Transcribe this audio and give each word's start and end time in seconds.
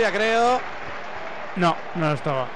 Ya 0.00 0.12
creo. 0.12 0.60
No, 1.56 1.74
no 1.96 2.12
estaba. 2.12 2.46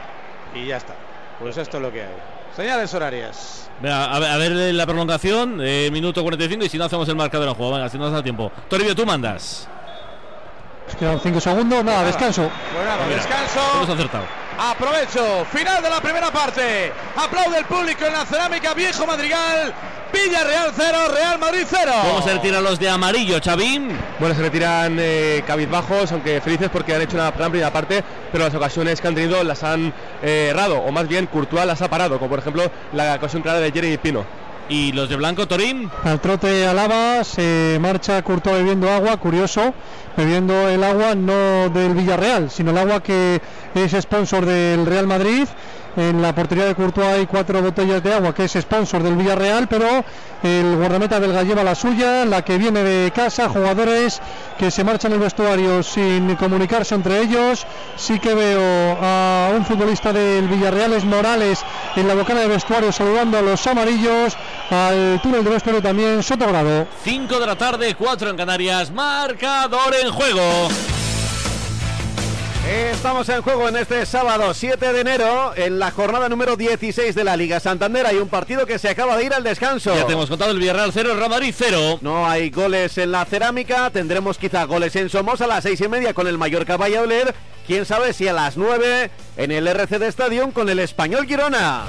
Y 0.54 0.66
ya 0.66 0.76
está. 0.76 0.94
Pues 1.40 1.56
esto 1.56 1.78
es 1.78 1.82
lo 1.82 1.90
que 1.90 2.02
hay. 2.02 2.14
Señales 2.54 2.94
horarias. 2.94 3.68
Venga, 3.80 4.14
a, 4.14 4.18
ver, 4.20 4.30
a 4.30 4.36
ver 4.36 4.52
la 4.52 4.86
prolongación, 4.86 5.58
eh, 5.60 5.88
minuto 5.90 6.22
45 6.22 6.66
y 6.66 6.68
si 6.68 6.78
no 6.78 6.84
hacemos 6.84 7.08
el 7.08 7.16
marcador 7.16 7.48
en 7.48 7.54
juego. 7.54 7.72
Venga, 7.72 7.88
si 7.88 7.98
no 7.98 8.04
nos 8.04 8.12
da 8.12 8.22
tiempo. 8.22 8.52
Toribio, 8.68 8.94
tú 8.94 9.04
mandas. 9.04 9.66
Nos 10.86 10.94
quedan 10.94 11.18
5 11.20 11.40
segundos, 11.40 11.82
nada, 11.82 12.04
descanso. 12.04 12.48
Pues 12.72 12.84
nada, 12.84 13.04
Mira, 13.06 13.16
descanso. 13.16 13.60
Hemos 13.74 13.88
acertado. 13.88 14.24
Aprovecho. 14.60 15.44
Final 15.46 15.82
de 15.82 15.90
la 15.90 16.00
primera 16.00 16.30
parte. 16.30 16.92
Aplaude 17.16 17.58
el 17.58 17.64
público 17.64 18.04
en 18.06 18.12
la 18.12 18.24
cerámica 18.24 18.72
Viejo 18.72 19.04
Madrigal. 19.04 19.74
Villarreal 20.12 20.72
0, 20.76 20.98
Real 21.14 21.38
Madrid 21.38 21.64
0. 21.68 21.92
¿Cómo 22.02 22.22
se 22.22 22.34
retiran 22.34 22.62
los 22.62 22.78
de 22.78 22.88
amarillo, 22.88 23.38
Chavín? 23.40 23.88
Bueno, 24.20 24.34
se 24.34 24.42
retiran 24.42 24.96
eh, 25.00 25.42
cabizbajos, 25.46 26.12
aunque 26.12 26.40
felices 26.40 26.68
porque 26.70 26.94
han 26.94 27.02
hecho 27.02 27.16
una 27.16 27.30
gran 27.30 27.50
primera 27.50 27.72
parte, 27.72 28.04
pero 28.30 28.44
las 28.44 28.54
ocasiones 28.54 29.00
que 29.00 29.08
han 29.08 29.14
tenido 29.14 29.42
las 29.42 29.62
han 29.62 29.92
eh, 30.22 30.48
errado, 30.50 30.78
o 30.78 30.92
más 30.92 31.08
bien 31.08 31.26
Courtois 31.26 31.66
las 31.66 31.80
ha 31.82 31.88
parado, 31.88 32.18
como 32.18 32.30
por 32.30 32.38
ejemplo 32.40 32.70
la 32.92 33.14
ocasión 33.14 33.42
clara 33.42 33.60
de 33.60 33.72
Jeremy 33.72 33.96
Pino. 33.98 34.24
¿Y 34.68 34.92
los 34.92 35.08
de 35.08 35.16
blanco, 35.16 35.46
Torín? 35.48 35.90
Al 36.04 36.20
trote 36.20 36.66
alaba, 36.66 37.24
se 37.24 37.78
marcha 37.80 38.22
Courtois 38.22 38.58
bebiendo 38.58 38.90
agua, 38.90 39.16
curioso, 39.16 39.74
bebiendo 40.16 40.68
el 40.68 40.84
agua 40.84 41.14
no 41.14 41.68
del 41.68 41.94
Villarreal, 41.94 42.50
sino 42.50 42.70
el 42.70 42.78
agua 42.78 43.02
que 43.02 43.40
es 43.74 43.92
sponsor 43.92 44.46
del 44.46 44.86
Real 44.86 45.06
Madrid. 45.06 45.46
En 45.96 46.22
la 46.22 46.34
portería 46.34 46.64
de 46.64 46.74
Courtois 46.74 47.06
hay 47.06 47.26
cuatro 47.26 47.60
botellas 47.60 48.02
de 48.02 48.14
agua 48.14 48.34
que 48.34 48.44
es 48.44 48.52
sponsor 48.52 49.02
del 49.02 49.14
Villarreal, 49.14 49.68
pero 49.68 49.86
el 50.42 50.76
guardameta 50.76 51.18
belga 51.18 51.42
lleva 51.42 51.62
la 51.62 51.74
suya, 51.74 52.24
la 52.24 52.42
que 52.42 52.56
viene 52.56 52.82
de 52.82 53.10
casa, 53.10 53.50
jugadores 53.50 54.22
que 54.58 54.70
se 54.70 54.84
marchan 54.84 55.12
el 55.12 55.18
vestuario 55.18 55.82
sin 55.82 56.34
comunicarse 56.36 56.94
entre 56.94 57.20
ellos. 57.20 57.66
Sí 57.96 58.18
que 58.18 58.34
veo 58.34 58.98
a 59.02 59.50
un 59.54 59.66
futbolista 59.66 60.14
del 60.14 60.48
Villarreal, 60.48 60.94
es 60.94 61.04
Morales, 61.04 61.62
en 61.94 62.08
la 62.08 62.14
bocana 62.14 62.40
de 62.40 62.48
vestuario 62.48 62.90
saludando 62.90 63.36
a 63.36 63.42
los 63.42 63.66
amarillos, 63.66 64.34
al 64.70 65.20
túnel 65.22 65.44
de 65.44 65.50
vestuario 65.50 65.82
también 65.82 66.22
Sotogrado. 66.22 66.86
5 67.04 67.38
de 67.38 67.46
la 67.46 67.56
tarde, 67.56 67.94
4 67.94 68.30
en 68.30 68.36
Canarias, 68.36 68.90
marcador 68.90 69.94
en 70.02 70.10
juego. 70.10 70.68
Estamos 72.68 73.28
en 73.28 73.42
juego 73.42 73.68
en 73.68 73.76
este 73.76 74.06
sábado 74.06 74.54
7 74.54 74.92
de 74.92 75.00
enero, 75.00 75.52
en 75.56 75.80
la 75.80 75.90
jornada 75.90 76.28
número 76.28 76.56
16 76.56 77.12
de 77.12 77.24
la 77.24 77.36
Liga 77.36 77.58
Santander. 77.58 78.06
Hay 78.06 78.18
un 78.18 78.28
partido 78.28 78.66
que 78.66 78.78
se 78.78 78.88
acaba 78.88 79.16
de 79.16 79.24
ir 79.24 79.34
al 79.34 79.42
descanso. 79.42 79.92
Ya 79.94 80.06
te 80.06 80.12
hemos 80.12 80.28
contado 80.28 80.52
el 80.52 80.58
Villarreal 80.60 80.92
0, 80.92 81.10
el 81.10 81.18
Real 81.18 81.30
Madrid 81.30 81.52
0. 81.56 81.98
No 82.02 82.28
hay 82.28 82.50
goles 82.50 82.96
en 82.98 83.10
la 83.10 83.24
cerámica, 83.24 83.90
tendremos 83.90 84.38
quizá 84.38 84.64
goles 84.64 84.94
en 84.94 85.08
Somos 85.08 85.40
a 85.40 85.48
las 85.48 85.64
seis 85.64 85.80
y 85.80 85.88
media 85.88 86.14
con 86.14 86.28
el 86.28 86.38
Mallorca 86.38 86.76
Valladolid. 86.76 87.30
Quién 87.66 87.84
sabe 87.84 88.12
si 88.12 88.28
a 88.28 88.32
las 88.32 88.56
9 88.56 89.10
en 89.36 89.50
el 89.50 89.66
RCD 89.66 90.02
Stadium 90.04 90.52
con 90.52 90.68
el 90.68 90.78
Español 90.78 91.26
Girona. 91.26 91.82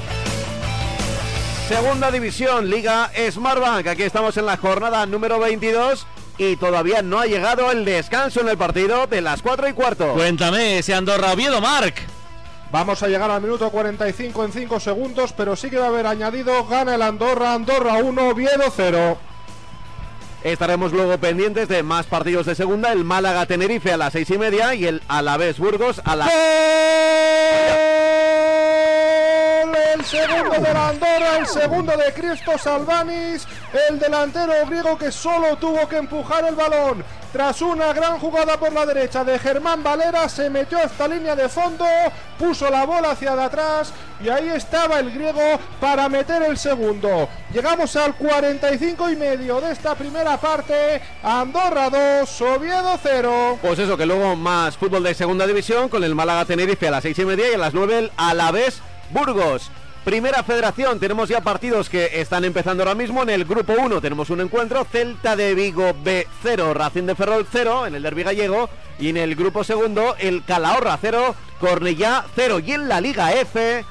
Segunda 1.67 2.11
división, 2.11 2.69
Liga 2.69 3.11
Smartbank. 3.31 3.87
Aquí 3.87 4.03
estamos 4.03 4.37
en 4.37 4.47
la 4.47 4.58
jornada 4.58 5.05
número 5.05 5.39
22 5.39 6.08
y 6.38 6.56
todavía 6.56 7.02
no 7.02 7.20
ha 7.20 7.26
llegado 7.26 7.72
el 7.72 7.86
descanso 7.86 8.42
en 8.42 8.50
el 8.50 8.58
partido 8.58 9.08
de 9.08 9.22
las 9.22 9.42
4 9.42 9.67
y 9.67 9.73
cuarto. 9.73 10.14
Cuéntame, 10.14 10.80
ese 10.80 10.94
Andorra 10.94 11.34
Oviedo, 11.34 11.62
Marc. 11.62 12.02
Vamos 12.72 13.03
a 13.03 13.08
llegar 13.08 13.30
al 13.30 13.42
minuto 13.42 13.70
45 13.70 14.45
en 14.45 14.52
5 14.52 14.80
segundos, 14.80 15.31
pero 15.34 15.56
sí 15.56 15.70
que 15.70 15.78
va 15.78 15.86
a 15.86 15.89
haber 15.89 16.08
añadido. 16.08 16.66
Gana 16.66 16.95
el 16.95 17.04
Andorra, 17.04 17.54
Andorra 17.54 17.98
1, 17.98 18.30
Oviedo 18.30 18.64
0. 18.76 19.17
Estaremos 20.44 20.92
luego 20.92 21.17
pendientes 21.20 21.67
de 21.67 21.84
más 21.84 22.08
partidos 22.08 22.48
de 22.48 22.56
segunda. 22.56 22.92
El 22.92 23.04
Málaga 23.04 23.45
Tenerife 23.45 23.94
a 23.94 23.98
las 23.98 24.11
seis 24.14 24.30
y 24.31 24.38
media 24.38 24.73
y 24.76 24.86
el 24.86 25.02
Alavés 25.08 25.59
Burgos 25.59 26.02
a 26.04 26.16
las. 26.16 26.30
El 30.03 30.09
segundo 30.09 30.59
de 30.59 30.69
Andorra, 30.69 31.37
el 31.39 31.47
segundo 31.47 31.95
de 31.95 32.13
Cristo 32.13 32.57
Salvanis, 32.57 33.47
el 33.87 33.97
delantero 33.97 34.52
griego 34.67 34.97
que 34.97 35.14
solo 35.14 35.55
tuvo 35.55 35.87
que 35.87 35.95
empujar 35.95 36.43
el 36.45 36.55
balón. 36.55 37.05
Tras 37.31 37.61
una 37.61 37.93
gran 37.93 38.19
jugada 38.19 38.59
por 38.59 38.73
la 38.73 38.86
derecha 38.86 39.23
de 39.23 39.39
Germán 39.39 39.81
Valera, 39.81 40.27
se 40.27 40.49
metió 40.49 40.77
a 40.77 40.83
esta 40.83 41.08
línea 41.08 41.37
de 41.37 41.47
fondo, 41.47 41.86
puso 42.37 42.69
la 42.69 42.86
bola 42.86 43.11
hacia 43.11 43.31
atrás 43.31 43.93
y 44.21 44.27
ahí 44.27 44.49
estaba 44.49 44.99
el 44.99 45.09
griego 45.09 45.58
para 45.80 46.09
meter 46.09 46.43
el 46.43 46.58
segundo. 46.58 47.30
Llegamos 47.53 47.95
al 47.95 48.13
45 48.15 49.09
y 49.09 49.15
medio 49.15 49.61
de 49.61 49.71
esta 49.71 49.95
primera 49.95 50.36
parte. 50.36 51.02
Andorra 51.23 51.89
2, 51.89 52.42
Oviedo 52.42 52.99
0. 53.02 53.59
Pues 53.61 53.80
eso, 53.80 53.95
que 53.95 54.05
luego 54.05 54.36
más 54.36 54.75
fútbol 54.75 55.03
de 55.03 55.13
segunda 55.13 55.47
división 55.47 55.87
con 55.87 56.03
el 56.03 56.13
Málaga 56.13 56.43
Tenerife 56.43 56.89
a 56.89 56.92
las 56.92 57.03
seis 57.03 57.17
y 57.19 57.25
media 57.25 57.52
y 57.52 57.53
a 57.53 57.58
las 57.58 57.73
nueve 57.73 57.99
el 57.99 58.11
Alavés 58.17 58.81
Burgos. 59.11 59.71
Primera 60.03 60.43
Federación, 60.43 60.99
tenemos 60.99 61.30
ya 61.30 61.39
partidos 61.39 61.87
que 61.87 62.19
están 62.19 62.43
empezando 62.43 62.83
ahora 62.83 62.93
mismo. 62.93 63.23
En 63.23 63.30
el 63.30 63.45
grupo 63.45 63.73
1 63.80 64.02
tenemos 64.02 64.30
un 64.30 64.41
encuentro, 64.41 64.86
Celta 64.91 65.37
de 65.37 65.55
Vigo 65.55 65.93
B0, 66.03 66.73
Racing 66.73 67.03
de 67.03 67.15
Ferrol 67.15 67.47
0 67.49 67.87
en 67.87 67.95
el 67.95 68.03
derbi 68.03 68.23
gallego. 68.23 68.69
Y 68.99 69.09
en 69.09 69.17
el 69.17 69.36
grupo 69.36 69.63
segundo, 69.63 70.15
el 70.19 70.43
Calahorra 70.43 70.97
0, 70.99 71.36
Cornellá 71.59 72.25
0. 72.36 72.59
Y 72.59 72.73
en 72.73 72.89
la 72.89 72.99
Liga 72.99 73.31
F 73.33 73.86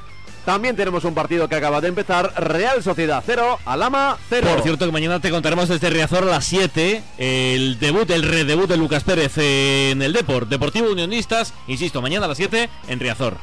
también 0.44 0.76
tenemos 0.76 1.04
un 1.04 1.14
partido 1.14 1.48
que 1.48 1.54
acaba 1.54 1.80
de 1.80 1.88
empezar, 1.88 2.30
Real 2.36 2.82
Sociedad 2.82 3.22
0, 3.24 3.60
Alama 3.64 4.18
0. 4.28 4.48
Por 4.52 4.62
cierto, 4.62 4.84
que 4.84 4.92
mañana 4.92 5.18
te 5.18 5.30
contaremos 5.30 5.70
desde 5.70 5.88
Riazor 5.88 6.24
a 6.24 6.26
las 6.26 6.44
7 6.44 7.02
el 7.16 7.78
debut, 7.78 8.10
el 8.10 8.22
redebut 8.22 8.68
de 8.68 8.76
Lucas 8.76 9.02
Pérez 9.02 9.38
en 9.38 10.02
el 10.02 10.12
Deport. 10.12 10.48
Deportivo 10.50 10.90
Unionistas, 10.90 11.54
insisto, 11.68 12.02
mañana 12.02 12.26
a 12.26 12.28
las 12.28 12.36
7 12.36 12.68
en 12.88 13.00
Riazor. 13.00 13.38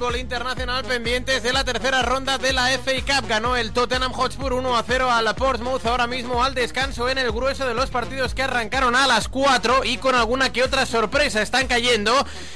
Fútbol 0.00 0.16
internacional 0.16 0.82
pendientes 0.82 1.42
de 1.42 1.52
la 1.52 1.62
tercera 1.62 2.00
ronda 2.00 2.38
de 2.38 2.54
la 2.54 2.70
FA 2.70 2.92
Cup. 3.04 3.28
Ganó 3.28 3.54
el 3.54 3.72
Tottenham 3.72 4.12
Hotspur 4.12 4.54
1 4.54 4.78
a 4.78 4.82
0 4.82 5.10
a 5.10 5.20
la 5.20 5.36
Portsmouth 5.36 5.84
ahora 5.84 6.06
mismo 6.06 6.42
al 6.42 6.54
descanso 6.54 7.10
en 7.10 7.18
el 7.18 7.30
grueso 7.30 7.66
de 7.66 7.74
los 7.74 7.90
partidos 7.90 8.34
que 8.34 8.42
arrancaron 8.42 8.96
a 8.96 9.06
las 9.06 9.28
4 9.28 9.84
y 9.84 9.98
con 9.98 10.14
alguna 10.14 10.52
que 10.52 10.62
otra 10.62 10.86
sorpresa 10.86 11.42
están 11.42 11.66
cayendo 11.66 12.14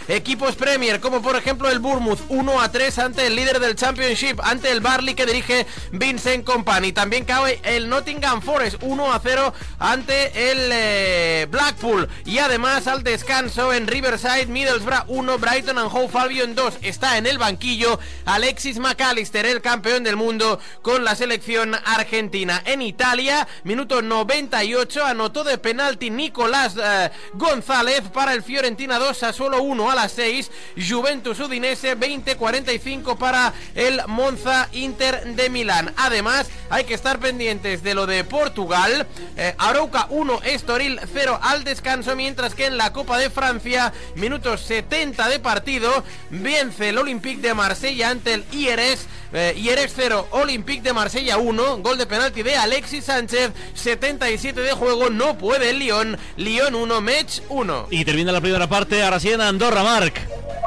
equipos 0.08 0.56
Premier 0.56 1.00
como 1.00 1.20
por 1.20 1.36
ejemplo 1.36 1.68
el 1.68 1.80
Bournemouth 1.80 2.20
1 2.30 2.62
a 2.62 2.72
3 2.72 2.98
ante 3.00 3.26
el 3.26 3.36
líder 3.36 3.60
del 3.60 3.76
Championship, 3.76 4.40
ante 4.42 4.70
el 4.70 4.80
Barley 4.80 5.14
que 5.14 5.26
dirige 5.26 5.66
Vincent 5.92 6.44
Company. 6.46 6.92
También 6.92 7.26
cae 7.26 7.60
el 7.62 7.90
Nottingham 7.90 8.40
Forest 8.40 8.76
1 8.80 9.12
a 9.12 9.20
0 9.22 9.52
ante 9.80 10.50
el 10.50 10.70
eh, 10.72 11.46
Blackpool 11.50 12.08
y 12.24 12.38
además 12.38 12.86
al 12.86 13.02
descanso 13.02 13.74
en 13.74 13.86
Riverside 13.86 14.46
Middlesbrough 14.46 15.04
1 15.08 15.38
Brighton 15.38 15.76
and 15.76 15.90
Hove 15.92 16.18
Albion 16.18 16.54
2 16.54 16.78
está 16.80 17.18
en 17.18 17.26
el 17.26 17.33
banquillo 17.38 17.98
Alexis 18.24 18.78
McAllister 18.78 19.46
el 19.46 19.60
campeón 19.60 20.04
del 20.04 20.16
mundo 20.16 20.60
con 20.82 21.04
la 21.04 21.14
selección 21.14 21.74
argentina 21.74 22.62
en 22.64 22.82
Italia. 22.82 23.46
Minuto 23.64 24.02
98 24.02 25.04
anotó 25.04 25.44
de 25.44 25.58
penalti 25.58 26.10
Nicolás 26.10 26.76
eh, 26.80 27.10
González 27.34 28.02
para 28.12 28.32
el 28.32 28.42
Fiorentina 28.42 28.98
2 28.98 29.22
a 29.22 29.32
solo 29.32 29.62
1 29.62 29.90
a 29.90 29.94
las 29.94 30.12
6 30.12 30.50
Juventus 30.88 31.40
Udinese 31.40 31.98
20-45 31.98 33.16
para 33.16 33.52
el 33.74 34.00
Monza 34.06 34.68
Inter 34.72 35.24
de 35.34 35.50
Milán. 35.50 35.92
Además 35.96 36.48
hay 36.70 36.84
que 36.84 36.94
estar 36.94 37.18
pendientes 37.18 37.82
de 37.82 37.94
lo 37.94 38.06
de 38.06 38.24
Portugal. 38.24 39.06
Eh, 39.36 39.54
Arauca 39.58 40.06
1 40.10 40.42
Estoril 40.44 41.00
0 41.12 41.38
al 41.42 41.64
descanso 41.64 42.16
mientras 42.16 42.54
que 42.54 42.66
en 42.66 42.76
la 42.76 42.92
Copa 42.92 43.18
de 43.18 43.30
Francia 43.30 43.92
minutos 44.14 44.60
70 44.62 45.28
de 45.28 45.38
partido 45.40 46.04
vence 46.30 46.90
el 46.90 46.98
Olympique 46.98 47.23
de 47.24 47.54
Marsella 47.54 48.10
ante 48.10 48.34
el 48.34 48.44
IRS 48.52 49.06
eh, 49.32 49.54
IRS 49.56 49.94
0 49.96 50.28
Olympique 50.32 50.82
de 50.82 50.92
Marsella 50.92 51.38
1 51.38 51.78
gol 51.78 51.96
de 51.96 52.04
penalti 52.04 52.42
de 52.42 52.54
Alexis 52.54 53.04
Sánchez 53.04 53.50
77 53.72 54.60
de 54.60 54.72
juego 54.72 55.08
no 55.08 55.38
puede 55.38 55.70
el 55.70 55.78
Lyon 55.78 56.18
Lyon 56.36 56.74
1 56.74 57.00
Mech 57.00 57.42
1 57.48 57.86
Y 57.90 58.04
termina 58.04 58.30
la 58.30 58.42
primera 58.42 58.68
parte, 58.68 59.02
ahora 59.02 59.18
sí 59.18 59.32
en 59.32 59.40
Andorra, 59.40 59.82
Marc. 59.82 60.20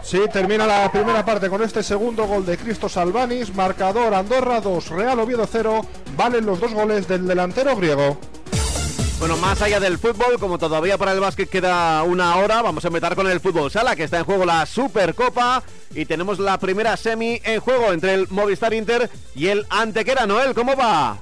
Sí, 0.04 0.20
termina 0.34 0.66
la 0.66 0.92
primera 0.92 1.24
parte 1.24 1.50
con 1.50 1.62
este 1.62 1.84
segundo 1.84 2.26
gol 2.26 2.46
de 2.46 2.58
Cristo 2.58 2.90
Salvanis, 2.90 3.54
marcador 3.54 4.14
Andorra 4.14 4.62
2, 4.62 4.90
Real 4.90 5.20
Oviedo 5.20 5.48
0, 5.50 5.86
valen 6.16 6.46
los 6.46 6.60
dos 6.60 6.74
goles 6.74 7.08
del 7.08 7.28
delantero 7.28 7.76
griego. 7.76 8.18
Bueno, 9.20 9.36
más 9.38 9.60
allá 9.64 9.80
del 9.80 9.98
fútbol, 9.98 10.38
como 10.40 10.60
todavía 10.60 10.98
para 11.00 11.12
el 11.12 11.20
básquet 11.20 11.50
queda 11.50 12.04
una 12.04 12.36
hora, 12.36 12.62
vamos 12.62 12.86
a 12.86 12.90
empezar 12.90 13.16
con 13.16 13.28
el 13.28 13.40
fútbol 13.40 13.72
sala, 13.72 13.96
que 13.96 14.04
está 14.04 14.20
en 14.20 14.26
juego 14.26 14.46
la 14.46 14.64
Supercopa 14.68 15.64
y 15.96 16.06
tenemos 16.06 16.38
la 16.38 16.60
primera 16.60 16.96
semi 16.98 17.42
en 17.44 17.60
juego 17.60 17.92
entre 17.94 18.14
el 18.14 18.28
Movistar 18.30 18.76
Inter 18.76 19.10
y 19.34 19.48
el 19.48 19.66
Antequera. 19.72 20.28
Noel, 20.28 20.54
¿cómo 20.54 20.76
va? 20.76 21.18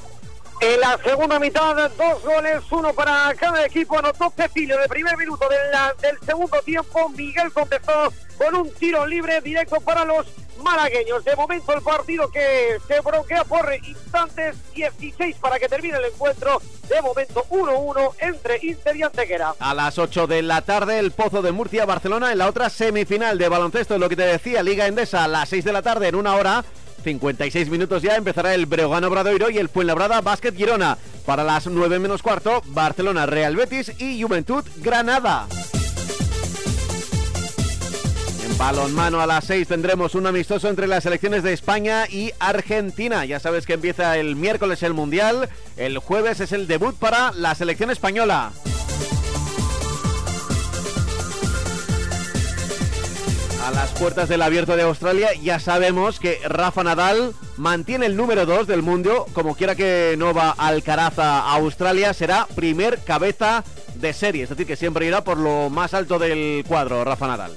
En 0.62 0.80
la 0.80 0.98
segunda 1.04 1.40
mitad, 1.40 1.92
dos 1.92 2.24
goles, 2.24 2.64
uno 2.72 2.94
para 2.94 3.34
cada 3.36 3.66
equipo. 3.66 4.00
Anotó 4.00 4.32
Cecilio 4.36 4.78
de 4.78 4.88
primer 4.88 5.18
minuto 5.18 5.48
del, 5.50 6.02
del 6.02 6.20
segundo 6.26 6.62
tiempo. 6.62 7.10
Miguel 7.10 7.52
contestó 7.52 8.12
con 8.38 8.56
un 8.56 8.74
tiro 8.74 9.06
libre 9.06 9.42
directo 9.42 9.80
para 9.82 10.06
los 10.06 10.26
malagueños. 10.64 11.24
De 11.24 11.36
momento 11.36 11.74
el 11.74 11.82
partido 11.82 12.30
que 12.30 12.78
se 12.88 13.00
bronquea 13.02 13.44
por 13.44 13.72
instantes 13.84 14.56
16 14.74 15.36
para 15.38 15.60
que 15.60 15.68
termine 15.68 15.98
el 15.98 16.06
encuentro. 16.06 16.62
De 16.88 17.02
momento 17.02 17.46
1-1 17.50 18.14
entre 18.20 18.60
Inter 18.62 18.96
y 18.96 19.04
Antequera. 19.04 19.56
A 19.60 19.74
las 19.74 19.98
8 19.98 20.28
de 20.28 20.42
la 20.42 20.62
tarde, 20.62 21.00
el 21.00 21.12
Pozo 21.12 21.42
de 21.42 21.52
Murcia, 21.52 21.86
Barcelona, 21.86 22.32
en 22.32 22.38
la 22.38 22.48
otra 22.48 22.70
semifinal 22.70 23.38
de 23.38 23.50
baloncesto, 23.50 23.96
es 23.96 24.00
lo 24.00 24.08
que 24.08 24.16
te 24.16 24.26
decía, 24.26 24.62
Liga 24.62 24.86
Endesa, 24.86 25.24
a 25.24 25.28
las 25.28 25.50
6 25.50 25.66
de 25.66 25.74
la 25.74 25.82
tarde, 25.82 26.08
en 26.08 26.16
una 26.16 26.36
hora. 26.36 26.64
56 27.06 27.70
minutos 27.70 28.02
ya 28.02 28.16
empezará 28.16 28.56
el 28.56 28.66
Breogán 28.66 29.04
Obradoiro 29.04 29.52
y 29.52 29.60
el 29.60 29.70
Fuenlabrada 29.70 30.22
Basket 30.22 30.54
Girona. 30.54 30.98
Para 31.26 31.44
las 31.44 31.68
9 31.68 32.00
menos 32.00 32.24
cuarto, 32.24 32.64
Barcelona 32.66 33.28
Real 33.28 33.56
Betis 33.56 33.94
y 34.00 34.22
Juventud 34.22 34.66
Granada. 34.78 35.48
En 38.44 38.58
balonmano 38.58 39.22
a 39.22 39.28
las 39.28 39.46
6 39.46 39.68
tendremos 39.68 40.16
un 40.16 40.26
amistoso 40.26 40.68
entre 40.68 40.88
las 40.88 41.04
selecciones 41.04 41.44
de 41.44 41.54
España 41.54 42.08
y 42.10 42.32
Argentina. 42.40 43.24
Ya 43.24 43.40
sabes 43.40 43.68
que 43.68 43.74
empieza 43.74 44.18
el 44.18 44.36
miércoles 44.36 44.82
el 44.82 44.94
Mundial, 44.94 45.48
el 45.78 46.00
jueves 46.00 46.40
es 46.40 46.52
el 46.54 46.66
debut 46.66 46.96
para 46.96 47.32
la 47.34 47.54
selección 47.54 47.92
española. 47.92 48.52
A 53.66 53.72
las 53.72 53.90
puertas 53.94 54.30
del 54.30 54.44
abierto 54.44 54.76
de 54.76 54.84
Australia 54.84 55.30
ya 55.42 55.60
sabemos 55.60 56.20
que 56.20 56.38
Rafa 56.48 56.84
Nadal 56.84 57.34
mantiene 57.58 58.06
el 58.06 58.16
número 58.16 58.46
2 58.46 58.68
del 58.68 58.84
mundo, 58.84 59.26
como 59.34 59.56
quiera 59.56 59.74
que 59.74 60.14
no 60.20 60.36
va 60.36 60.52
Alcaraz 60.52 61.18
a 61.18 61.52
Australia, 61.52 62.14
será 62.14 62.48
primer 62.54 63.00
cabeza 63.00 63.64
de 63.96 64.14
serie, 64.14 64.44
es 64.44 64.50
decir, 64.50 64.68
que 64.68 64.76
siempre 64.76 65.08
irá 65.08 65.24
por 65.24 65.40
lo 65.40 65.72
más 65.72 65.96
alto 65.96 66.20
del 66.20 66.64
cuadro, 66.68 67.04
Rafa 67.04 67.26
Nadal. 67.26 67.54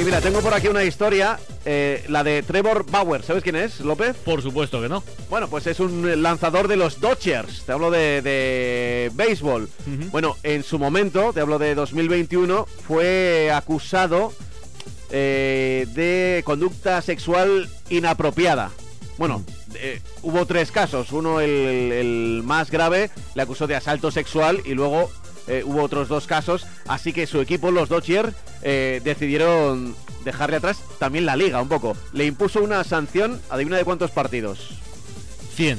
Y 0.00 0.04
mira, 0.04 0.20
tengo 0.20 0.40
por 0.40 0.54
aquí 0.54 0.68
una 0.68 0.84
historia, 0.84 1.40
eh, 1.64 2.04
la 2.08 2.22
de 2.22 2.44
Trevor 2.44 2.86
Bauer. 2.88 3.24
¿Sabes 3.24 3.42
quién 3.42 3.56
es, 3.56 3.80
López? 3.80 4.16
Por 4.16 4.42
supuesto 4.42 4.80
que 4.80 4.88
no. 4.88 5.02
Bueno, 5.28 5.48
pues 5.48 5.66
es 5.66 5.80
un 5.80 6.22
lanzador 6.22 6.68
de 6.68 6.76
los 6.76 7.00
Dodgers. 7.00 7.64
Te 7.64 7.72
hablo 7.72 7.90
de, 7.90 8.22
de 8.22 9.10
béisbol. 9.14 9.68
Bueno, 10.12 10.36
en 10.44 10.62
su 10.62 10.78
momento, 10.78 11.32
te 11.32 11.40
hablo 11.40 11.58
de 11.58 11.74
2021, 11.74 12.66
fue 12.86 13.50
acusado 13.52 14.32
eh, 15.10 15.86
de 15.94 16.42
conducta 16.44 17.02
sexual 17.02 17.68
inapropiada. 17.90 18.70
Bueno, 19.16 19.42
eh, 19.74 20.00
hubo 20.22 20.46
tres 20.46 20.70
casos. 20.70 21.10
Uno, 21.10 21.40
el, 21.40 21.50
el 21.50 22.42
más 22.44 22.70
grave, 22.70 23.10
le 23.34 23.42
acusó 23.42 23.66
de 23.66 23.74
asalto 23.74 24.12
sexual 24.12 24.62
y 24.64 24.74
luego 24.74 25.10
eh, 25.48 25.62
hubo 25.64 25.82
otros 25.82 26.08
dos 26.08 26.26
casos, 26.26 26.66
así 26.86 27.12
que 27.12 27.26
su 27.26 27.40
equipo, 27.40 27.70
los 27.70 27.88
Dodgers, 27.88 28.34
eh, 28.62 29.00
decidieron 29.04 29.94
dejarle 30.24 30.56
atrás 30.56 30.78
también 30.98 31.26
la 31.26 31.36
liga 31.36 31.60
un 31.62 31.68
poco. 31.68 31.96
Le 32.12 32.26
impuso 32.26 32.60
una 32.62 32.84
sanción, 32.84 33.40
adivina 33.50 33.76
de 33.76 33.84
cuántos 33.84 34.10
partidos. 34.10 34.70
100. 35.54 35.78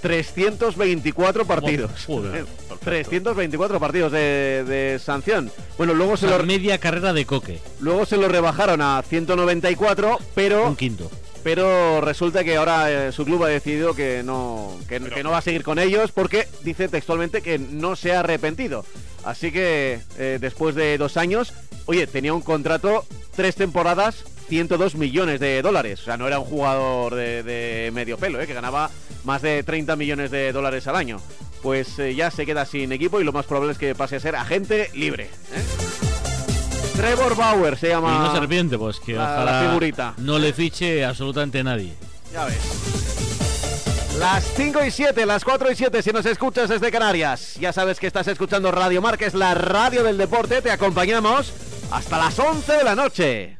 324 0.00 1.44
partidos. 1.44 1.90
Joder, 2.06 2.46
324 2.84 3.80
partidos 3.80 4.12
de, 4.12 4.64
de 4.66 4.98
sanción. 4.98 5.50
Bueno, 5.76 5.94
luego 5.94 6.16
se, 6.16 6.26
La 6.26 6.38
lo, 6.38 6.44
media 6.44 6.78
carrera 6.78 7.12
de 7.12 7.24
Coque. 7.24 7.60
luego 7.80 8.06
se 8.06 8.16
lo 8.16 8.28
rebajaron 8.28 8.80
a 8.80 9.02
194, 9.02 10.18
pero 10.34 10.68
Un 10.68 10.76
quinto. 10.76 11.10
Pero 11.48 12.02
resulta 12.02 12.44
que 12.44 12.58
ahora 12.58 13.08
eh, 13.08 13.10
su 13.10 13.24
club 13.24 13.44
ha 13.44 13.48
decidido 13.48 13.94
que 13.94 14.22
no, 14.22 14.76
que, 14.86 15.00
que 15.00 15.22
no 15.22 15.30
va 15.30 15.38
a 15.38 15.40
seguir 15.40 15.62
con 15.62 15.78
ellos 15.78 16.12
porque 16.12 16.46
dice 16.62 16.88
textualmente 16.88 17.40
que 17.40 17.58
no 17.58 17.96
se 17.96 18.12
ha 18.12 18.20
arrepentido. 18.20 18.84
Así 19.24 19.50
que 19.50 19.98
eh, 20.18 20.36
después 20.38 20.74
de 20.74 20.98
dos 20.98 21.16
años, 21.16 21.54
oye, 21.86 22.06
tenía 22.06 22.34
un 22.34 22.42
contrato, 22.42 23.06
tres 23.34 23.54
temporadas, 23.54 24.26
102 24.50 24.96
millones 24.96 25.40
de 25.40 25.62
dólares. 25.62 26.02
O 26.02 26.04
sea, 26.04 26.18
no 26.18 26.26
era 26.26 26.38
un 26.38 26.44
jugador 26.44 27.14
de, 27.14 27.42
de 27.42 27.92
medio 27.94 28.18
pelo, 28.18 28.42
eh, 28.42 28.46
que 28.46 28.52
ganaba 28.52 28.90
más 29.24 29.40
de 29.40 29.62
30 29.62 29.96
millones 29.96 30.30
de 30.30 30.52
dólares 30.52 30.86
al 30.86 30.96
año. 30.96 31.18
Pues 31.62 31.98
eh, 31.98 32.14
ya 32.14 32.30
se 32.30 32.44
queda 32.44 32.66
sin 32.66 32.92
equipo 32.92 33.22
y 33.22 33.24
lo 33.24 33.32
más 33.32 33.46
probable 33.46 33.72
es 33.72 33.78
que 33.78 33.94
pase 33.94 34.16
a 34.16 34.20
ser 34.20 34.36
agente 34.36 34.90
libre. 34.92 35.30
Trevor 36.98 37.36
Bauer 37.36 37.76
se 37.78 37.86
Y 37.86 37.90
llama. 37.90 38.18
no 38.18 38.30
se 38.32 38.38
arrepiente, 38.38 38.76
pues 38.76 38.98
que 38.98 39.12
la- 39.14 39.22
ojalá 39.34 39.62
la 39.62 39.68
figurita. 39.68 40.14
no 40.18 40.36
le 40.38 40.52
fiche 40.52 41.04
absolutamente 41.04 41.62
nadie. 41.62 41.94
Ya 42.32 42.44
ves. 42.44 42.56
Las 44.18 44.44
5 44.56 44.84
y 44.84 44.90
7, 44.90 45.24
las 45.24 45.44
4 45.44 45.70
y 45.70 45.76
7, 45.76 46.02
si 46.02 46.10
nos 46.10 46.26
escuchas 46.26 46.68
desde 46.68 46.90
Canarias. 46.90 47.54
Ya 47.60 47.72
sabes 47.72 48.00
que 48.00 48.08
estás 48.08 48.26
escuchando 48.26 48.72
Radio 48.72 49.00
es 49.20 49.34
la 49.34 49.54
radio 49.54 50.02
del 50.02 50.18
deporte. 50.18 50.60
Te 50.60 50.72
acompañamos 50.72 51.52
hasta 51.92 52.18
las 52.18 52.36
11 52.36 52.72
de 52.72 52.82
la 52.84 52.96
noche. 52.96 53.58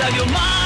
Radio 0.00 0.24
Marca. 0.26 0.65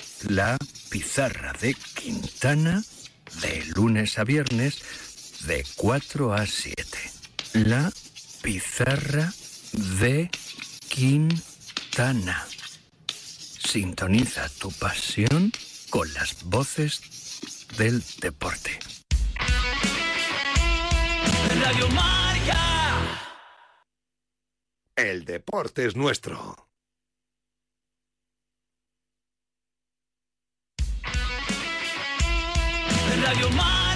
la 0.29 0.57
pizarra 0.89 1.53
de 1.61 1.73
Quintana 1.73 2.83
de 3.41 3.65
lunes 3.75 4.19
a 4.19 4.23
viernes 4.23 4.81
de 5.45 5.65
4 5.75 6.33
a 6.33 6.45
7. 6.45 6.85
La 7.53 7.91
pizarra 8.41 9.33
de 9.99 10.29
Quintana. 10.89 12.45
Sintoniza 13.07 14.49
tu 14.59 14.71
pasión 14.71 15.51
con 15.89 16.11
las 16.13 16.43
voces 16.43 17.01
del 17.77 18.03
deporte. 18.19 18.79
Radio 21.63 21.89
Marca. 21.89 22.61
El 24.95 25.25
deporte 25.25 25.85
es 25.85 25.95
nuestro. 25.95 26.70
Radio 33.21 33.49
Marca. 33.51 33.90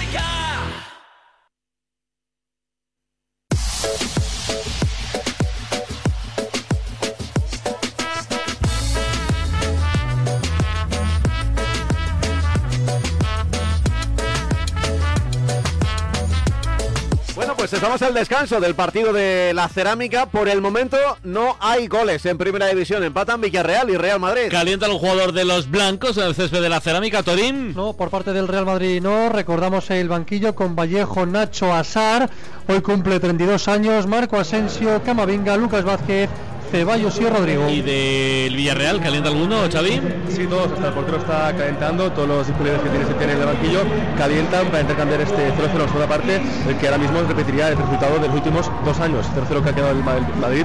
Pues 17.66 17.82
estamos 17.82 18.00
al 18.02 18.14
descanso 18.14 18.60
del 18.60 18.76
partido 18.76 19.12
de 19.12 19.50
la 19.52 19.68
cerámica. 19.68 20.26
Por 20.26 20.48
el 20.48 20.60
momento 20.60 20.96
no 21.24 21.56
hay 21.58 21.88
goles 21.88 22.24
en 22.24 22.38
primera 22.38 22.68
división. 22.68 23.02
Empatan 23.02 23.40
Villarreal 23.40 23.90
y 23.90 23.96
Real 23.96 24.20
Madrid. 24.20 24.52
Calienta 24.52 24.86
el 24.86 24.92
jugador 24.92 25.32
de 25.32 25.44
los 25.44 25.68
blancos 25.68 26.16
en 26.16 26.28
el 26.28 26.36
césped 26.36 26.62
de 26.62 26.68
la 26.68 26.80
cerámica, 26.80 27.24
Torín. 27.24 27.74
No, 27.74 27.94
por 27.94 28.08
parte 28.08 28.32
del 28.32 28.46
Real 28.46 28.66
Madrid 28.66 29.02
no. 29.02 29.30
Recordamos 29.30 29.90
el 29.90 30.08
banquillo 30.08 30.54
con 30.54 30.76
Vallejo, 30.76 31.26
Nacho, 31.26 31.74
Asar. 31.74 32.30
Hoy 32.68 32.82
cumple 32.82 33.18
32 33.18 33.66
años. 33.66 34.06
Marco 34.06 34.38
Asensio, 34.38 35.02
Camavinga, 35.02 35.56
Lucas 35.56 35.82
Vázquez, 35.82 36.30
Ceballos 36.70 37.18
y 37.20 37.24
Rodrigo. 37.28 37.68
¿Y 37.70 37.80
del 37.82 38.54
Villarreal 38.56 39.00
calienta 39.00 39.28
alguno, 39.30 39.68
Xavi? 39.72 40.00
Sí, 40.28 40.46
todos, 40.46 40.72
hasta 40.72 40.88
el 40.88 40.94
portero 40.94 41.18
está 41.18 41.54
calentando, 41.56 42.10
todos 42.12 42.28
los 42.28 42.46
disponibles 42.46 42.80
que 42.82 42.88
tiene, 42.90 43.06
se 43.06 43.14
tiene 43.14 43.32
en 43.34 43.40
el 43.40 43.46
banquillo 43.46 43.80
calientan 44.18 44.66
para 44.66 44.80
intercambiar 44.80 45.20
este 45.20 45.48
0-0 45.52 45.70
en 45.72 45.78
la 45.78 45.84
segunda 45.86 46.08
parte, 46.08 46.40
el 46.68 46.76
que 46.76 46.86
ahora 46.86 46.98
mismo 46.98 47.22
repetiría 47.22 47.68
el 47.68 47.76
resultado 47.78 48.18
de 48.18 48.26
los 48.26 48.34
últimos 48.36 48.70
dos 48.84 48.98
años, 49.00 49.26
0-0 49.34 49.62
que 49.62 49.70
ha 49.70 49.74
quedado 49.74 49.92
el 49.92 50.02
Ma- 50.04 50.16
el 50.16 50.40
Madrid 50.40 50.64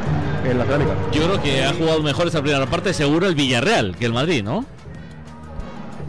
en 0.50 0.58
la 0.58 0.66
cerámica. 0.66 0.92
Yo 1.12 1.24
creo 1.24 1.42
que 1.42 1.64
ha 1.64 1.74
jugado 1.74 2.02
mejor 2.02 2.28
esta 2.28 2.42
primera 2.42 2.66
parte, 2.66 2.94
seguro 2.94 3.28
el 3.28 3.36
Villarreal 3.36 3.96
que 3.98 4.06
el 4.06 4.14
Madrid, 4.14 4.44
¿no? 4.44 4.66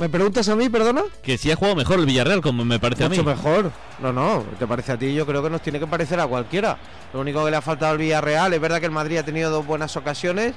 ¿Me 0.03 0.09
preguntas 0.09 0.49
a 0.49 0.57
mí, 0.57 0.69
perdona? 0.69 1.03
Que 1.23 1.39
sí 1.39 1.49
ha 1.53 1.55
jugado 1.55 1.77
mejor 1.77 2.01
el 2.01 2.07
Villarreal, 2.07 2.41
como 2.43 2.65
me 2.65 2.81
parece 2.81 3.09
Mucho 3.09 3.21
a 3.21 3.25
mí. 3.25 3.31
mejor. 3.31 3.71
No, 4.01 4.13
no, 4.13 4.43
¿te 4.59 4.67
parece 4.67 4.91
a 4.91 4.99
ti? 4.99 5.15
Yo 5.15 5.25
creo 5.25 5.45
que 5.45 5.49
nos 5.49 5.63
tiene 5.63 5.79
que 5.79 5.87
parecer 5.87 6.19
a 6.19 6.27
cualquiera. 6.27 6.77
Lo 7.15 7.21
único 7.21 7.45
que 7.45 7.53
le 7.53 7.57
ha 7.57 7.63
faltado 7.63 7.93
al 7.93 7.99
Villarreal, 7.99 8.53
es 8.53 8.61
verdad 8.61 8.81
que 8.81 8.87
el 8.87 8.91
Madrid 8.91 9.19
ha 9.19 9.23
tenido 9.25 9.49
dos 9.49 9.65
buenas 9.65 9.97
ocasiones, 9.97 10.55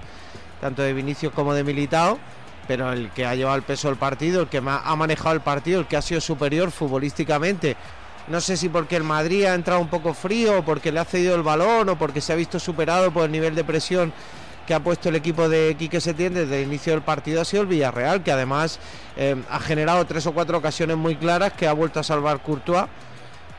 tanto 0.62 0.82
de 0.82 0.94
Vinicius 0.94 1.32
como 1.32 1.54
de 1.54 1.64
Militao, 1.64 2.18
pero 2.68 2.92
el 2.92 3.12
que 3.12 3.28
ha 3.28 3.36
llevado 3.36 3.56
el 3.56 3.62
peso 3.62 3.88
del 3.88 3.98
partido, 3.98 4.42
el 4.42 4.48
que 4.48 4.62
ma- 4.62 4.82
ha 4.84 4.96
manejado 4.96 5.36
el 5.36 5.42
partido, 5.42 5.80
el 5.80 5.86
que 5.86 5.96
ha 5.98 6.02
sido 6.02 6.22
superior 6.22 6.72
futbolísticamente. 6.72 7.78
No 8.28 8.42
sé 8.42 8.58
si 8.58 8.70
porque 8.70 8.96
el 8.96 9.04
Madrid 9.04 9.44
ha 9.46 9.54
entrado 9.54 9.80
un 9.80 9.90
poco 9.90 10.16
frío, 10.16 10.58
o 10.58 10.66
porque 10.66 10.92
le 10.92 11.00
ha 11.00 11.06
cedido 11.06 11.36
el 11.36 11.44
balón, 11.44 11.88
o 11.90 12.00
porque 12.00 12.20
se 12.20 12.34
ha 12.34 12.36
visto 12.36 12.60
superado 12.60 13.12
por 13.12 13.26
el 13.26 13.32
nivel 13.32 13.54
de 13.54 13.64
presión 13.64 14.12
que 14.66 14.74
ha 14.74 14.80
puesto 14.80 15.10
el 15.10 15.16
equipo 15.16 15.48
de 15.48 15.76
Quique 15.78 16.02
Setién 16.02 16.34
desde 16.34 16.62
el 16.62 16.68
inicio 16.68 16.94
del 16.94 17.02
partido 17.02 17.42
ha 17.42 17.46
sido 17.46 17.62
el 17.64 17.68
Villarreal, 17.68 18.24
que 18.24 18.32
además 18.32 18.80
eh, 19.16 19.36
ha 19.50 19.60
generado 19.60 20.06
tres 20.06 20.26
o 20.28 20.32
cuatro 20.34 20.58
ocasiones 20.58 20.98
muy 20.98 21.16
claras 21.16 21.54
que 21.54 21.68
ha 21.68 21.74
vuelto 21.74 22.00
a 22.00 22.04
salvar 22.04 22.42
Courtois. 22.42 22.86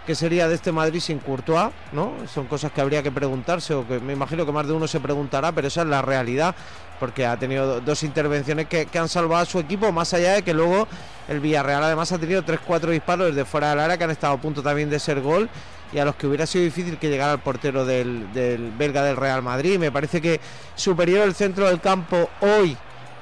¿Qué 0.07 0.15
sería 0.15 0.47
de 0.47 0.55
este 0.55 0.71
Madrid 0.71 1.01
sin 1.01 1.19
Courtois? 1.19 1.71
¿no? 1.93 2.13
Son 2.33 2.47
cosas 2.47 2.71
que 2.71 2.81
habría 2.81 3.03
que 3.03 3.11
preguntarse 3.11 3.75
o 3.75 3.87
que 3.87 3.99
me 3.99 4.13
imagino 4.13 4.47
que 4.47 4.53
más 4.53 4.67
de 4.67 4.73
uno 4.73 4.87
se 4.87 5.01
preguntará, 5.01 5.51
pero 5.53 5.67
esa 5.67 5.83
es 5.83 5.89
la 5.89 6.01
realidad, 6.01 6.55
porque 7.01 7.27
ha 7.27 7.37
tenido 7.37 7.67
do- 7.67 7.81
dos 7.81 8.03
intervenciones 8.05 8.67
que, 8.67 8.87
han 8.99 9.09
salvado 9.09 9.43
a 9.43 9.47
su 9.47 9.59
equipo, 9.59 9.91
más 9.91 10.15
allá 10.15 10.35
de 10.35 10.43
que 10.43 10.55
luego 10.55 10.87
el 11.29 11.41
Villarreal 11.41 11.83
además 11.83 12.13
ha 12.13 12.19
tenido 12.19 12.43
tres, 12.45 12.61
cuatro 12.65 12.93
disparos 12.93 13.29
desde 13.35 13.45
fuera 13.45 13.71
del 13.71 13.81
área 13.81 13.99
que 13.99 14.05
han 14.05 14.11
estado 14.13 14.35
a 14.35 14.41
punto 14.41 14.63
también 14.63 14.91
de 14.91 15.01
ser 15.01 15.21
gol 15.21 15.49
y 15.93 15.99
a 15.99 16.05
los 16.05 16.17
que 16.17 16.27
hubiera 16.27 16.47
sido 16.47 16.65
difícil 16.65 16.99
que 16.99 17.09
llegara 17.09 17.33
el 17.33 17.39
portero 17.39 17.85
del, 17.85 18.33
del 18.33 18.73
belga 18.73 19.03
del 19.03 19.17
Real 19.17 19.43
Madrid. 19.43 19.79
Me 19.79 19.93
parece 19.93 20.21
que 20.21 20.41
superior 20.75 21.23
el 21.27 21.35
centro 21.35 21.67
del 21.69 21.81
campo 21.81 22.29
hoy 22.41 22.77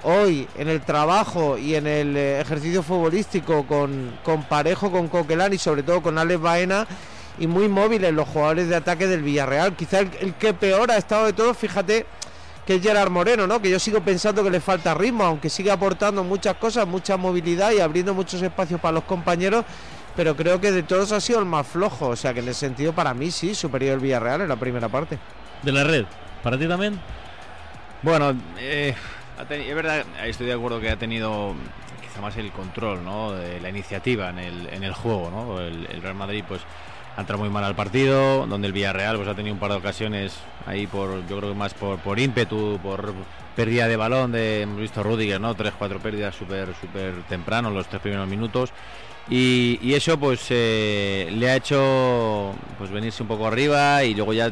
hoy 0.05 0.47
en 0.57 0.69
el 0.69 0.83
trabajo 0.83 1.57
y 1.57 1.75
en 1.75 1.87
el 1.87 2.17
eh, 2.17 2.41
ejercicio 2.41 2.83
futbolístico 2.83 3.67
con, 3.67 4.19
con 4.23 4.45
Parejo, 4.45 4.91
con 4.91 5.09
Coquelán 5.09 5.53
y 5.55 5.59
sobre 5.59 5.83
todo 5.83 6.03
con 6.03 6.19
Alex 6.19 6.41
Baena 6.41 6.87
y 7.39 7.47
muy 7.47 7.69
móviles 7.69 8.13
los 8.13 8.29
jugadores 8.29 8.69
de 8.69 8.77
ataque 8.77 9.07
del 9.07 9.23
Villarreal. 9.23 9.75
Quizá 9.75 10.01
el, 10.01 10.11
el 10.21 10.35
que 10.35 10.55
peor 10.55 10.91
ha 10.91 10.99
estado 10.99 11.27
de 11.27 11.33
todos, 11.33 11.57
fíjate 11.57 12.07
que 12.67 12.77
es 12.77 12.83
Gerard 12.83 13.11
Moreno, 13.11 13.47
¿no? 13.47 13.61
Que 13.61 13.71
yo 13.71 13.79
sigo 13.79 14.01
pensando 14.01 14.43
que 14.43 14.51
le 14.51 14.61
falta 14.61 14.95
ritmo, 14.95 15.25
aunque 15.25 15.51
sigue 15.51 15.71
aportando 15.71 16.25
muchas 16.25 16.55
cosas, 16.57 16.87
mucha 16.87 17.17
movilidad 17.17 17.73
y 17.73 17.81
abriendo 17.81 18.15
muchos 18.15 18.41
espacios 18.41 18.81
para 18.81 18.93
los 18.93 19.05
compañeros, 19.05 19.65
pero 20.17 20.37
creo 20.37 20.61
que 20.61 20.73
de 20.73 20.83
todos 20.83 21.13
ha 21.13 21.21
sido 21.21 21.41
el 21.41 21.45
más 21.45 21.67
flojo, 21.67 22.09
o 22.09 22.17
sea 22.17 22.33
que 22.33 22.41
en 22.41 22.49
ese 22.49 22.61
sentido 22.61 22.93
para 22.93 23.15
mí 23.15 23.31
sí, 23.31 23.55
superior 23.55 23.95
el 23.95 24.01
Villarreal 24.01 24.43
en 24.43 24.49
la 24.49 24.57
primera 24.57 24.89
parte. 24.89 25.19
De 25.63 25.73
la 25.73 25.85
red, 25.85 26.05
¿para 26.43 26.59
ti 26.59 26.67
también? 26.67 27.01
Bueno, 28.03 28.35
eh, 28.59 28.95
es 29.51 29.75
verdad, 29.75 30.05
estoy 30.25 30.47
de 30.47 30.53
acuerdo 30.53 30.81
que 30.81 30.91
ha 30.91 30.97
tenido 30.97 31.55
quizá 32.03 32.21
más 32.21 32.37
el 32.37 32.53
control, 32.53 33.03
¿no? 33.05 33.33
De 33.33 33.61
la 33.61 33.71
iniciativa 33.71 34.29
en 34.31 34.39
el, 34.39 34.69
en 34.69 34.85
el 34.85 34.93
juego, 34.93 35.31
¿no? 35.31 35.61
El, 35.61 35.87
el 35.91 36.03
Real 36.03 36.15
Madrid, 36.15 36.45
pues, 36.47 36.61
ha 37.17 37.21
entrado 37.21 37.43
muy 37.43 37.51
mal 37.51 37.65
al 37.65 37.75
partido, 37.75 38.47
donde 38.47 38.67
el 38.67 38.73
Villarreal, 38.73 39.17
pues, 39.17 39.29
ha 39.29 39.35
tenido 39.35 39.55
un 39.55 39.61
par 39.61 39.71
de 39.71 39.79
ocasiones 39.79 40.37
ahí 40.67 40.87
por, 40.87 41.27
yo 41.27 41.39
creo 41.39 41.53
que 41.53 41.59
más 41.59 41.73
por, 41.75 41.99
por 41.99 42.19
ímpetu, 42.19 42.79
por 42.83 43.15
pérdida 43.57 43.89
de 43.89 43.97
balón, 43.97 44.33
de, 44.33 44.63
hemos 44.63 44.81
visto 44.81 45.01
a 45.01 45.03
Rudiger, 45.03 45.41
¿no? 45.41 45.55
Tres, 45.55 45.73
cuatro 45.79 45.99
pérdidas 46.01 46.35
súper, 46.35 46.75
súper 46.81 47.23
temprano, 47.29 47.71
los 47.71 47.87
tres 47.87 48.03
primeros 48.03 48.29
minutos. 48.29 48.71
Y, 49.31 49.79
y 49.83 49.95
eso, 49.95 50.19
pues, 50.19 50.47
eh, 50.51 51.29
le 51.33 51.51
ha 51.51 51.57
hecho, 51.57 52.55
pues, 52.79 52.91
venirse 52.91 53.23
un 53.23 53.29
poco 53.29 53.47
arriba 53.47 54.05
y 54.05 54.15
luego 54.15 54.33
ya 54.35 54.51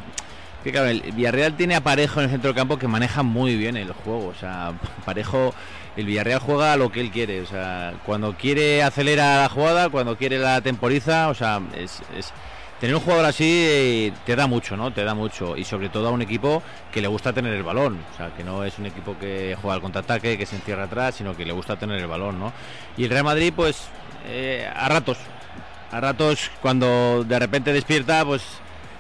que 0.64 0.71
el 0.71 1.02
Villarreal 1.12 1.57
tiene 1.57 1.75
a 1.75 1.81
Parejo 1.83 2.21
en 2.21 2.25
el 2.26 2.31
centro 2.31 2.49
del 2.49 2.57
campo 2.57 2.79
que 2.79 2.87
maneja 2.88 3.23
muy 3.23 3.57
bien 3.57 3.76
el 3.76 3.93
juego. 3.93 4.29
O 4.29 4.35
sea, 4.35 4.73
Parejo, 5.05 5.52
el 5.97 6.07
Villarreal 6.07 6.38
juega 6.41 6.76
lo 6.76 6.91
que 6.91 7.00
él 7.00 7.11
quiere. 7.11 7.41
O 7.43 7.47
sea, 7.47 7.95
cuando 8.07 8.35
quiere 8.35 8.83
acelera 8.83 9.43
la 9.43 9.49
jugada, 9.49 9.88
cuando 9.91 10.17
quiere 10.17 10.38
la 10.38 10.61
temporiza. 10.61 11.29
O 11.29 11.35
sea, 11.35 11.61
es, 11.76 12.00
es- 12.17 12.33
tener 12.82 12.96
un 12.96 13.02
jugador 13.02 13.26
así 13.26 13.44
eh, 13.48 14.12
te 14.26 14.34
da 14.34 14.48
mucho, 14.48 14.76
¿no? 14.76 14.92
Te 14.92 15.04
da 15.04 15.14
mucho. 15.14 15.56
Y 15.56 15.62
sobre 15.62 15.88
todo 15.88 16.08
a 16.08 16.10
un 16.10 16.20
equipo 16.20 16.64
que 16.90 17.00
le 17.00 17.06
gusta 17.06 17.32
tener 17.32 17.52
el 17.54 17.62
balón. 17.62 18.00
O 18.12 18.16
sea, 18.16 18.34
que 18.34 18.42
no 18.42 18.64
es 18.64 18.76
un 18.80 18.86
equipo 18.86 19.16
que 19.20 19.56
juega 19.62 19.76
al 19.76 19.80
contraataque, 19.80 20.36
que 20.36 20.46
se 20.46 20.56
encierra 20.56 20.82
atrás, 20.82 21.14
sino 21.14 21.36
que 21.36 21.44
le 21.44 21.52
gusta 21.52 21.76
tener 21.76 22.00
el 22.00 22.08
balón, 22.08 22.40
¿no? 22.40 22.52
Y 22.96 23.04
el 23.04 23.10
Real 23.10 23.22
Madrid, 23.22 23.52
pues, 23.54 23.84
eh, 24.26 24.68
a 24.74 24.88
ratos. 24.88 25.16
A 25.92 26.00
ratos, 26.00 26.50
cuando 26.60 27.22
de 27.22 27.38
repente 27.38 27.72
despierta, 27.72 28.24
pues 28.24 28.42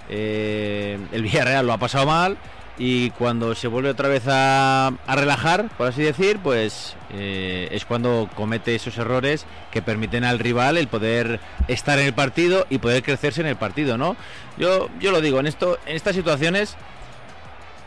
eh, 0.08 0.96
el 1.10 1.22
Villarreal 1.22 1.66
lo 1.66 1.72
ha 1.72 1.78
pasado 1.78 2.06
mal 2.06 2.38
y 2.78 3.10
cuando 3.10 3.52
se 3.56 3.66
vuelve 3.66 3.90
otra 3.90 4.08
vez 4.08 4.28
a, 4.28 4.92
a 5.06 5.16
relajar, 5.16 5.68
por 5.76 5.88
así 5.88 6.02
decir, 6.02 6.38
pues 6.38 6.94
eh, 7.14 7.68
es 7.70 7.84
cuando 7.84 8.28
comete 8.34 8.74
esos 8.74 8.96
errores 8.98 9.44
que 9.70 9.82
permiten 9.82 10.24
al 10.24 10.38
rival 10.38 10.76
el 10.78 10.88
poder 10.88 11.40
estar 11.68 11.98
en 11.98 12.06
el 12.06 12.14
partido 12.14 12.66
y 12.70 12.78
poder 12.78 13.02
crecerse 13.02 13.40
en 13.40 13.46
el 13.48 13.56
partido, 13.56 13.98
¿no? 13.98 14.16
Yo, 14.58 14.88
yo 15.00 15.10
lo 15.12 15.20
digo, 15.20 15.38
en 15.40 15.46
esto, 15.46 15.78
en 15.86 15.96
estas 15.96 16.14
situaciones, 16.16 16.76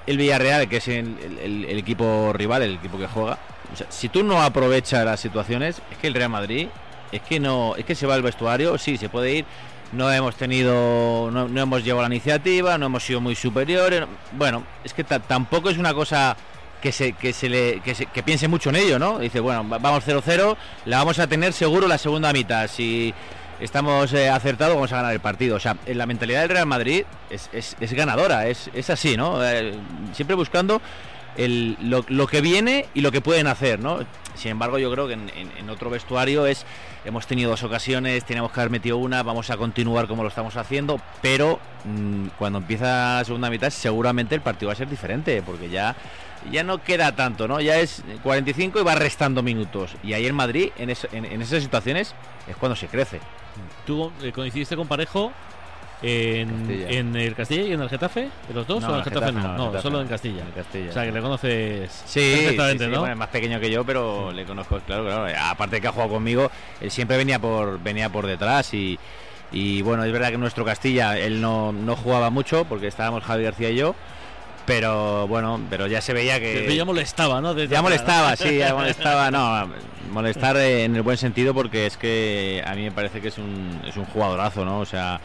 el 0.07 0.17
Villarreal, 0.17 0.69
que 0.69 0.77
es 0.77 0.87
el, 0.87 1.15
el- 1.43 1.77
equipo 1.77 2.31
rival, 2.33 2.61
el 2.61 2.75
equipo 2.75 2.97
que 2.99 3.07
juega, 3.07 3.39
o 3.73 3.75
sea, 3.75 3.87
si 3.89 4.09
tú 4.09 4.23
no 4.23 4.41
aprovechas 4.43 5.03
las 5.03 5.19
situaciones, 5.19 5.81
es 5.91 5.97
que 5.97 6.07
el 6.07 6.13
Real 6.13 6.29
Madrid, 6.29 6.67
es 7.11 7.21
que 7.21 7.39
no, 7.39 7.75
es 7.75 7.85
que 7.85 7.95
se 7.95 8.05
va 8.05 8.13
al 8.13 8.21
vestuario, 8.21 8.77
sí, 8.77 8.97
se 8.97 9.09
puede 9.09 9.33
ir. 9.37 9.45
No 9.91 10.11
hemos 10.11 10.35
tenido, 10.35 11.29
no, 11.31 11.47
no 11.47 11.61
hemos 11.61 11.83
llevado 11.83 12.07
la 12.07 12.13
iniciativa, 12.13 12.77
no 12.77 12.87
hemos 12.87 13.03
sido 13.03 13.21
muy 13.21 13.35
superiores. 13.35 14.01
no- 14.01 14.07
Bueno, 14.33 14.63
es 14.83 14.93
que 14.93 15.03
ta- 15.03 15.19
tampoco 15.19 15.69
es 15.69 15.77
una 15.77 15.93
cosa 15.93 16.35
que 17.83 17.93
se, 17.95 18.05
que 18.07 18.23
piense 18.23 18.47
mucho 18.47 18.69
en 18.69 18.75
ello, 18.77 18.99
¿no? 18.99 19.19
Dice, 19.19 19.39
bueno, 19.39 19.67
va- 19.67 19.77
vamos 19.77 20.03
0-0, 20.07 20.55
la 20.85 20.97
vamos 20.97 21.19
a 21.19 21.27
tener 21.27 21.53
seguro 21.53 21.87
la 21.87 21.97
segunda 21.97 22.31
mitad. 22.33 22.67
Si 22.67 23.13
estamos 23.59 24.11
eh, 24.13 24.29
acertados, 24.29 24.75
vamos 24.75 24.91
a 24.91 24.97
ganar 24.97 25.13
el 25.13 25.19
partido. 25.19 25.55
O 25.55 25.59
sea, 25.59 25.77
la 25.87 26.05
mentalidad 26.05 26.41
del 26.41 26.49
Real 26.49 26.65
Madrid 26.65 27.03
es, 27.29 27.49
es- 27.53 27.93
ganadora, 27.93 28.47
es, 28.47 28.69
es 28.73 28.89
así, 28.89 29.15
¿no? 29.17 29.43
Eh, 29.45 29.73
siempre 30.13 30.35
buscando 30.35 30.81
el- 31.37 31.77
lo, 31.81 32.03
lo 32.07 32.27
que 32.27 32.41
viene 32.41 32.85
y 32.93 33.01
lo 33.01 33.11
que 33.11 33.21
pueden 33.21 33.47
hacer, 33.47 33.79
¿no? 33.79 33.99
Sin 34.35 34.51
embargo, 34.51 34.77
yo 34.77 34.91
creo 34.91 35.07
que 35.07 35.13
en 35.13 35.69
otro 35.69 35.89
vestuario 35.89 36.45
es 36.45 36.65
hemos 37.05 37.25
tenido 37.27 37.51
dos 37.51 37.63
ocasiones, 37.63 38.25
tenemos 38.25 38.51
que 38.51 38.59
haber 38.59 38.69
metido 38.71 38.97
una, 38.97 39.23
vamos 39.23 39.49
a 39.49 39.55
continuar 39.57 40.07
como 40.07 40.23
lo 40.23 40.29
estamos 40.29 40.57
haciendo, 40.57 40.99
pero 41.21 41.59
mm, 41.85 42.27
cuando 42.37 42.57
empieza 42.59 43.19
la 43.19 43.23
segunda 43.23 43.49
mitad 43.49 43.69
seguramente 43.69 44.35
el 44.35 44.41
partido 44.41 44.67
va 44.67 44.73
a 44.73 44.75
ser 44.75 44.89
diferente, 44.89 45.41
porque 45.45 45.69
ya 45.69 45.95
ya 46.51 46.63
no 46.63 46.81
queda 46.83 47.15
tanto, 47.15 47.47
¿no? 47.47 47.59
Ya 47.61 47.77
es 47.79 48.03
45 48.23 48.79
y 48.79 48.83
va 48.83 48.95
restando 48.95 49.41
minutos. 49.43 49.95
Y 50.03 50.13
ahí 50.13 50.25
en 50.27 50.35
Madrid, 50.35 50.69
en, 50.77 50.89
es- 50.89 51.07
en- 51.11 51.25
en 51.25 51.41
esas 51.41 51.63
situaciones, 51.63 52.13
es 52.47 52.55
cuando 52.57 52.75
se 52.75 52.87
crece. 52.87 53.19
¿Tú 53.85 54.11
eh, 54.21 54.31
coincidiste 54.31 54.75
con 54.75 54.87
Parejo 54.87 55.31
en, 56.01 56.49
Castilla. 56.49 56.89
en 56.89 57.15
el 57.15 57.35
Castilla 57.35 57.63
y 57.63 57.73
en 57.73 57.81
el 57.81 57.89
Getafe? 57.89 58.29
¿De 58.47 58.53
los 58.53 58.67
dos? 58.67 58.81
No, 58.81 58.87
¿O 58.87 58.91
en 58.91 58.95
en 58.95 58.99
el 58.99 59.03
Getafe, 59.05 59.25
Getafe 59.27 59.47
no? 59.47 59.53
no, 59.53 59.57
No, 59.57 59.63
en 59.63 59.69
Getafe 59.71 59.81
solo 59.83 60.01
en 60.01 60.07
Castilla. 60.07 60.41
En 60.43 60.51
Castilla. 60.51 60.89
O 60.89 60.93
sea, 60.93 61.05
que 61.05 61.11
le 61.11 61.21
conoces 61.21 62.03
Sí, 62.05 62.31
perfectamente, 62.35 62.83
sí, 62.83 62.89
sí, 62.89 62.93
¿no? 62.93 62.99
bueno, 62.99 63.13
es 63.13 63.19
más 63.19 63.29
pequeño 63.29 63.59
que 63.59 63.71
yo, 63.71 63.83
pero 63.85 64.31
le 64.31 64.45
conozco, 64.45 64.79
claro, 64.85 65.05
claro. 65.05 65.27
Aparte 65.41 65.79
que 65.81 65.87
ha 65.87 65.91
jugado 65.91 66.11
conmigo, 66.11 66.51
él 66.81 66.91
siempre 66.91 67.17
venía 67.17 67.39
por 67.39 67.79
venía 67.81 68.09
por 68.09 68.27
detrás 68.27 68.73
y, 68.73 68.99
y 69.51 69.81
bueno, 69.83 70.03
es 70.03 70.11
verdad 70.11 70.27
que 70.29 70.35
en 70.35 70.41
nuestro 70.41 70.65
Castilla 70.65 71.17
él 71.17 71.39
no, 71.41 71.71
no 71.71 71.95
jugaba 71.95 72.29
mucho 72.29 72.65
porque 72.65 72.87
estábamos 72.87 73.23
Javi 73.23 73.43
García 73.45 73.69
y 73.69 73.75
yo, 73.77 73.95
pero 74.65 75.27
bueno, 75.27 75.59
pero 75.69 75.87
ya 75.87 76.01
se 76.01 76.13
veía 76.13 76.39
que 76.39 76.61
Pero 76.61 76.73
ya 76.73 76.85
molestaba, 76.85 77.41
¿no? 77.41 77.53
Desde 77.53 77.73
ya 77.75 77.81
molestaba, 77.81 78.35
sí, 78.35 78.57
ya 78.57 78.73
molestaba, 78.75 79.29
no, 79.31 79.69
molestar 80.11 80.57
en 80.57 80.95
el 80.95 81.01
buen 81.01 81.17
sentido 81.17 81.53
porque 81.53 81.85
es 81.85 81.97
que 81.97 82.63
a 82.65 82.73
mí 82.75 82.83
me 82.83 82.91
parece 82.91 83.21
que 83.21 83.27
es 83.29 83.37
un, 83.37 83.81
es 83.85 83.95
un 83.97 84.05
jugadorazo, 84.05 84.65
¿no? 84.65 84.79
O 84.79 84.85
sea, 84.85 85.19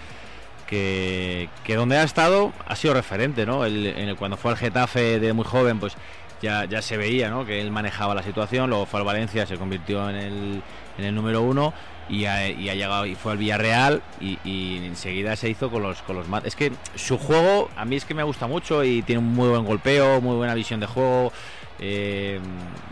que, 0.66 1.49
que 1.64 1.75
donde 1.75 1.97
ha 1.99 2.02
estado 2.04 2.52
ha 2.66 2.76
sido 2.76 2.94
referente, 2.94 3.47
¿no? 3.47 3.64
El- 3.64 3.87
en 3.87 4.09
el- 4.11 4.16
cuando 4.16 4.37
fue 4.37 4.52
al 4.52 4.56
Getafe 4.56 5.18
de 5.20 5.32
muy 5.32 5.44
joven, 5.44 5.80
pues 5.80 5.94
ya, 6.42 6.64
ya 6.64 6.80
se 6.82 6.97
veía, 6.97 7.28
¿no? 7.30 7.44
Que 7.44 7.61
él 7.61 7.70
manejaba 7.70 8.14
la 8.14 8.23
situación, 8.23 8.70
luego 8.70 8.87
fue 8.87 9.00
al 9.00 9.06
Valencia, 9.06 9.47
se 9.47 9.56
convirtió 9.56 10.09
en 10.09 10.16
el, 10.16 10.62
en 10.99 11.04
el 11.04 11.14
número 11.14 11.42
uno 11.42 11.73
y 12.11 12.25
ha, 12.26 12.49
y 12.49 12.69
ha 12.69 12.75
llegado 12.75 13.07
y 13.07 13.14
fue 13.14 13.33
al 13.33 13.38
Villarreal 13.38 14.02
y, 14.21 14.38
y 14.45 14.79
enseguida 14.85 15.37
se 15.37 15.49
hizo 15.49 15.71
con 15.71 15.83
los 15.83 16.02
con 16.02 16.17
los 16.17 16.26
mat- 16.29 16.45
es 16.47 16.57
que 16.57 16.73
su 16.97 17.17
juego 17.19 17.71
a 17.76 17.85
mí 17.85 17.97
es 17.97 18.05
que 18.05 18.14
me 18.14 18.23
gusta 18.25 18.47
mucho 18.49 18.83
y 18.85 19.02
tiene 19.02 19.21
un 19.21 19.33
muy 19.33 19.49
buen 19.49 19.64
golpeo 19.64 20.21
muy 20.21 20.35
buena 20.37 20.55
visión 20.55 20.81
de 20.81 20.87
juego 20.87 21.33
eh, 21.79 22.40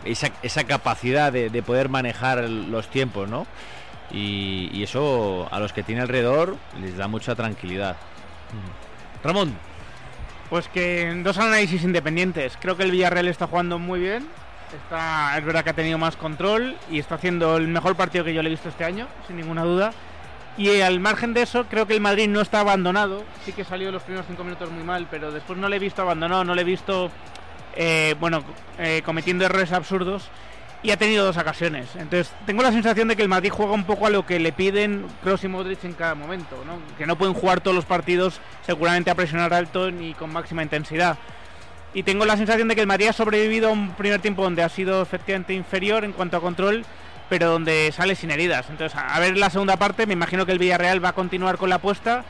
esa, 0.05 0.31
esa 0.41 0.63
capacidad 0.63 1.31
de, 1.33 1.49
de 1.49 1.61
poder 1.61 1.89
manejar 1.89 2.39
los 2.49 2.89
tiempos 2.89 3.27
no 3.29 3.45
y, 4.11 4.69
y 4.73 4.83
eso 4.83 5.47
a 5.51 5.59
los 5.59 5.73
que 5.73 5.83
tiene 5.83 6.01
alrededor 6.01 6.55
les 6.81 6.95
da 6.97 7.07
mucha 7.07 7.35
tranquilidad 7.35 7.97
Ramón 9.23 9.53
Pues 10.49 10.67
que 10.69 11.01
en 11.03 11.21
dos 11.23 11.37
análisis 11.37 11.83
independientes. 11.83 12.57
Creo 12.59 12.75
que 12.75 12.81
el 12.83 12.89
Villarreal 12.89 13.27
está 13.27 13.45
jugando 13.45 13.77
muy 13.77 13.99
bien. 13.99 14.25
Está, 14.75 15.37
es 15.37 15.43
verdad 15.43 15.63
que 15.63 15.71
ha 15.71 15.73
tenido 15.73 15.97
más 15.97 16.15
control 16.15 16.77
y 16.91 16.99
está 16.99 17.15
haciendo 17.15 17.57
el 17.57 17.67
mejor 17.67 17.95
partido 17.95 18.23
que 18.23 18.33
yo 18.33 18.41
le 18.41 18.49
he 18.49 18.51
visto 18.51 18.69
este 18.69 18.83
año, 18.85 19.07
sin 19.27 19.37
ninguna 19.37 19.63
duda. 19.63 19.91
Y 20.57 20.81
al 20.81 20.99
margen 20.99 21.33
de 21.33 21.41
eso, 21.41 21.65
creo 21.65 21.87
que 21.87 21.93
el 21.93 22.01
Madrid 22.01 22.27
no 22.27 22.41
está 22.41 22.59
abandonado. 22.59 23.23
Sí 23.45 23.53
que 23.53 23.63
salió 23.63 23.91
los 23.91 24.03
primeros 24.03 24.27
cinco 24.27 24.43
minutos 24.43 24.69
muy 24.69 24.83
mal, 24.83 25.07
pero 25.09 25.31
después 25.31 25.57
no 25.57 25.69
le 25.69 25.77
he 25.77 25.79
visto 25.79 26.01
abandonado, 26.01 26.43
no 26.43 26.53
le 26.53 26.61
he 26.61 26.65
visto, 26.65 27.09
eh, 27.75 28.15
bueno, 28.19 28.43
eh, 28.77 29.01
cometiendo 29.05 29.45
errores 29.45 29.71
absurdos. 29.71 30.29
Y 30.81 30.91
ha 30.91 30.97
tenido 30.97 31.25
dos 31.25 31.35
ocasiones. 31.35 31.89
Entonces, 31.95 32.33
tengo 32.45 32.63
la 32.63 32.71
sensación 32.71 33.09
de 33.09 33.15
que 33.17 33.21
el 33.21 33.27
Madrid 33.27 33.51
juega 33.53 33.73
un 33.73 33.83
poco 33.83 34.07
a 34.07 34.09
lo 34.09 34.25
que 34.25 34.39
le 34.39 34.53
piden 34.53 35.05
Kroos 35.21 35.43
y 35.43 35.49
Modric 35.49 35.83
en 35.83 35.93
cada 35.93 36.15
momento. 36.15 36.55
Que 36.97 37.05
no 37.05 37.17
pueden 37.17 37.33
jugar 37.33 37.59
todos 37.59 37.75
los 37.75 37.83
partidos 37.83 38.39
seguramente 38.65 39.09
a 39.11 39.15
presionar 39.15 39.53
alto 39.53 39.91
ni 39.91 40.13
con 40.13 40.31
máxima 40.31 40.63
intensidad. 40.63 41.17
Y 41.93 42.03
tengo 42.03 42.25
la 42.25 42.37
sensación 42.37 42.67
de 42.67 42.75
que 42.75 42.81
el 42.81 42.87
Madrid 42.87 43.07
ha 43.07 43.13
sobrevivido 43.13 43.69
a 43.69 43.71
un 43.71 43.93
primer 43.93 44.21
tiempo 44.21 44.43
donde 44.43 44.61
ha 44.61 44.69
sido 44.69 45.01
efectivamente 45.01 45.53
inferior 45.53 46.05
en 46.05 46.13
cuanto 46.13 46.37
a 46.37 46.41
control, 46.41 46.85
pero 47.29 47.49
donde 47.49 47.91
sale 47.91 48.15
sin 48.15 48.31
heridas. 48.31 48.69
Entonces, 48.69 48.99
a 48.99 49.19
ver 49.19 49.37
la 49.37 49.49
segunda 49.49 49.77
parte, 49.77 50.05
me 50.05 50.13
imagino 50.13 50.45
que 50.45 50.51
el 50.51 50.59
Villarreal 50.59 51.03
va 51.03 51.09
a 51.09 51.13
continuar 51.13 51.57
con 51.57 51.69
la 51.69 51.75
apuesta, 51.75 52.23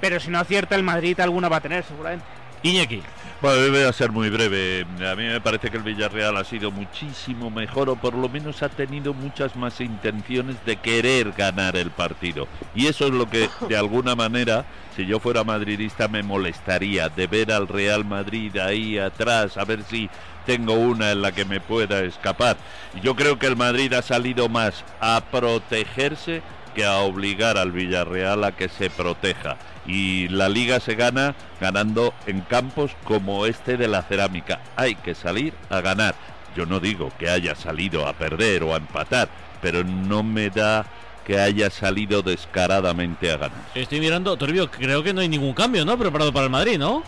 pero 0.00 0.20
si 0.20 0.30
no 0.30 0.38
acierta 0.38 0.76
el 0.76 0.84
Madrid 0.84 1.18
alguna 1.20 1.48
va 1.48 1.56
a 1.56 1.60
tener 1.60 1.84
seguramente. 1.84 2.39
Iñaki. 2.62 3.02
Bueno, 3.40 3.72
voy 3.72 3.84
a 3.84 3.92
ser 3.94 4.10
muy 4.10 4.28
breve. 4.28 4.86
A 5.10 5.16
mí 5.16 5.22
me 5.26 5.40
parece 5.40 5.70
que 5.70 5.78
el 5.78 5.82
Villarreal 5.82 6.36
ha 6.36 6.44
sido 6.44 6.70
muchísimo 6.70 7.50
mejor 7.50 7.88
o 7.88 7.96
por 7.96 8.14
lo 8.14 8.28
menos 8.28 8.62
ha 8.62 8.68
tenido 8.68 9.14
muchas 9.14 9.56
más 9.56 9.80
intenciones 9.80 10.56
de 10.66 10.76
querer 10.76 11.32
ganar 11.32 11.74
el 11.76 11.90
partido. 11.90 12.48
Y 12.74 12.86
eso 12.86 13.06
es 13.06 13.12
lo 13.12 13.30
que 13.30 13.48
de 13.66 13.78
alguna 13.78 14.14
manera, 14.14 14.66
si 14.94 15.06
yo 15.06 15.20
fuera 15.20 15.42
madridista, 15.42 16.06
me 16.06 16.22
molestaría 16.22 17.08
de 17.08 17.26
ver 17.26 17.50
al 17.50 17.66
Real 17.66 18.04
Madrid 18.04 18.54
ahí 18.58 18.98
atrás, 18.98 19.56
a 19.56 19.64
ver 19.64 19.84
si 19.84 20.10
tengo 20.44 20.74
una 20.74 21.12
en 21.12 21.22
la 21.22 21.32
que 21.32 21.46
me 21.46 21.60
pueda 21.60 22.00
escapar. 22.00 22.58
Yo 23.02 23.16
creo 23.16 23.38
que 23.38 23.46
el 23.46 23.56
Madrid 23.56 23.94
ha 23.94 24.02
salido 24.02 24.50
más 24.50 24.84
a 25.00 25.22
protegerse 25.30 26.42
que 26.80 26.86
a 26.86 27.00
obligar 27.00 27.58
al 27.58 27.72
Villarreal 27.72 28.42
a 28.42 28.52
que 28.52 28.70
se 28.70 28.88
proteja. 28.88 29.58
Y 29.86 30.28
la 30.28 30.48
liga 30.48 30.80
se 30.80 30.94
gana 30.94 31.34
ganando 31.60 32.14
en 32.26 32.40
campos 32.40 32.92
como 33.04 33.44
este 33.44 33.76
de 33.76 33.86
la 33.86 34.02
cerámica. 34.02 34.60
Hay 34.76 34.94
que 34.94 35.14
salir 35.14 35.52
a 35.68 35.82
ganar. 35.82 36.14
Yo 36.56 36.64
no 36.64 36.80
digo 36.80 37.10
que 37.18 37.28
haya 37.28 37.54
salido 37.54 38.08
a 38.08 38.14
perder 38.14 38.62
o 38.62 38.72
a 38.72 38.78
empatar, 38.78 39.28
pero 39.60 39.84
no 39.84 40.22
me 40.22 40.48
da 40.48 40.86
que 41.26 41.38
haya 41.38 41.68
salido 41.68 42.22
descaradamente 42.22 43.30
a 43.30 43.36
ganar. 43.36 43.58
Estoy 43.74 44.00
mirando, 44.00 44.34
Toribio, 44.38 44.70
creo 44.70 45.02
que 45.02 45.12
no 45.12 45.20
hay 45.20 45.28
ningún 45.28 45.52
cambio, 45.52 45.84
¿no? 45.84 45.98
Preparado 45.98 46.32
para 46.32 46.44
el 46.46 46.50
Madrid, 46.50 46.78
¿no? 46.78 47.02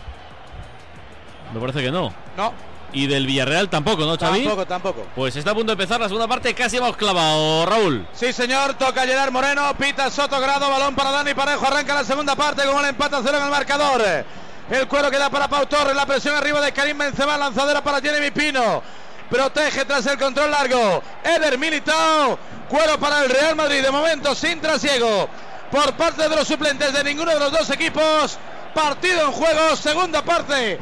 Me 1.51 1.59
parece 1.59 1.81
que 1.81 1.91
no. 1.91 2.13
No. 2.37 2.53
Y 2.93 3.07
del 3.07 3.25
Villarreal 3.25 3.69
tampoco, 3.69 4.05
¿no, 4.05 4.17
Xavi? 4.17 4.43
Tampoco, 4.43 4.65
tampoco. 4.67 5.07
Pues 5.15 5.35
está 5.35 5.51
a 5.51 5.55
punto 5.55 5.75
de 5.75 5.83
empezar 5.83 5.99
la 5.99 6.07
segunda 6.07 6.27
parte, 6.27 6.53
casi 6.53 6.77
hemos 6.77 6.95
clavado, 6.95 7.65
Raúl. 7.65 8.07
Sí, 8.13 8.31
señor, 8.31 8.75
toca 8.75 9.01
Gerard 9.01 9.31
Moreno, 9.31 9.75
pita 9.77 10.11
Soto 10.11 10.39
Grado, 10.39 10.69
balón 10.69 10.95
para 10.95 11.09
Dani 11.09 11.33
Parejo, 11.33 11.65
arranca 11.65 11.95
la 11.95 12.03
segunda 12.03 12.35
parte 12.35 12.63
con 12.63 12.79
el 12.83 12.91
empate 12.91 13.15
a 13.15 13.21
cero 13.23 13.37
en 13.39 13.45
el 13.45 13.49
marcador. 13.49 14.03
El 14.69 14.87
cuero 14.87 15.09
queda 15.09 15.29
para 15.29 15.47
Pau 15.47 15.65
Torres, 15.65 15.95
la 15.95 16.05
presión 16.05 16.35
arriba 16.35 16.61
de 16.61 16.71
Karim 16.71 16.97
Benzema, 16.97 17.35
lanzadera 17.35 17.83
para 17.83 17.99
Jeremy 17.99 18.31
Pino. 18.31 18.83
Protege 19.29 19.85
tras 19.85 20.05
el 20.05 20.17
control 20.19 20.51
largo. 20.51 21.01
Eder 21.23 21.57
Militao, 21.57 22.37
cuero 22.69 22.99
para 22.99 23.23
el 23.23 23.29
Real 23.29 23.55
Madrid, 23.55 23.81
de 23.81 23.89
momento 23.89 24.35
sin 24.35 24.61
trasiego 24.61 25.27
por 25.71 25.93
parte 25.93 26.29
de 26.29 26.35
los 26.35 26.47
suplentes 26.47 26.93
de 26.93 27.03
ninguno 27.03 27.31
de 27.31 27.39
los 27.39 27.51
dos 27.51 27.69
equipos. 27.71 28.37
Partido 28.75 29.25
en 29.25 29.31
juego, 29.31 29.75
segunda 29.75 30.23
parte. 30.23 30.79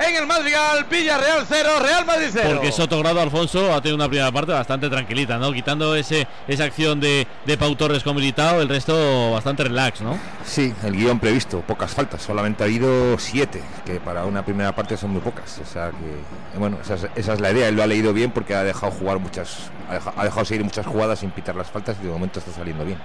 En 0.00 0.16
el 0.16 0.26
Madrigal, 0.26 0.84
Villarreal 0.84 1.44
0, 1.46 1.70
Real 1.78 2.06
Madrid 2.06 2.28
0. 2.32 2.48
Porque 2.54 2.72
Sotogrado 2.72 3.20
Alfonso 3.20 3.70
ha 3.74 3.82
tenido 3.82 3.96
una 3.96 4.08
primera 4.08 4.32
parte 4.32 4.50
bastante 4.50 4.88
tranquilita, 4.88 5.36
¿no? 5.36 5.52
Quitando 5.52 5.94
ese, 5.94 6.26
esa 6.48 6.64
acción 6.64 7.00
de, 7.00 7.26
de 7.44 7.58
Pau 7.58 7.76
Torres 7.76 8.02
con 8.02 8.16
Militao, 8.16 8.62
el 8.62 8.68
resto 8.70 9.32
bastante 9.32 9.64
relax, 9.64 10.00
¿no? 10.00 10.18
Sí, 10.42 10.72
el 10.84 10.96
guion 10.96 11.20
previsto, 11.20 11.60
pocas 11.60 11.92
faltas, 11.92 12.22
solamente 12.22 12.62
ha 12.62 12.66
habido 12.66 13.18
siete, 13.18 13.60
que 13.84 14.00
para 14.00 14.24
una 14.24 14.42
primera 14.42 14.74
parte 14.74 14.96
son 14.96 15.10
muy 15.10 15.20
pocas. 15.20 15.58
O 15.58 15.66
sea 15.66 15.90
que, 15.90 16.58
bueno, 16.58 16.78
esa 16.80 16.94
es, 16.94 17.06
esa 17.14 17.34
es 17.34 17.40
la 17.40 17.50
idea, 17.50 17.68
él 17.68 17.76
lo 17.76 17.82
ha 17.82 17.86
leído 17.86 18.14
bien 18.14 18.30
porque 18.30 18.54
ha 18.54 18.64
dejado 18.64 18.92
jugar 18.92 19.18
muchas, 19.18 19.70
ha 19.90 19.94
dejado, 19.94 20.18
ha 20.18 20.24
dejado 20.24 20.44
seguir 20.46 20.64
muchas 20.64 20.86
jugadas 20.86 21.18
sin 21.18 21.30
pitar 21.30 21.54
las 21.54 21.70
faltas 21.70 21.98
y 22.00 22.06
de 22.06 22.10
momento 22.10 22.38
está 22.38 22.52
saliendo 22.52 22.86
bien. 22.86 22.98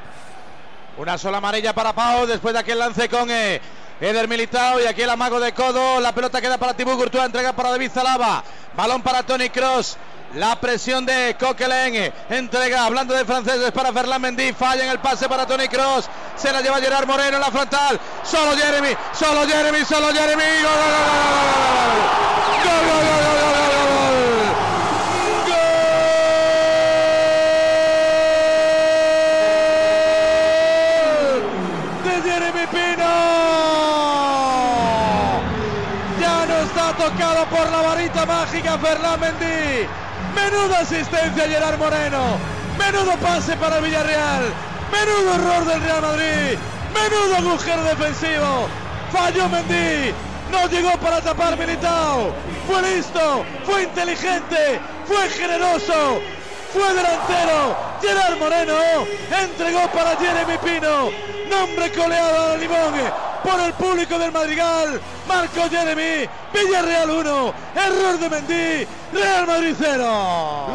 Una 0.98 1.18
sola 1.18 1.40
amarilla 1.40 1.74
para 1.76 1.92
Pau 1.92 2.26
después 2.26 2.54
de 2.54 2.62
aquel 2.62 2.80
lance 2.80 3.10
con 3.10 3.30
eh, 3.30 3.60
Eder 4.02 4.28
Militao 4.28 4.80
y 4.82 4.86
aquí 4.86 5.02
el 5.04 5.10
amago 5.10 5.40
de 5.40 5.54
codo. 5.54 6.00
La 6.00 6.14
pelota 6.14 6.42
queda 6.42 6.58
para 6.58 6.74
Tibú 6.74 6.98
Courtois, 6.98 7.26
entrega 7.26 7.54
para 7.54 7.72
David 7.72 7.92
Zalaba. 7.94 8.44
Balón 8.76 9.02
para 9.02 9.24
Tony 9.24 9.50
Cross. 9.50 9.98
La 10.36 10.60
presión 10.60 11.06
de 11.06 11.36
Coquelin. 11.40 12.12
Entrega, 12.30 12.86
hablando 12.86 13.14
de 13.14 13.24
franceses, 13.24 13.72
para 13.72 13.94
Ferland 13.94 14.22
Mendy. 14.22 14.52
Falla 14.54 14.84
en 14.84 14.92
el 14.92 15.00
pase 15.00 15.30
para 15.30 15.48
Tony 15.48 15.68
Cross. 15.70 16.10
Se 16.36 16.52
la 16.52 16.62
lleva 16.62 16.82
Gerard 16.82 17.08
Moreno 17.08 17.38
en 17.38 17.42
la 17.42 17.52
frontal. 17.52 18.00
Solo 18.24 18.58
Jeremy, 18.58 18.96
solo 19.14 19.48
Jeremy, 19.48 19.86
solo 19.86 20.08
Jeremy. 20.08 20.44
¡Gol, 22.64 23.10
gol! 23.10 23.15
La 37.72 37.82
varita 37.82 38.26
mágica 38.26 38.78
Fernán 38.78 39.20
Mendy. 39.20 39.88
Menuda 40.36 40.80
asistencia 40.80 41.48
Gerard 41.48 41.78
Moreno. 41.78 42.38
Menudo 42.78 43.16
pase 43.18 43.56
para 43.58 43.80
Villarreal. 43.80 44.44
Menudo 44.92 45.36
error 45.36 45.66
del 45.66 45.82
Real 45.82 46.02
Madrid. 46.02 46.58
Menudo 46.94 47.36
agujero 47.38 47.84
defensivo. 47.84 48.68
Falló 49.12 49.50
Mendy. 49.50 50.14
No 50.52 50.68
llegó 50.68 50.92
para 51.00 51.22
tapar 51.22 51.58
Militao. 51.58 52.34
Fue 52.68 52.82
listo. 52.82 53.46
Fue 53.66 53.84
inteligente. 53.84 54.80
Fue 55.06 55.30
generoso. 55.30 56.22
Fue 56.74 56.94
delantero. 56.94 57.78
Gerard 58.02 58.38
Moreno 58.38 58.74
entregó 59.42 59.88
para 59.92 60.16
Jeremy 60.18 60.58
Pino. 60.58 61.10
Nombre 61.50 61.92
coleado 61.92 62.54
a 62.54 62.58
Limón 62.58 62.94
por 63.46 63.60
el 63.60 63.74
público 63.74 64.18
del 64.18 64.32
Madrigal. 64.32 65.00
Marco 65.28 65.70
Jeremy. 65.70 66.28
Villarreal 66.52 67.10
1. 67.10 67.54
Error 67.76 68.20
de 68.20 68.30
Mendy. 68.30 68.88
Real 69.14 69.48
Madrid 69.48 69.76
0. 69.78 70.74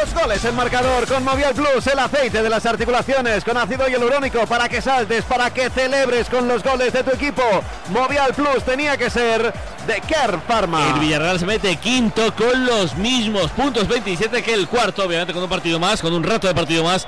Los 0.00 0.14
goles, 0.14 0.44
el 0.44 0.54
marcador 0.54 1.06
con 1.06 1.22
Movial 1.24 1.54
Plus, 1.54 1.86
el 1.86 1.98
aceite 1.98 2.42
de 2.42 2.48
las 2.48 2.66
articulaciones 2.66 3.44
con 3.44 3.56
ácido 3.56 3.86
hialurónico 3.86 4.46
para 4.46 4.68
que 4.68 4.82
saltes, 4.82 5.24
para 5.24 5.50
que 5.50 5.70
celebres 5.70 6.28
con 6.28 6.48
los 6.48 6.62
goles 6.62 6.92
de 6.92 7.04
tu 7.04 7.10
equipo. 7.10 7.42
Movial 7.90 8.32
Plus 8.34 8.64
tenía 8.64 8.96
que 8.96 9.10
ser 9.10 9.52
de 9.86 10.00
Kerr 10.00 10.40
Pharma. 10.46 10.94
El 10.94 11.00
Villarreal 11.00 11.38
se 11.38 11.46
mete 11.46 11.76
quinto 11.76 12.34
con 12.34 12.66
los 12.66 12.96
mismos 12.96 13.50
puntos 13.52 13.86
27 13.88 14.42
que 14.42 14.54
el 14.54 14.68
cuarto, 14.68 15.04
obviamente 15.04 15.32
con 15.32 15.42
un 15.42 15.48
partido 15.48 15.78
más, 15.78 16.00
con 16.00 16.12
un 16.12 16.24
rato 16.24 16.48
de 16.48 16.54
partido 16.54 16.82
más 16.82 17.06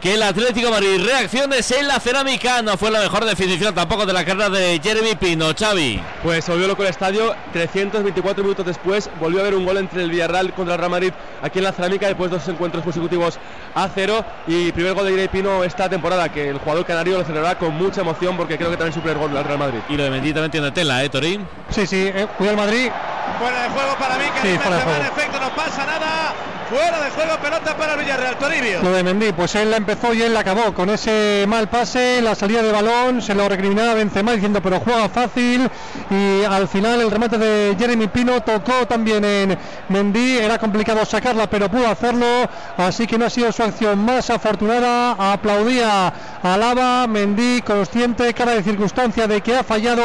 que 0.00 0.14
el 0.14 0.22
Atlético 0.22 0.66
de 0.68 0.72
Madrid. 0.72 1.04
Reacciones 1.04 1.70
en 1.72 1.86
la 1.86 2.00
cerámica, 2.00 2.62
no 2.62 2.76
fue 2.78 2.90
la 2.90 3.00
mejor 3.00 3.24
definición 3.24 3.74
tampoco 3.74 4.06
de 4.06 4.12
la 4.12 4.24
carrera 4.24 4.48
de 4.48 4.80
Jeremy 4.82 5.14
Pino, 5.14 5.52
Xavi. 5.58 6.02
Pues 6.22 6.44
se 6.44 6.52
volvió 6.52 6.66
loco 6.68 6.82
el 6.82 6.88
estadio, 6.88 7.34
324 7.52 8.42
minutos 8.42 8.64
después 8.66 9.10
volvió 9.20 9.38
a 9.40 9.42
haber 9.42 9.54
un 9.54 9.64
gol 9.66 9.76
entre 9.76 10.02
el 10.02 10.10
Villarreal 10.10 10.52
contra 10.54 10.74
el 10.74 10.78
Real 10.80 10.90
Madrid 10.90 11.12
aquí 11.42 11.58
en 11.58 11.64
la 11.64 11.72
cerámica 11.72 12.06
después 12.06 12.30
de 12.30 12.38
dos 12.38 12.48
encuentros 12.48 12.82
consecutivos 12.82 13.38
a 13.74 13.88
cero 13.94 14.24
y 14.46 14.72
primer 14.72 14.94
gol 14.94 15.04
de 15.04 15.10
Jeremy 15.12 15.28
Pino 15.28 15.64
esta 15.64 15.88
temporada 15.88 16.28
que 16.30 16.48
el 16.48 16.58
jugador 16.58 16.86
canario 16.86 17.18
lo 17.18 17.24
celebrará 17.24 17.58
con 17.58 17.74
mucha 17.76 18.00
emoción 18.00 18.36
porque 18.36 18.56
creo 18.56 18.70
que 18.70 18.76
también 18.76 18.90
es 18.90 18.94
su 18.94 19.00
primer 19.02 19.18
gol 19.18 19.32
del 19.32 19.44
Real 19.44 19.58
Madrid. 19.58 19.80
Y 19.88 19.96
lo 19.96 20.04
de 20.04 20.10
Mendy 20.10 20.32
también 20.32 20.50
tiene 20.50 20.70
tela, 20.72 21.04
¿eh, 21.04 21.08
Torín? 21.10 21.46
Sí, 21.70 21.86
sí, 21.86 21.96
eh, 22.14 22.26
el 22.40 22.56
Madrid. 22.56 22.90
Fuera 23.38 23.62
de 23.62 23.68
juego 23.70 23.94
para 23.98 24.16
mí, 24.16 24.24
que 24.34 24.48
Sí, 24.52 24.58
fuera 24.58 24.76
de 24.76 24.82
en 24.82 24.88
juego. 24.88 25.02
efecto 25.16 25.40
no 25.40 25.50
pasa 25.54 25.86
nada. 25.86 26.32
Fuera 26.70 27.00
de 27.00 27.10
juego, 27.10 27.36
pelota 27.42 27.76
para 27.76 27.94
el 27.94 27.98
Villarreal. 27.98 28.36
Toribio. 28.38 28.80
Lo 28.80 28.92
de 28.92 29.02
Mendy, 29.02 29.32
pues 29.32 29.56
él 29.56 29.72
la 29.72 29.76
empezó 29.78 30.14
y 30.14 30.22
él 30.22 30.32
la 30.32 30.40
acabó. 30.40 30.72
Con 30.72 30.88
ese 30.88 31.44
mal 31.48 31.68
pase, 31.68 32.22
la 32.22 32.36
salida 32.36 32.62
de 32.62 32.70
balón, 32.70 33.20
se 33.20 33.34
lo 33.34 33.48
recriminaba 33.48 33.94
Benzema 33.94 34.32
diciendo 34.32 34.60
pero 34.62 34.78
juega 34.78 35.08
fácil 35.08 35.68
y 36.10 36.44
al 36.44 36.68
final 36.68 37.00
el 37.00 37.10
remate 37.10 37.38
de 37.38 37.74
Jeremy 37.76 38.06
Pino 38.06 38.40
tocó 38.42 38.86
también 38.86 39.24
en 39.24 39.58
Mendy, 39.88 40.38
era 40.38 40.58
complicado 40.58 41.04
sacarla 41.04 41.50
pero 41.50 41.68
pudo 41.68 41.88
hacerlo, 41.88 42.48
así 42.76 43.06
que 43.06 43.18
no 43.18 43.26
ha 43.26 43.30
sido 43.30 43.50
su 43.50 43.64
acción 43.64 44.04
más 44.04 44.30
afortunada, 44.30 45.32
aplaudía 45.32 46.12
a 46.42 46.56
Lava, 46.56 47.08
Mendy 47.08 47.62
consciente, 47.62 48.32
cara 48.32 48.52
de 48.52 48.62
circunstancia 48.62 49.26
de 49.26 49.40
que 49.40 49.56
ha 49.56 49.64
fallado, 49.64 50.02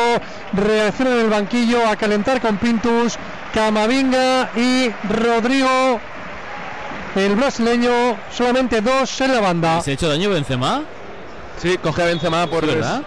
reacciona 0.54 1.12
en 1.12 1.20
el 1.20 1.30
banquillo 1.30 1.88
a 1.88 1.96
calentar 1.96 2.42
con 2.42 2.58
Pintus, 2.58 3.18
Camavinga 3.54 4.50
y 4.56 4.90
Rodrigo 5.08 6.00
el 7.16 7.36
brasileño, 7.36 7.92
solamente 8.32 8.82
dos 8.82 9.20
en 9.22 9.32
la 9.34 9.40
banda. 9.42 9.82
¿Se 9.82 9.92
ha 9.92 9.94
hecho 9.94 10.10
daño 10.10 10.30
Benzema? 10.30 10.84
Sí, 11.58 11.78
coge 11.78 12.04
a 12.04 12.06
Benzema 12.06 12.48
por 12.48 12.64
¿Es 12.66 12.76
verdad? 12.76 13.02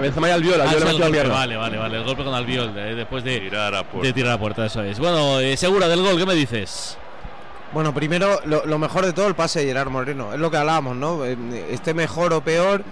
Benzema 0.00 0.28
y 0.28 0.32
Albiol, 0.32 0.60
Ah, 0.60 0.64
Albiol 0.64 0.82
sí, 0.82 0.84
le 0.84 0.90
el 0.90 0.96
metió 0.98 1.04
a 1.04 1.08
golpe, 1.22 1.28
vale, 1.34 1.56
vale, 1.56 1.78
vale. 1.78 1.96
El 1.98 2.04
golpe 2.04 2.24
con 2.24 2.34
Albiol 2.34 2.72
eh, 2.76 2.94
después 2.94 3.24
de 3.24 3.40
tirar 3.40 3.74
a 3.74 3.82
puerta. 3.84 4.06
de 4.06 4.12
tirar 4.12 4.32
a 4.32 4.38
puerta, 4.38 4.66
eso 4.66 4.82
es. 4.82 4.98
Bueno, 4.98 5.40
eh, 5.40 5.56
segura 5.56 5.88
del 5.88 6.02
gol, 6.02 6.18
¿qué 6.18 6.26
me 6.26 6.34
dices? 6.34 6.98
Bueno, 7.72 7.94
primero, 7.94 8.40
lo, 8.44 8.66
lo 8.66 8.78
mejor 8.78 9.04
de 9.06 9.12
todo 9.12 9.26
el 9.26 9.34
pase 9.34 9.60
de 9.60 9.66
Gerard 9.66 9.88
Moreno. 9.90 10.32
Es 10.32 10.38
lo 10.38 10.50
que 10.50 10.56
hablábamos, 10.56 10.96
¿no? 10.96 11.24
Eh, 11.24 11.36
Esté 11.70 11.94
mejor 11.94 12.32
o 12.32 12.40
peor, 12.42 12.84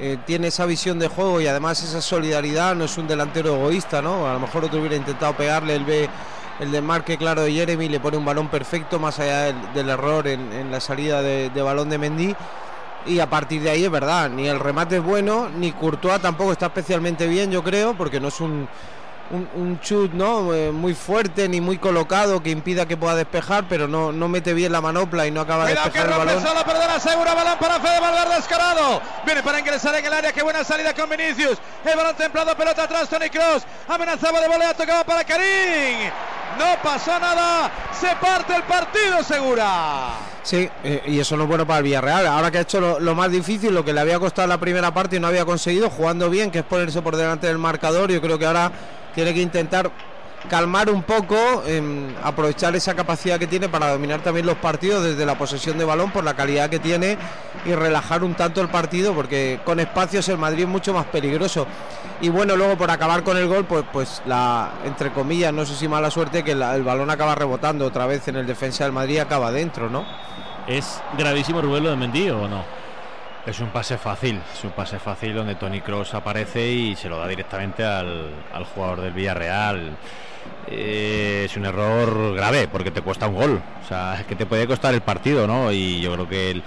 eh, 0.00 0.16
tiene 0.26 0.48
esa 0.48 0.64
visión 0.64 0.98
de 0.98 1.08
juego 1.08 1.40
y 1.40 1.46
además 1.46 1.82
esa 1.82 2.00
solidaridad. 2.00 2.74
No 2.74 2.84
es 2.84 2.96
un 2.96 3.06
delantero 3.06 3.54
egoísta, 3.54 4.00
¿no? 4.00 4.26
A 4.28 4.32
lo 4.32 4.40
mejor 4.40 4.64
otro 4.64 4.78
hubiera 4.80 4.96
intentado 4.96 5.34
pegarle, 5.34 5.74
él 5.76 5.84
ve 5.84 6.08
el 6.60 6.70
desmarque 6.70 7.16
claro 7.16 7.42
de 7.42 7.52
Jeremy, 7.52 7.88
le 7.88 8.00
pone 8.00 8.16
un 8.16 8.24
balón 8.24 8.48
perfecto, 8.48 8.98
más 8.98 9.18
allá 9.18 9.52
del, 9.52 9.88
error 9.88 10.26
en, 10.28 10.52
en 10.52 10.70
la 10.70 10.80
salida 10.80 11.22
de, 11.22 11.50
de 11.50 11.62
balón 11.62 11.90
de 11.90 11.98
Mendy. 11.98 12.36
Y 13.04 13.18
a 13.18 13.28
partir 13.28 13.62
de 13.62 13.70
ahí 13.70 13.84
es 13.84 13.90
verdad, 13.90 14.30
ni 14.30 14.46
el 14.46 14.60
remate 14.60 14.96
es 14.96 15.02
bueno, 15.02 15.48
ni 15.48 15.72
Courtois 15.72 16.20
tampoco 16.20 16.52
está 16.52 16.66
especialmente 16.66 17.26
bien, 17.26 17.50
yo 17.50 17.62
creo, 17.64 17.94
porque 17.94 18.20
no 18.20 18.28
es 18.28 18.40
un, 18.40 18.68
un, 19.32 19.48
un 19.54 19.80
chut 19.80 20.12
¿no? 20.12 20.54
Eh, 20.54 20.70
muy 20.70 20.94
fuerte 20.94 21.48
ni 21.48 21.60
muy 21.60 21.78
colocado 21.78 22.42
que 22.42 22.50
impida 22.50 22.86
que 22.86 22.96
pueda 22.96 23.16
despejar, 23.16 23.64
pero 23.68 23.88
no, 23.88 24.12
no 24.12 24.28
mete 24.28 24.54
bien 24.54 24.72
la 24.72 24.80
manopla 24.80 25.26
y 25.26 25.30
no 25.30 25.40
acaba 25.40 25.64
de 25.66 25.72
Cuidado 25.72 25.92
que 25.92 25.98
despejar 25.98 26.20
el 26.22 26.28
rompe 26.28 26.46
balón. 26.48 26.64
solo, 26.64 26.94
de 26.94 27.00
segura 27.00 27.34
balón 27.34 27.58
para 27.58 27.80
Fede 27.80 28.00
Valverde 28.00 28.36
descarado. 28.36 29.00
Viene 29.24 29.42
para 29.42 29.58
ingresar 29.58 29.94
en 29.96 30.04
el 30.04 30.12
área, 30.12 30.32
qué 30.32 30.42
buena 30.42 30.62
salida 30.62 30.94
con 30.94 31.08
Vinicius. 31.08 31.58
El 31.84 31.96
balón 31.96 32.14
templado, 32.14 32.54
pelota 32.56 32.84
atrás, 32.84 33.08
Tony 33.08 33.28
Cross. 33.30 33.64
Amenazaba 33.88 34.40
de 34.40 34.48
volea, 34.48 34.74
tocaba 34.74 35.04
para 35.04 35.24
Karim. 35.24 36.10
No 36.58 36.66
pasó 36.82 37.18
nada, 37.18 37.70
se 37.98 38.08
parte 38.16 38.54
el 38.54 38.62
partido, 38.64 39.22
segura. 39.24 40.10
Sí, 40.42 40.68
eh, 40.84 41.02
y 41.06 41.18
eso 41.18 41.36
no 41.36 41.44
es 41.44 41.48
bueno 41.48 41.66
para 41.66 41.78
el 41.78 41.84
Villarreal. 41.84 42.26
Ahora 42.26 42.50
que 42.50 42.58
ha 42.58 42.62
hecho 42.62 42.80
lo, 42.80 43.00
lo 43.00 43.14
más 43.14 43.30
difícil, 43.30 43.72
lo 43.72 43.84
que 43.84 43.92
le 43.94 44.00
había 44.00 44.18
costado 44.18 44.46
la 44.48 44.58
primera 44.58 44.92
parte 44.92 45.16
y 45.16 45.20
no 45.20 45.28
había 45.28 45.46
conseguido, 45.46 45.88
jugando 45.88 46.28
bien, 46.28 46.50
que 46.50 46.58
es 46.58 46.64
ponerse 46.64 47.00
por 47.00 47.16
delante 47.16 47.46
del 47.46 47.58
marcador. 47.58 48.10
Yo 48.10 48.20
creo 48.20 48.38
que 48.38 48.44
ahora 48.46 48.70
tiene 49.14 49.34
que 49.34 49.40
intentar 49.40 49.90
calmar 50.48 50.90
un 50.90 51.02
poco, 51.02 51.62
em, 51.66 52.14
aprovechar 52.22 52.74
esa 52.74 52.94
capacidad 52.94 53.38
que 53.38 53.46
tiene 53.46 53.68
para 53.68 53.90
dominar 53.92 54.20
también 54.22 54.46
los 54.46 54.56
partidos 54.56 55.04
desde 55.04 55.24
la 55.24 55.36
posesión 55.36 55.78
de 55.78 55.84
balón 55.84 56.10
por 56.10 56.24
la 56.24 56.34
calidad 56.34 56.68
que 56.68 56.78
tiene 56.78 57.16
y 57.64 57.72
relajar 57.74 58.24
un 58.24 58.34
tanto 58.34 58.60
el 58.60 58.68
partido 58.68 59.14
porque 59.14 59.60
con 59.64 59.80
espacios 59.80 60.28
el 60.28 60.38
Madrid 60.38 60.64
es 60.64 60.68
mucho 60.68 60.92
más 60.92 61.06
peligroso. 61.06 61.66
Y 62.20 62.28
bueno, 62.28 62.56
luego 62.56 62.76
por 62.76 62.90
acabar 62.90 63.22
con 63.22 63.36
el 63.36 63.46
gol, 63.46 63.64
pues, 63.64 63.84
pues 63.92 64.22
la, 64.26 64.70
entre 64.84 65.12
comillas, 65.12 65.52
no 65.52 65.64
sé 65.64 65.74
si 65.74 65.88
mala 65.88 66.10
suerte, 66.10 66.42
que 66.42 66.52
el 66.52 66.82
balón 66.82 67.10
acaba 67.10 67.34
rebotando 67.34 67.86
otra 67.86 68.06
vez 68.06 68.26
en 68.28 68.36
el 68.36 68.46
defensa 68.46 68.84
del 68.84 68.92
Madrid 68.92 69.18
acaba 69.18 69.50
dentro, 69.50 69.88
¿no? 69.88 70.04
¿Es 70.66 71.00
gravísimo 71.18 71.60
lo 71.60 71.80
de 71.80 71.96
Mendy 71.96 72.30
o 72.30 72.46
no? 72.48 72.81
Es 73.44 73.58
un 73.58 73.70
pase 73.70 73.98
fácil, 73.98 74.40
es 74.54 74.62
un 74.62 74.70
pase 74.70 75.00
fácil 75.00 75.34
donde 75.34 75.56
Tony 75.56 75.80
Cross 75.80 76.14
aparece 76.14 76.70
y 76.70 76.94
se 76.94 77.08
lo 77.08 77.18
da 77.18 77.26
directamente 77.26 77.82
al, 77.84 78.30
al 78.52 78.64
jugador 78.64 79.00
del 79.00 79.12
Villarreal. 79.12 79.96
Eh, 80.68 81.42
es 81.46 81.56
un 81.56 81.64
error 81.64 82.34
grave 82.36 82.68
porque 82.68 82.92
te 82.92 83.02
cuesta 83.02 83.26
un 83.26 83.34
gol, 83.34 83.60
o 83.84 83.88
sea, 83.88 84.20
es 84.20 84.26
que 84.26 84.36
te 84.36 84.46
puede 84.46 84.68
costar 84.68 84.94
el 84.94 85.00
partido, 85.00 85.48
¿no? 85.48 85.72
Y 85.72 86.00
yo 86.00 86.12
creo 86.12 86.28
que 86.28 86.50
el, 86.52 86.62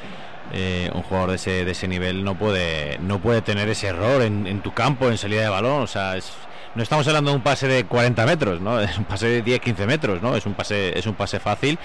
eh, 0.51 0.91
un 0.93 1.01
jugador 1.03 1.29
de 1.29 1.35
ese, 1.37 1.63
de 1.63 1.71
ese 1.71 1.87
nivel 1.87 2.25
no 2.25 2.35
puede, 2.37 2.97
no 2.99 3.19
puede 3.19 3.41
tener 3.41 3.69
ese 3.69 3.87
error 3.87 4.21
en, 4.21 4.45
en 4.45 4.61
tu 4.61 4.73
campo, 4.73 5.07
en 5.07 5.17
salida 5.17 5.43
de 5.43 5.49
balón, 5.49 5.83
o 5.83 5.87
sea, 5.87 6.17
es, 6.17 6.33
no 6.75 6.83
estamos 6.83 7.07
hablando 7.07 7.31
de 7.31 7.37
un 7.37 7.43
pase 7.43 7.69
de 7.69 7.85
40 7.85 8.25
metros, 8.25 8.59
¿no? 8.59 8.79
Es 8.81 8.97
un 8.97 9.05
pase 9.05 9.27
de 9.27 9.45
10-15 9.45 9.85
metros, 9.85 10.21
¿no? 10.21 10.35
Es 10.35 10.45
un 10.45 10.53
pase, 10.53 10.97
es 10.99 11.07
un 11.07 11.15
pase 11.15 11.39
fácil 11.39 11.79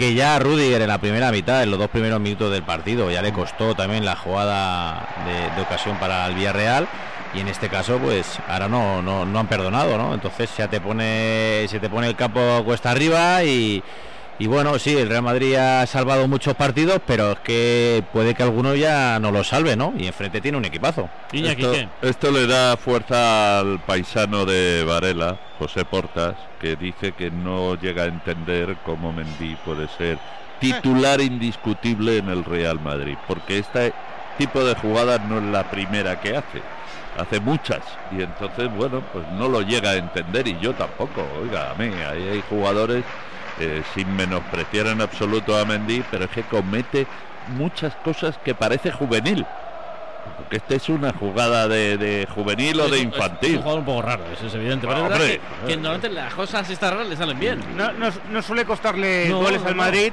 que 0.00 0.14
ya 0.14 0.38
Rudiger 0.38 0.80
en 0.80 0.88
la 0.88 0.96
primera 0.96 1.30
mitad, 1.30 1.62
en 1.62 1.70
los 1.70 1.78
dos 1.78 1.90
primeros 1.90 2.18
minutos 2.20 2.50
del 2.50 2.62
partido, 2.62 3.10
ya 3.10 3.20
le 3.20 3.34
costó 3.34 3.74
también 3.74 4.02
la 4.06 4.16
jugada 4.16 5.06
de, 5.26 5.54
de 5.54 5.60
ocasión 5.60 5.98
para 5.98 6.26
el 6.26 6.34
Villarreal 6.36 6.88
y 7.34 7.40
en 7.40 7.48
este 7.48 7.68
caso 7.68 7.98
pues 7.98 8.38
ahora 8.48 8.66
no, 8.66 9.02
no, 9.02 9.26
no 9.26 9.38
han 9.38 9.46
perdonado, 9.46 9.98
¿no? 9.98 10.14
Entonces 10.14 10.48
ya 10.56 10.68
te 10.68 10.80
pone, 10.80 11.66
se 11.68 11.80
te 11.80 11.90
pone 11.90 12.06
el 12.06 12.16
campo 12.16 12.40
cuesta 12.64 12.92
arriba 12.92 13.44
y, 13.44 13.82
y 14.40 14.46
bueno, 14.46 14.78
sí, 14.78 14.96
el 14.96 15.10
Real 15.10 15.22
Madrid 15.22 15.54
ha 15.56 15.86
salvado 15.86 16.26
muchos 16.26 16.54
partidos, 16.54 16.98
pero 17.06 17.32
es 17.32 17.40
que 17.40 18.02
puede 18.10 18.34
que 18.34 18.42
alguno 18.42 18.74
ya 18.74 19.18
no 19.20 19.30
lo 19.30 19.44
salve, 19.44 19.76
¿no? 19.76 19.92
Y 19.98 20.06
enfrente 20.06 20.40
tiene 20.40 20.56
un 20.56 20.64
equipazo. 20.64 21.10
Esto, 21.30 21.74
esto 22.00 22.30
le 22.30 22.46
da 22.46 22.78
fuerza 22.78 23.58
al 23.58 23.80
paisano 23.80 24.46
de 24.46 24.82
Varela, 24.82 25.38
José 25.58 25.84
Portas, 25.84 26.36
que 26.58 26.74
dice 26.76 27.12
que 27.12 27.30
no 27.30 27.78
llega 27.78 28.04
a 28.04 28.06
entender 28.06 28.78
cómo 28.82 29.12
Mendy 29.12 29.56
puede 29.56 29.88
ser 29.88 30.18
titular 30.58 31.20
indiscutible 31.20 32.16
en 32.16 32.30
el 32.30 32.42
Real 32.42 32.80
Madrid, 32.80 33.18
porque 33.28 33.58
este 33.58 33.92
tipo 34.38 34.64
de 34.64 34.74
jugadas 34.74 35.20
no 35.28 35.36
es 35.36 35.44
la 35.44 35.70
primera 35.70 36.18
que 36.18 36.38
hace. 36.38 36.62
Hace 37.18 37.40
muchas 37.40 37.80
y 38.10 38.22
entonces, 38.22 38.74
bueno, 38.74 39.02
pues 39.12 39.26
no 39.32 39.48
lo 39.48 39.60
llega 39.60 39.90
a 39.90 39.96
entender 39.96 40.48
y 40.48 40.58
yo 40.60 40.72
tampoco. 40.72 41.26
Oiga, 41.42 41.72
a 41.72 41.74
mí, 41.74 41.92
ahí 42.08 42.26
hay 42.26 42.42
jugadores 42.48 43.04
eh, 43.60 43.82
sin 43.94 44.14
menospreciar 44.16 44.86
en 44.88 45.00
absoluto 45.00 45.56
a 45.58 45.64
Mendy, 45.64 46.02
pero 46.10 46.24
es 46.24 46.30
que 46.30 46.42
comete 46.42 47.06
muchas 47.56 47.94
cosas 47.96 48.38
que 48.38 48.54
parece 48.54 48.90
juvenil. 48.90 49.44
Porque 50.36 50.56
esta 50.56 50.74
es 50.74 50.88
una 50.88 51.12
jugada 51.12 51.68
de, 51.68 51.96
de 51.96 52.26
juvenil 52.34 52.80
o 52.80 52.84
Es 52.86 52.90
de 52.92 52.96
un- 52.98 53.04
infantil. 53.04 53.50
Es 53.52 53.56
un 53.56 53.62
jugador 53.62 53.78
un 53.80 53.84
poco 53.86 54.02
raro, 54.02 54.24
eso 54.32 54.46
es 54.46 54.54
evidente. 54.54 54.86
Pero 54.86 55.06
es 55.14 55.18
que, 55.20 55.40
que 55.66 55.76
normalmente 55.76 56.08
las 56.10 56.34
cosas 56.34 56.68
estas 56.70 56.92
raras 56.92 57.08
le 57.08 57.16
salen 57.16 57.38
bien. 57.38 57.60
No, 57.76 57.92
no, 57.92 58.08
no 58.30 58.42
suele 58.42 58.64
costarle 58.64 59.28
No, 59.28 59.38
goles 59.40 59.60
no, 59.62 59.68
al 59.68 59.76
no. 59.76 59.82
Madrid, 59.82 60.12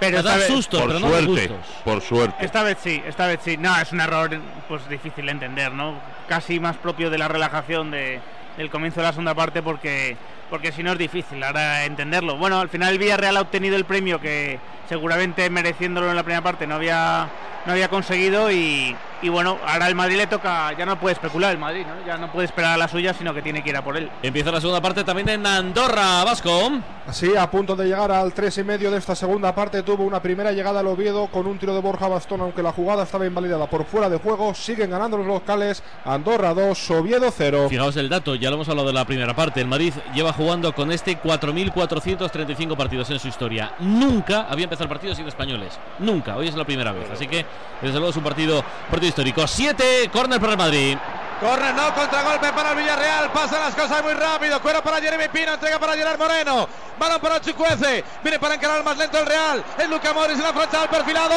pero 0.00 0.18
esta 0.18 0.36
vez, 0.36 0.46
sustos, 0.48 0.80
por 0.80 0.92
pero 0.92 1.08
suerte, 1.08 1.50
por 1.84 2.00
suerte. 2.02 2.44
esta 2.44 2.62
vez 2.64 2.78
sí, 2.82 3.02
esta 3.06 3.26
vez 3.26 3.40
sí. 3.42 3.56
No, 3.56 3.76
es 3.80 3.92
un 3.92 4.00
error 4.00 4.30
pues 4.68 4.88
difícil 4.88 5.26
de 5.26 5.32
entender, 5.32 5.72
¿no? 5.72 5.94
Casi 6.28 6.58
más 6.60 6.76
propio 6.76 7.10
de 7.10 7.18
la 7.18 7.28
relajación 7.28 7.90
de, 7.92 8.20
del 8.56 8.70
comienzo 8.70 9.00
de 9.00 9.06
la 9.06 9.12
segunda 9.12 9.34
parte 9.34 9.62
porque 9.62 10.16
porque 10.50 10.72
si 10.72 10.82
no 10.82 10.92
es 10.92 10.98
difícil 10.98 11.42
ahora 11.42 11.84
entenderlo. 11.84 12.36
Bueno, 12.36 12.60
al 12.60 12.68
final 12.68 12.92
el 12.92 12.98
Villarreal 12.98 13.36
ha 13.36 13.40
obtenido 13.40 13.76
el 13.76 13.84
premio 13.84 14.20
que 14.20 14.58
seguramente 14.88 15.48
mereciéndolo 15.50 16.10
en 16.10 16.16
la 16.16 16.22
primera 16.22 16.42
parte 16.42 16.66
no 16.66 16.76
había 16.76 17.28
no 17.66 17.72
había 17.72 17.88
conseguido 17.88 18.52
y, 18.52 18.94
y 19.24 19.30
bueno, 19.30 19.56
ahora 19.66 19.88
el 19.88 19.94
Madrid 19.94 20.18
le 20.18 20.26
toca, 20.26 20.76
ya 20.76 20.84
no 20.84 21.00
puede 21.00 21.14
especular 21.14 21.50
el 21.50 21.56
Madrid, 21.56 21.86
¿no? 21.86 22.06
Ya 22.06 22.18
no 22.18 22.30
puede 22.30 22.44
esperar 22.44 22.74
a 22.74 22.76
la 22.76 22.88
suya, 22.88 23.14
sino 23.14 23.32
que 23.32 23.40
tiene 23.40 23.64
que 23.64 23.70
ir 23.70 23.76
a 23.76 23.82
por 23.82 23.96
él. 23.96 24.10
Empieza 24.22 24.52
la 24.52 24.60
segunda 24.60 24.82
parte 24.82 25.02
también 25.02 25.30
en 25.30 25.46
Andorra, 25.46 26.22
Vasco. 26.24 26.70
Así, 27.06 27.34
a 27.34 27.50
punto 27.50 27.74
de 27.74 27.86
llegar 27.86 28.12
al 28.12 28.34
3 28.34 28.58
y 28.58 28.64
medio 28.64 28.90
de 28.90 28.98
esta 28.98 29.14
segunda 29.14 29.54
parte, 29.54 29.82
tuvo 29.82 30.04
una 30.04 30.20
primera 30.20 30.52
llegada 30.52 30.80
al 30.80 30.86
Oviedo 30.88 31.28
con 31.28 31.46
un 31.46 31.58
tiro 31.58 31.74
de 31.74 31.80
Borja 31.80 32.06
Bastón, 32.06 32.42
aunque 32.42 32.62
la 32.62 32.72
jugada 32.72 33.04
estaba 33.04 33.24
invalidada 33.24 33.66
por 33.66 33.86
fuera 33.86 34.10
de 34.10 34.18
juego. 34.18 34.54
Siguen 34.54 34.90
ganando 34.90 35.16
los 35.16 35.26
locales. 35.26 35.82
Andorra 36.04 36.52
2, 36.52 36.90
Oviedo 36.90 37.30
0. 37.34 37.68
Fijaos 37.70 37.96
el 37.96 38.10
dato, 38.10 38.34
ya 38.34 38.50
lo 38.50 38.56
hemos 38.56 38.68
hablado 38.68 38.88
de 38.88 38.94
la 38.94 39.06
primera 39.06 39.34
parte. 39.34 39.62
El 39.62 39.68
Madrid 39.68 39.94
lleva 40.14 40.34
jugando 40.34 40.74
con 40.74 40.92
este 40.92 41.18
4.435 41.18 42.76
partidos 42.76 43.08
en 43.08 43.18
su 43.18 43.28
historia. 43.28 43.72
Nunca 43.80 44.42
había 44.50 44.64
empezado 44.64 44.84
el 44.84 44.90
partido 44.90 45.14
sin 45.14 45.26
españoles. 45.26 45.78
Nunca, 45.98 46.36
hoy 46.36 46.48
es 46.48 46.54
la 46.54 46.64
primera 46.64 46.92
vez. 46.92 47.10
Así 47.10 47.26
que, 47.26 47.46
desde 47.80 47.94
luego, 47.94 48.10
es 48.10 48.16
un 48.16 48.24
partido, 48.24 48.62
partido 48.90 49.13
histórico. 49.14 49.46
7, 49.46 50.10
córner 50.12 50.40
para 50.40 50.52
el 50.52 50.58
Madrid. 50.58 50.98
Corre, 51.40 51.72
no, 51.72 51.94
contragolpe 51.94 52.52
para 52.52 52.70
el 52.72 52.78
Villarreal. 52.78 53.30
Pasan 53.30 53.60
las 53.60 53.74
cosas 53.74 54.02
muy 54.02 54.12
rápido. 54.12 54.60
Cuero 54.60 54.82
para 54.82 55.00
Jeremy 55.00 55.28
Pino, 55.28 55.54
entrega 55.54 55.78
para 55.78 55.94
Gerard 55.94 56.18
Moreno. 56.18 56.68
Balón 56.98 57.20
para 57.20 57.40
Chucuece. 57.40 58.04
Viene 58.24 58.40
para 58.40 58.56
encarar 58.56 58.82
más 58.82 58.96
lento 58.96 59.18
el 59.20 59.26
Real. 59.26 59.64
Es 59.78 59.88
Luca 59.88 60.12
Morris 60.12 60.36
en 60.36 60.42
la 60.42 60.52
frontal 60.52 60.88
perfilado. 60.88 61.34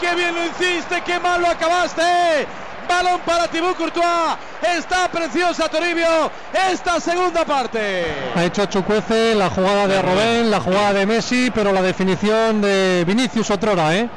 ¡Qué 0.00 0.12
bien 0.16 0.34
lo 0.34 0.44
hiciste! 0.44 1.02
¡Qué 1.02 1.20
mal 1.20 1.40
lo 1.40 1.46
acabaste! 1.46 2.48
Balón 2.88 3.20
para 3.20 3.46
Thibaut 3.46 3.76
Courtois. 3.76 4.36
Está 4.76 5.08
preciosa 5.08 5.68
Toribio. 5.68 6.32
Esta 6.52 6.98
segunda 6.98 7.44
parte. 7.44 8.06
Ha 8.34 8.44
hecho 8.44 8.66
Chucuece 8.66 9.36
la 9.36 9.50
jugada 9.50 9.86
de 9.86 10.02
Robén, 10.02 10.50
la 10.50 10.60
jugada 10.60 10.94
de 10.94 11.06
Messi, 11.06 11.52
pero 11.54 11.70
la 11.70 11.80
definición 11.80 12.60
de 12.60 13.04
Vinicius 13.06 13.50
Otrora, 13.50 13.94
¿eh? 13.94 14.08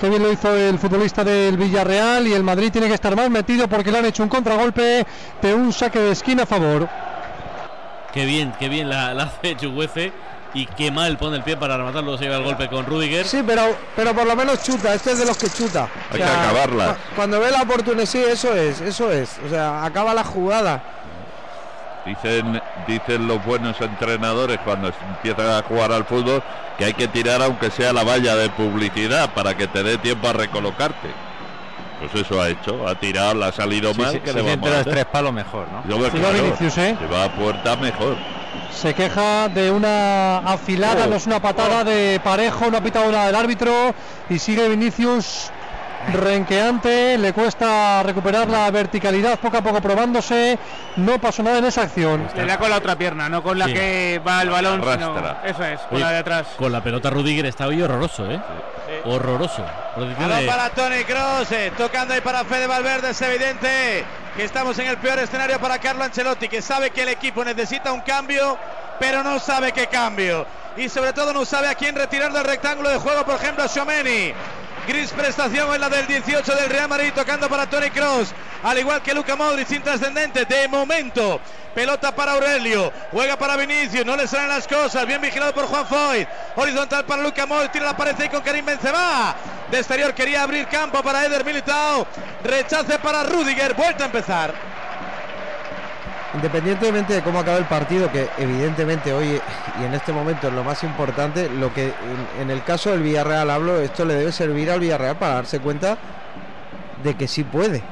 Qué 0.00 0.08
bien 0.08 0.22
lo 0.22 0.32
hizo 0.32 0.54
el 0.56 0.78
futbolista 0.78 1.22
del 1.24 1.56
Villarreal 1.58 2.26
y 2.26 2.32
el 2.32 2.42
Madrid 2.42 2.72
tiene 2.72 2.88
que 2.88 2.94
estar 2.94 3.14
más 3.14 3.28
metido 3.28 3.68
porque 3.68 3.92
le 3.92 3.98
han 3.98 4.06
hecho 4.06 4.22
un 4.22 4.30
contragolpe 4.30 5.06
de 5.42 5.54
un 5.54 5.72
saque 5.72 5.98
de 5.98 6.12
esquina 6.12 6.44
a 6.44 6.46
favor. 6.46 6.88
Qué 8.14 8.24
bien, 8.24 8.54
qué 8.58 8.68
bien 8.70 8.88
la, 8.88 9.12
la 9.14 9.24
hace 9.24 9.56
Chuguece. 9.56 10.12
Y 10.52 10.66
qué 10.66 10.90
mal 10.90 11.16
pone 11.16 11.36
el 11.36 11.44
pie 11.44 11.56
para 11.56 11.76
rematarlo. 11.76 12.18
Se 12.18 12.24
lleva 12.24 12.38
el 12.38 12.42
golpe 12.42 12.66
con 12.68 12.84
Rudiger. 12.84 13.24
Sí, 13.24 13.40
pero, 13.46 13.62
pero 13.94 14.12
por 14.14 14.26
lo 14.26 14.34
menos 14.34 14.60
chuta, 14.64 14.92
este 14.94 15.12
es 15.12 15.20
de 15.20 15.24
los 15.26 15.36
que 15.38 15.48
chuta. 15.48 15.86
Hay 16.10 16.16
que 16.18 16.24
acabarlas. 16.24 16.88
cu- 16.88 16.96
Cuando 17.14 17.38
ve 17.38 17.52
la 17.52 17.62
oportunidad, 17.62 18.04
sí, 18.04 18.18
eso 18.18 18.52
es, 18.56 18.80
eso 18.80 19.12
es. 19.12 19.36
O 19.46 19.48
sea, 19.48 19.84
acaba 19.84 20.12
la 20.12 20.24
jugada. 20.24 20.82
Dicen, 22.10 22.60
dicen 22.88 23.28
los 23.28 23.44
buenos 23.44 23.80
entrenadores 23.80 24.58
cuando 24.64 24.88
empiezan 25.14 25.46
a 25.48 25.62
jugar 25.62 25.92
al 25.92 26.04
fútbol 26.04 26.42
que 26.76 26.86
hay 26.86 26.94
que 26.94 27.06
tirar 27.06 27.40
aunque 27.40 27.70
sea 27.70 27.92
la 27.92 28.02
valla 28.02 28.34
de 28.34 28.50
publicidad 28.50 29.30
para 29.32 29.56
que 29.56 29.68
te 29.68 29.82
dé 29.84 29.96
tiempo 29.98 30.26
a 30.28 30.32
recolocarte. 30.32 31.08
Pues 32.00 32.24
eso 32.26 32.40
ha 32.42 32.48
hecho, 32.48 32.88
ha 32.88 32.94
tirado, 32.96 33.34
la 33.34 33.48
ha 33.48 33.52
salido 33.52 33.92
Sí, 33.94 34.00
mal. 34.00 34.12
sí, 34.12 34.20
¿qué 34.20 34.30
si 34.30 34.36
le 34.36 34.42
vamos 34.42 34.54
entre 34.54 34.70
los 34.72 34.86
tres 34.86 35.04
palos 35.04 35.32
mejor, 35.32 35.68
¿no? 35.70 35.82
Yo 35.88 36.00
veo 36.00 36.10
Sí, 36.10 36.18
va 36.18 36.30
claro, 36.30 36.44
Vinicius, 36.44 36.78
¿eh? 36.78 36.96
Si 36.98 37.06
va 37.14 37.24
a 37.24 37.32
puerta 37.32 37.76
mejor. 37.76 38.16
Se 38.74 38.92
queja 38.94 39.48
de 39.48 39.70
una 39.70 40.38
afilada, 40.38 41.04
Oh. 41.04 41.10
no 41.10 41.16
es 41.16 41.26
una 41.26 41.40
patada 41.40 41.84
de 41.84 42.20
parejo, 42.24 42.70
no 42.70 42.78
ha 42.78 42.80
pitado 42.80 43.12
nada 43.12 43.28
el 43.28 43.34
árbitro 43.36 43.94
y 44.28 44.38
sigue 44.38 44.68
Vinicius 44.68 45.52
renqueante, 46.12 47.18
le 47.18 47.32
cuesta 47.32 48.02
recuperar 48.02 48.48
la 48.48 48.70
verticalidad 48.70 49.38
poco 49.38 49.58
a 49.58 49.62
poco 49.62 49.80
probándose, 49.80 50.58
no 50.96 51.18
pasó 51.20 51.42
nada 51.42 51.58
en 51.58 51.64
esa 51.66 51.82
acción. 51.82 52.28
Le 52.34 52.46
da 52.46 52.58
con 52.58 52.70
la 52.70 52.76
otra 52.78 52.96
pierna, 52.96 53.28
no 53.28 53.42
con 53.42 53.58
la 53.58 53.66
Sí. 53.66 53.74
que 53.74 54.20
va 54.26 54.42
el 54.42 54.50
balón, 54.50 54.80
sino- 54.82 54.90
Arrastra. 55.16 55.42
eso 55.44 55.64
es, 55.64 55.80
con 55.82 55.96
Oye, 55.96 56.04
la 56.04 56.10
de 56.12 56.18
atrás. 56.18 56.46
Con 56.58 56.72
la 56.72 56.82
pelota 56.82 57.10
Rudiger 57.10 57.46
está 57.46 57.66
hoy 57.66 57.82
horroroso, 57.82 58.30
¿eh? 58.30 58.40
Horroroso. 59.04 59.64
Protección 59.94 60.28
Balón 60.28 60.44
de- 60.44 60.50
para 60.50 60.70
Tony 60.70 61.04
Cross, 61.04 61.48
tocando 61.76 62.14
ahí 62.14 62.20
para 62.20 62.44
Fede 62.44 62.66
Valverde, 62.66 63.10
es 63.10 63.22
evidente 63.22 64.04
que 64.36 64.44
estamos 64.44 64.78
en 64.78 64.88
el 64.88 64.96
peor 64.98 65.18
escenario 65.18 65.58
para 65.60 65.78
Carlo 65.78 66.04
Ancelotti, 66.04 66.48
que 66.48 66.60
sabe 66.62 66.90
que 66.90 67.02
el 67.02 67.08
equipo 67.10 67.44
necesita 67.44 67.92
un 67.92 68.00
cambio, 68.00 68.58
pero 68.98 69.22
no 69.22 69.38
sabe 69.38 69.72
qué 69.72 69.86
cambio. 69.86 70.46
Y 70.76 70.88
sobre 70.88 71.12
todo 71.12 71.32
no 71.32 71.44
sabe 71.44 71.68
a 71.68 71.74
quién 71.74 71.94
retirar 71.96 72.32
del 72.32 72.44
rectángulo 72.44 72.88
de 72.90 72.98
juego, 72.98 73.24
por 73.24 73.34
ejemplo, 73.36 73.64
a 73.64 73.68
Xiomeni. 73.68 74.32
Gris 74.86 75.10
prestación 75.12 75.72
es 75.74 75.80
la 75.80 75.88
del 75.88 76.06
18 76.06 76.54
del 76.54 76.70
Real 76.70 76.88
Madrid, 76.88 77.12
tocando 77.14 77.48
para 77.48 77.68
Tony 77.68 77.90
Cross, 77.90 78.32
al 78.62 78.78
igual 78.78 79.02
que 79.02 79.14
Luca 79.14 79.36
Modric, 79.36 79.70
intrascendente 79.70 80.44
de 80.44 80.68
momento. 80.68 81.40
Pelota 81.74 82.14
para 82.14 82.32
Aurelio, 82.32 82.92
juega 83.12 83.36
para 83.36 83.56
Vinicius, 83.56 84.04
no 84.04 84.16
le 84.16 84.26
salen 84.26 84.48
las 84.48 84.66
cosas, 84.66 85.06
bien 85.06 85.20
vigilado 85.20 85.54
por 85.54 85.66
Juan 85.66 85.86
Foyt. 85.86 86.28
Horizontal 86.56 87.04
para 87.04 87.22
Luca 87.22 87.46
Modric, 87.46 87.72
tira 87.72 87.84
la 87.86 87.96
pared 87.96 88.14
ahí 88.18 88.28
con 88.28 88.40
Karim 88.40 88.64
Benzema. 88.64 89.36
De 89.70 89.78
exterior 89.78 90.12
quería 90.14 90.42
abrir 90.42 90.66
campo 90.66 91.02
para 91.02 91.24
Eder 91.24 91.44
Militao, 91.44 92.06
rechace 92.42 92.98
para 92.98 93.22
Rudiger, 93.22 93.74
vuelta 93.74 94.04
a 94.04 94.06
empezar. 94.06 94.79
Independientemente 96.32 97.14
de 97.14 97.22
cómo 97.22 97.40
acabe 97.40 97.58
el 97.58 97.64
partido, 97.64 98.10
que 98.12 98.28
evidentemente 98.38 99.12
hoy 99.12 99.40
y 99.80 99.84
en 99.84 99.94
este 99.94 100.12
momento 100.12 100.46
es 100.46 100.54
lo 100.54 100.62
más 100.62 100.84
importante, 100.84 101.48
lo 101.48 101.74
que 101.74 101.92
en, 102.40 102.50
el 102.50 102.62
caso 102.62 102.90
del 102.90 103.02
Villarreal 103.02 103.50
hablo, 103.50 103.80
esto 103.80 104.04
le 104.04 104.14
debe 104.14 104.30
servir 104.30 104.70
al 104.70 104.78
Villarreal 104.78 105.16
para 105.16 105.34
darse 105.34 105.58
cuenta 105.58 105.98
de 107.02 107.16
que 107.16 107.26
sí 107.26 107.42
puede. 107.42 107.82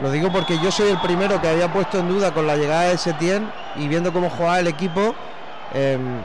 Lo 0.00 0.10
digo 0.12 0.30
porque 0.30 0.58
yo 0.60 0.70
soy 0.70 0.90
el 0.90 1.00
primero 1.00 1.40
que 1.40 1.48
había 1.48 1.72
puesto 1.72 1.98
en 1.98 2.08
duda 2.08 2.32
con 2.32 2.46
la 2.46 2.56
llegada 2.56 2.82
de 2.82 2.98
Setién 2.98 3.50
y 3.74 3.88
viendo 3.88 4.12
cómo 4.12 4.30
jugaba 4.30 4.60
el 4.60 4.68
equipo, 4.68 5.14
em, 5.72 6.20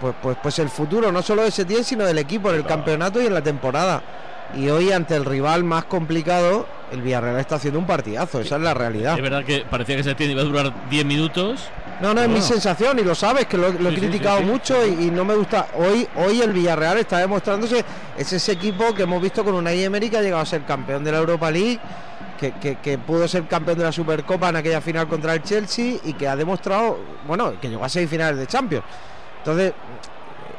pues, 0.00 0.14
pues, 0.22 0.38
pues 0.42 0.58
el 0.58 0.70
futuro 0.70 1.12
no 1.12 1.20
solo 1.20 1.42
de 1.42 1.50
Setién, 1.50 1.84
sino 1.84 2.04
del 2.04 2.18
equipo 2.18 2.48
en 2.48 2.56
el 2.56 2.64
campeonato 2.64 3.20
y 3.20 3.26
en 3.26 3.34
la 3.34 3.42
temporada. 3.42 4.02
Y 4.54 4.70
hoy 4.70 4.90
ante 4.90 5.16
el 5.16 5.26
rival 5.26 5.64
más 5.64 5.84
complicado, 5.84 6.66
el 6.92 7.02
Villarreal 7.02 7.38
está 7.40 7.56
haciendo 7.56 7.78
un 7.80 7.86
partidazo, 7.86 8.40
esa 8.40 8.56
es 8.56 8.62
la 8.62 8.74
realidad. 8.74 9.16
Es 9.16 9.22
verdad 9.22 9.44
que 9.44 9.64
parecía 9.68 9.96
que 9.96 10.04
se 10.04 10.14
tiene 10.14 10.32
iba 10.32 10.42
a 10.42 10.44
durar 10.44 10.88
10 10.88 11.04
minutos. 11.04 11.68
No, 12.00 12.12
no, 12.12 12.20
es 12.20 12.28
mi 12.28 12.42
sensación 12.42 12.98
y 12.98 13.02
lo 13.02 13.14
sabes, 13.14 13.46
que 13.46 13.56
lo, 13.56 13.72
lo 13.72 13.88
he 13.88 13.94
Sí, 13.94 14.00
criticado 14.00 14.38
sí, 14.38 14.44
sí. 14.44 14.50
mucho 14.50 14.86
y, 14.86 15.06
y 15.06 15.10
no 15.10 15.24
me 15.24 15.34
gusta. 15.34 15.68
Hoy 15.76 16.06
hoy 16.16 16.42
el 16.42 16.52
Villarreal 16.52 16.98
está 16.98 17.18
demostrándose, 17.18 17.84
es 18.18 18.32
ese 18.32 18.52
equipo 18.52 18.94
que 18.94 19.04
hemos 19.04 19.20
visto 19.22 19.42
con 19.44 19.54
una 19.54 19.72
Emery 19.72 20.10
que 20.10 20.18
ha 20.18 20.22
llegado 20.22 20.42
a 20.42 20.46
ser 20.46 20.62
campeón 20.64 21.02
de 21.04 21.12
la 21.12 21.18
Europa 21.18 21.50
League, 21.50 21.80
que, 22.38 22.52
que- 22.52 22.76
que 22.76 22.98
pudo 22.98 23.26
ser 23.26 23.44
campeón 23.46 23.78
de 23.78 23.84
la 23.84 23.92
Supercopa 23.92 24.50
en 24.50 24.56
aquella 24.56 24.82
final 24.82 25.08
contra 25.08 25.32
el 25.32 25.42
Chelsea 25.42 25.96
y 26.04 26.12
que 26.12 26.28
ha 26.28 26.36
demostrado, 26.36 26.98
bueno, 27.26 27.58
que 27.58 27.68
llegó 27.70 27.82
a 27.84 27.88
seis 27.88 28.08
finales 28.10 28.36
de 28.38 28.46
Champions. 28.46 28.84
Entonces, 29.38 29.72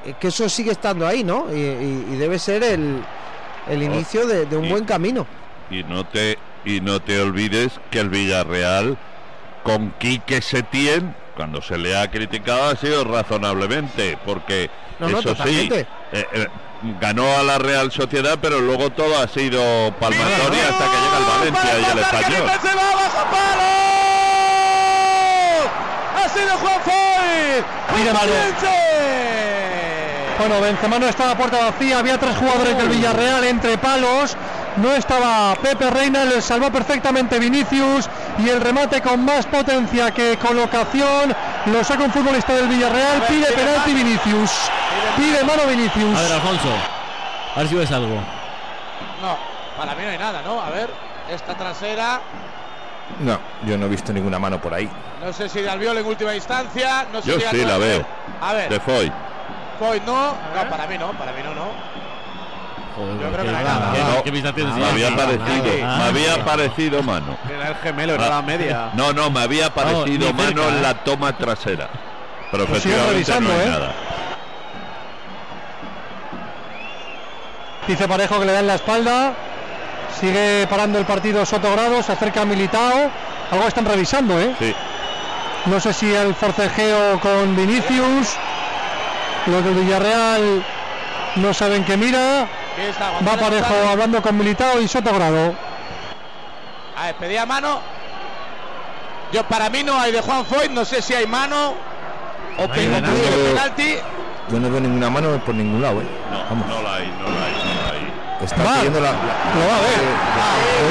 es 0.06 0.16
que 0.16 0.30
eso 0.30 0.50
sigue 0.50 0.72
estando 0.72 1.06
ahí, 1.06 1.24
¿no? 1.24 1.46
Y, 1.54 1.60
y- 1.60 2.08
y 2.14 2.16
debe 2.18 2.40
ser 2.40 2.64
el, 2.64 3.04
el 3.70 3.84
inicio 3.84 4.26
de, 4.26 4.48
de 4.48 4.58
un 4.58 4.68
buen 4.70 4.86
camino. 4.86 5.28
Y 5.70 5.84
no 5.84 6.06
te 6.06 6.38
y 6.66 6.82
no 6.82 7.00
te 7.02 7.22
olvides 7.22 7.80
que 7.92 8.00
el 8.00 8.10
Villarreal 8.10 8.98
con 9.64 9.92
Quique 10.00 10.42
Setién, 10.42 11.16
cuando 11.36 11.62
se 11.62 11.78
le 11.78 11.98
ha 11.98 12.10
criticado, 12.10 12.70
ha 12.70 12.76
sido 12.76 13.04
razonablemente, 13.04 14.18
porque 14.26 14.70
No, 15.00 15.08
no, 15.10 15.20
eso 15.20 15.30
sí, 15.30 15.36
totalmente. 15.38 15.80
eh, 16.12 16.28
eh, 16.34 16.48
ganó 17.00 17.26
a 17.38 17.44
la 17.44 17.58
Real 17.58 17.92
Sociedad, 17.92 18.38
pero 18.42 18.60
luego 18.60 18.90
todo 18.92 19.18
ha 19.22 19.28
sido 19.28 19.62
palmatoria 20.00 20.64
hasta 20.70 20.86
que 20.86 20.98
llega 20.98 21.18
el 21.18 21.26
Valencia 21.40 21.80
y 21.80 21.92
el 21.92 22.00
Español. 22.00 22.50
Ha 26.16 26.30
sido 26.30 26.58
Juan 26.58 26.82
Foy. 26.84 27.64
Bueno, 30.40 30.62
Benzema 30.62 31.00
no 31.00 31.08
estaba 31.08 31.32
a 31.32 31.38
puerta 31.38 31.58
vacía, 31.72 32.00
había 32.00 32.18
tres 32.20 32.36
jugadores 32.36 32.78
del 32.78 32.90
Villarreal 32.90 33.44
entre 33.46 33.78
palos. 33.78 34.38
No 34.78 34.94
estaba 34.94 35.56
Pepe 35.56 35.90
Reina, 35.90 36.24
le 36.26 36.40
salvó 36.42 36.72
perfectamente 36.72 37.40
Vinicius 37.40 38.08
y 38.38 38.50
el 38.50 38.62
remate 38.62 39.02
con 39.02 39.26
más 39.26 39.46
potencia 39.48 40.12
que 40.12 40.38
colocación 40.38 41.36
lo 41.66 41.84
saca 41.84 42.04
un 42.04 42.12
futbolista 42.12 42.54
del 42.54 42.68
Villarreal, 42.68 43.24
pide 43.24 43.48
penalti 43.54 43.94
Vinicius. 43.94 44.52
Pide 45.16 45.44
mano 45.44 45.64
Vinicius. 45.68 46.18
A 46.18 46.22
ver, 46.22 46.32
Alfonso. 46.34 46.70
A 47.56 47.60
ver 47.60 47.68
si 47.70 47.76
ves 47.76 47.92
algo. 47.92 48.16
No, 49.22 49.38
para 49.78 49.96
mí 49.96 50.04
no 50.04 50.10
hay 50.12 50.18
nada, 50.20 50.42
¿no? 50.44 50.62
A 50.62 50.70
ver, 50.70 50.92
esta 51.32 51.56
trasera, 51.56 52.22
No, 53.20 53.40
yo 53.66 53.78
no 53.80 53.88
he 53.88 53.90
visto 53.90 54.14
ninguna 54.14 54.38
mano 54.38 54.62
por 54.62 54.74
ahí. 54.76 54.88
no 55.24 55.34
sé 55.34 55.50
si 55.50 55.62
de 55.62 55.70
Albiol 55.72 55.98
en 55.98 56.06
última 56.06 56.36
instancia, 56.36 57.08
no 57.12 57.22
sé 57.22 57.32
Yo 57.32 57.40
si 57.40 57.48
sí 57.48 57.66
la 57.66 57.80
veo. 57.80 58.06
A 58.42 58.54
ver, 58.54 58.70
De 58.70 58.80
Foy. 58.80 59.12
Foy 59.80 60.02
no, 60.06 60.34
no, 60.34 60.70
para 60.70 60.86
mí 60.86 60.98
no, 61.00 61.12
para 61.14 61.32
mí 61.32 61.40
no, 61.44 61.56
no. 61.56 61.97
Yo 62.98 63.32
creo 63.32 63.44
que 63.44 63.50
hay 63.56 63.64
nada. 63.64 63.92
Me 64.76 64.86
había 64.86 65.08
Ah, 65.10 65.16
parecido, 65.16 65.72
ah, 65.86 65.98
me 65.98 66.04
había 66.06 66.34
ah. 66.34 66.46
parecido 66.46 67.04
mano. 67.04 67.38
Era 67.50 67.68
el 67.70 67.76
gemelo, 67.76 68.16
era 68.16 68.30
la 68.30 68.42
media. 68.42 68.90
No, 68.94 69.14
no, 69.14 69.30
me 69.30 69.42
había 69.42 69.72
parecido 69.74 70.28
ni 70.28 70.34
mano 70.34 70.64
cerca, 70.64 70.68
en 70.70 70.78
¿eh? 70.78 70.82
la 70.82 70.94
toma 71.04 71.38
trasera. 71.38 71.90
Pero 72.52 72.66
Pues 72.66 72.84
efectivamente 72.86 73.04
no 73.06 73.12
revisando, 73.12 73.52
hay 73.52 73.60
¿eh? 73.68 73.70
nada. 73.72 73.94
Dice 77.88 78.08
Parejo 78.08 78.40
que 78.40 78.46
le 78.46 78.52
da 78.54 78.60
en 78.60 78.68
la 78.68 78.76
espalda. 78.76 79.34
Sigue 80.20 80.66
parando 80.68 80.98
el 80.98 81.06
partido 81.06 81.46
Sotogrado, 81.46 82.02
se 82.02 82.12
acerca 82.14 82.42
a 82.42 82.46
Militao. 82.46 83.12
Algo 83.52 83.68
están 83.68 83.86
revisando, 83.86 84.40
¿eh? 84.40 84.56
Sí. 84.60 84.74
No 85.68 85.80
sé 85.80 85.94
si 85.94 86.14
el 86.14 86.34
forcejeo 86.34 87.20
con 87.20 87.56
Vinicius. 87.56 88.36
Los 89.46 89.64
del 89.64 89.76
Villarreal 89.76 90.64
no 91.36 91.54
saben 91.54 91.84
qué 91.86 91.96
mira. 91.96 92.48
Va 93.28 93.36
Parejo 93.38 93.74
hablando 93.92 94.22
con 94.22 94.38
Militao 94.38 94.80
y 94.80 94.88
Sotogrado. 94.88 95.54
A 96.98 97.06
ver, 97.08 97.16
pedía 97.16 97.46
mano. 97.46 97.80
Yo 99.32 99.44
para 99.44 99.70
mí 99.70 99.84
no 99.84 100.00
hay 100.00 100.12
de 100.12 100.22
Juan 100.22 100.46
Foy, 100.46 100.70
no 100.70 100.86
sé 100.86 101.02
si 101.02 101.14
hay 101.14 101.28
mano 101.28 101.74
o 102.58 102.62
hay 102.64 102.68
tengo 102.70 103.02
nada. 103.02 103.14
que 103.14 103.22
Yo- 103.30 103.54
penalti. 103.54 103.98
Yo 104.50 104.60
no 104.60 104.70
veo 104.72 104.80
ninguna 104.80 105.10
mano 105.10 105.38
por 105.46 105.54
ningún 105.56 105.82
lado, 105.82 106.02
¿eh? 106.02 106.08
Vamos. 106.50 106.66
No 106.68 106.82
la 106.82 106.94
hay, 106.96 107.08
no 107.08 107.24
la 107.28 107.46
hay, 107.46 107.52
no 107.52 107.82
la 107.82 107.92
hay. 107.92 108.14
Está 108.46 108.64
Va. 108.64 108.74
pidiendo 108.76 109.00
la, 109.02 109.12
Lo 109.12 109.68
va 109.68 109.76
a 109.76 109.82
ver. 109.82 110.00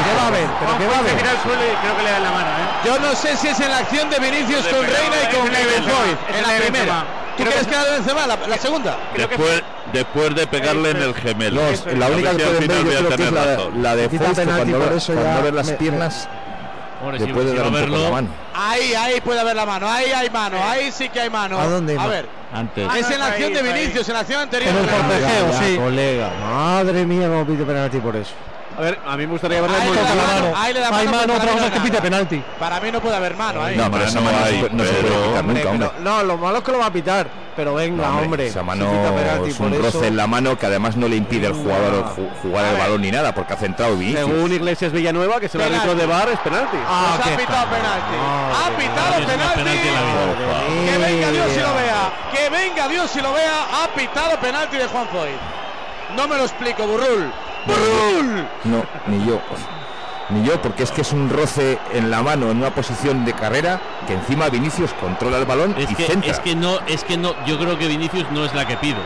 ¿Qué 0.04 0.14
va 0.20 0.26
a 0.26 0.30
ver? 0.30 0.46
¿Pero 0.60 0.78
qué 0.78 0.86
va 0.86 0.98
a 0.98 1.02
ver? 1.02 1.20
suelo 1.42 1.62
y 1.64 1.76
creo 1.80 1.96
que 1.96 2.02
le 2.02 2.10
dan 2.10 2.22
la 2.24 2.30
mano, 2.30 2.48
¿eh? 2.48 2.66
Yo 2.84 2.98
no 2.98 3.14
sé 3.14 3.36
si 3.36 3.48
es 3.48 3.60
en 3.60 3.70
la 3.70 3.78
acción 3.78 4.10
de 4.10 4.18
Vinicius 4.18 4.64
De 4.64 4.70
con 4.70 4.82
Reina 4.84 5.16
y 5.22 5.34
con 5.34 5.52
la 5.52 5.58
de 5.58 5.64
Benzema, 5.64 5.94
Foy. 5.96 6.10
es 6.10 6.36
En 6.36 6.42
la 6.42 6.52
la 6.52 6.60
primera. 6.60 7.04
¿Tú 7.36 7.42
Creo 7.42 7.52
crees 7.52 7.66
que- 7.66 7.72
que 7.74 7.78
de 7.78 7.90
Benzema? 7.92 8.26
La, 8.26 8.36
la 8.46 8.56
segunda. 8.58 8.96
Después, 9.16 9.62
después 9.92 10.34
de 10.34 10.46
pegarle 10.46 10.90
en 10.90 10.96
el 11.02 11.14
gemelo. 11.14 11.60
La 11.96 12.06
única 12.08 12.30
que 12.36 12.44
pueden 12.44 12.58
ver 12.58 12.62
final 12.62 12.78
yo 12.78 12.84
voy 12.84 12.94
a 12.94 12.98
creo 12.98 13.08
que 13.08 13.14
es 13.14 13.16
tener 13.16 13.32
la, 13.32 13.44
razón. 13.56 13.82
la 13.82 13.96
de 13.96 14.08
Fausto 14.08 14.42
cuando, 14.44 14.78
por 14.78 14.92
eso 14.94 15.12
cuando 15.12 15.30
ya 15.36 15.40
ver 15.42 15.54
las 15.54 15.66
me- 15.66 15.72
piernas 15.74 16.28
le 17.12 17.18
si- 17.26 17.32
puede 17.32 17.50
si 17.50 17.56
dar 17.56 17.66
un 17.66 17.72
poco 17.72 17.80
verlo, 17.82 18.02
la 18.04 18.10
mano. 18.10 18.28
Ahí, 18.54 18.94
ahí 18.94 19.20
puede 19.20 19.40
haber 19.40 19.54
la 19.54 19.66
mano. 19.66 19.88
Ahí 19.88 20.10
hay 20.12 20.30
mano. 20.30 20.56
Ahí 20.64 20.90
sí 20.90 21.08
que 21.10 21.20
hay 21.20 21.30
mano. 21.30 21.60
¿A 21.60 21.66
dónde 21.66 21.96
A 21.98 22.06
ver. 22.06 22.26
Antes. 22.54 22.88
Es 22.96 23.10
en 23.10 23.18
la 23.20 23.26
acción 23.26 23.52
de. 23.52 23.62
Vinicius, 23.62 24.08
en 24.08 24.14
la 24.14 24.20
acción 24.20 24.40
anterior. 24.40 24.70
En 24.70 24.76
el 24.78 24.88
forcejeo, 24.88 25.50
Ya, 25.52 25.58
sí. 25.62 25.76
colega. 25.76 26.30
Madre 26.40 27.04
mía, 27.04 27.28
cómo 27.28 27.44
pide 27.46 27.64
penalti 27.64 27.98
por 27.98 28.16
eso. 28.16 28.32
A 28.76 28.80
ver, 28.82 28.98
a 29.06 29.16
mí 29.16 29.26
me 29.26 29.32
gustaría 29.32 29.60
verla 29.62 29.78
Ahí 29.80 29.88
le 29.90 29.96
da 29.96 30.02
mano, 30.14 30.42
mano. 30.44 30.54
ahí 30.56 30.74
le 30.74 30.80
da 30.80 30.86
Hay 30.88 30.92
mano, 31.06 31.10
mano, 31.10 31.26
pero 31.26 31.34
otra 31.34 31.38
para 31.38 31.52
mí 31.52 31.56
cosa 31.56 31.60
no 31.60 31.66
es 31.66 31.70
que 31.72 31.78
hay 31.78 31.84
pite 31.90 32.02
penalti. 32.02 32.44
Para 32.58 32.80
mí 32.80 32.92
no 32.92 33.00
puede 33.00 33.16
haber 33.16 33.34
mano 33.36 33.62
ahí. 33.64 33.76
No, 33.76 33.90
pero 33.90 34.04
esa 34.04 34.20
Mano 34.20 34.32
mano 34.32 34.38
no 34.38 34.44
hay, 34.46 34.60
se, 34.60 34.70
no 34.70 34.84
se 34.84 34.90
puede 34.92 35.16
Hombre, 35.38 35.54
nunca, 35.54 35.70
hombre. 35.70 35.90
pero- 35.96 36.04
no, 36.04 36.22
lo 36.24 36.36
malo 36.36 36.58
es 36.58 36.64
que 36.64 36.72
lo 36.72 36.78
va 36.78 36.86
a 36.86 36.92
pitar. 36.92 37.26
Pero 37.56 37.72
venga, 37.74 38.06
No, 38.06 38.18
hombre. 38.18 38.48
Esa 38.48 38.62
mano 38.62 38.84
penalti 39.16 39.48
es 39.50 39.60
un 39.60 39.72
eso- 39.72 39.82
roce 39.82 40.06
en 40.08 40.16
la 40.18 40.26
mano 40.26 40.58
que 40.58 40.66
además 40.66 40.94
no 40.98 41.08
le 41.08 41.16
impide 41.16 41.46
al 41.46 41.54
jugador 41.54 42.04
ju- 42.14 42.28
jugar 42.42 42.66
el 42.66 42.76
balón 42.76 43.00
ni 43.00 43.10
nada, 43.10 43.34
porque 43.34 43.54
ha 43.54 43.56
centrado 43.56 43.96
Vinicius. 43.96 44.26
Según 44.28 44.52
Iglesias 44.52 44.92
Villanueva, 44.92 45.40
que 45.40 45.46
es 45.46 45.54
el 45.54 45.62
árbitro 45.62 45.94
de 45.94 46.04
bar, 46.04 46.28
es 46.28 46.38
penalti. 46.40 46.76
Ah, 46.86 47.14
Pues 47.16 47.32
ha 47.34 47.36
pitado 47.38 47.66
penalti. 47.70 48.16
Ha 48.52 48.76
pitado 48.76 49.26
penalti. 49.26 50.90
Que 50.90 50.98
venga 50.98 51.30
Dios 51.30 51.46
y 51.56 51.60
lo 51.60 51.74
vea. 51.74 52.12
Que 52.34 52.50
venga 52.50 52.88
Dios 52.88 53.16
y 53.16 53.20
lo 53.22 53.32
vea. 53.32 53.84
Ha 53.84 53.88
pitado 53.94 54.36
penalti 54.38 54.76
de 54.76 54.86
Juan 54.86 55.06
Foy. 55.08 55.30
No 56.14 56.28
me 56.28 56.36
lo 56.36 56.44
explico, 56.44 56.86
Burrul. 56.86 57.32
No, 58.64 58.84
ni 59.06 59.24
yo. 59.26 59.40
Ni 60.28 60.42
yo, 60.44 60.60
porque 60.60 60.82
es 60.82 60.90
que 60.90 61.02
es 61.02 61.12
un 61.12 61.30
roce 61.30 61.78
en 61.92 62.10
la 62.10 62.20
mano 62.22 62.50
en 62.50 62.56
una 62.56 62.70
posición 62.74 63.24
de 63.24 63.32
carrera 63.32 63.80
que 64.08 64.14
encima 64.14 64.48
Vinicius 64.48 64.92
controla 64.94 65.38
el 65.38 65.44
balón 65.44 65.74
Es 65.78 65.88
y 65.90 65.94
que, 65.94 66.04
centra. 66.06 66.32
es 66.32 66.40
que 66.40 66.56
no, 66.56 66.80
es 66.88 67.04
que 67.04 67.16
no, 67.16 67.32
yo 67.46 67.58
creo 67.58 67.78
que 67.78 67.86
Vinicius 67.86 68.28
no 68.32 68.44
es 68.44 68.52
la 68.52 68.66
que 68.66 68.76
pido. 68.76 68.98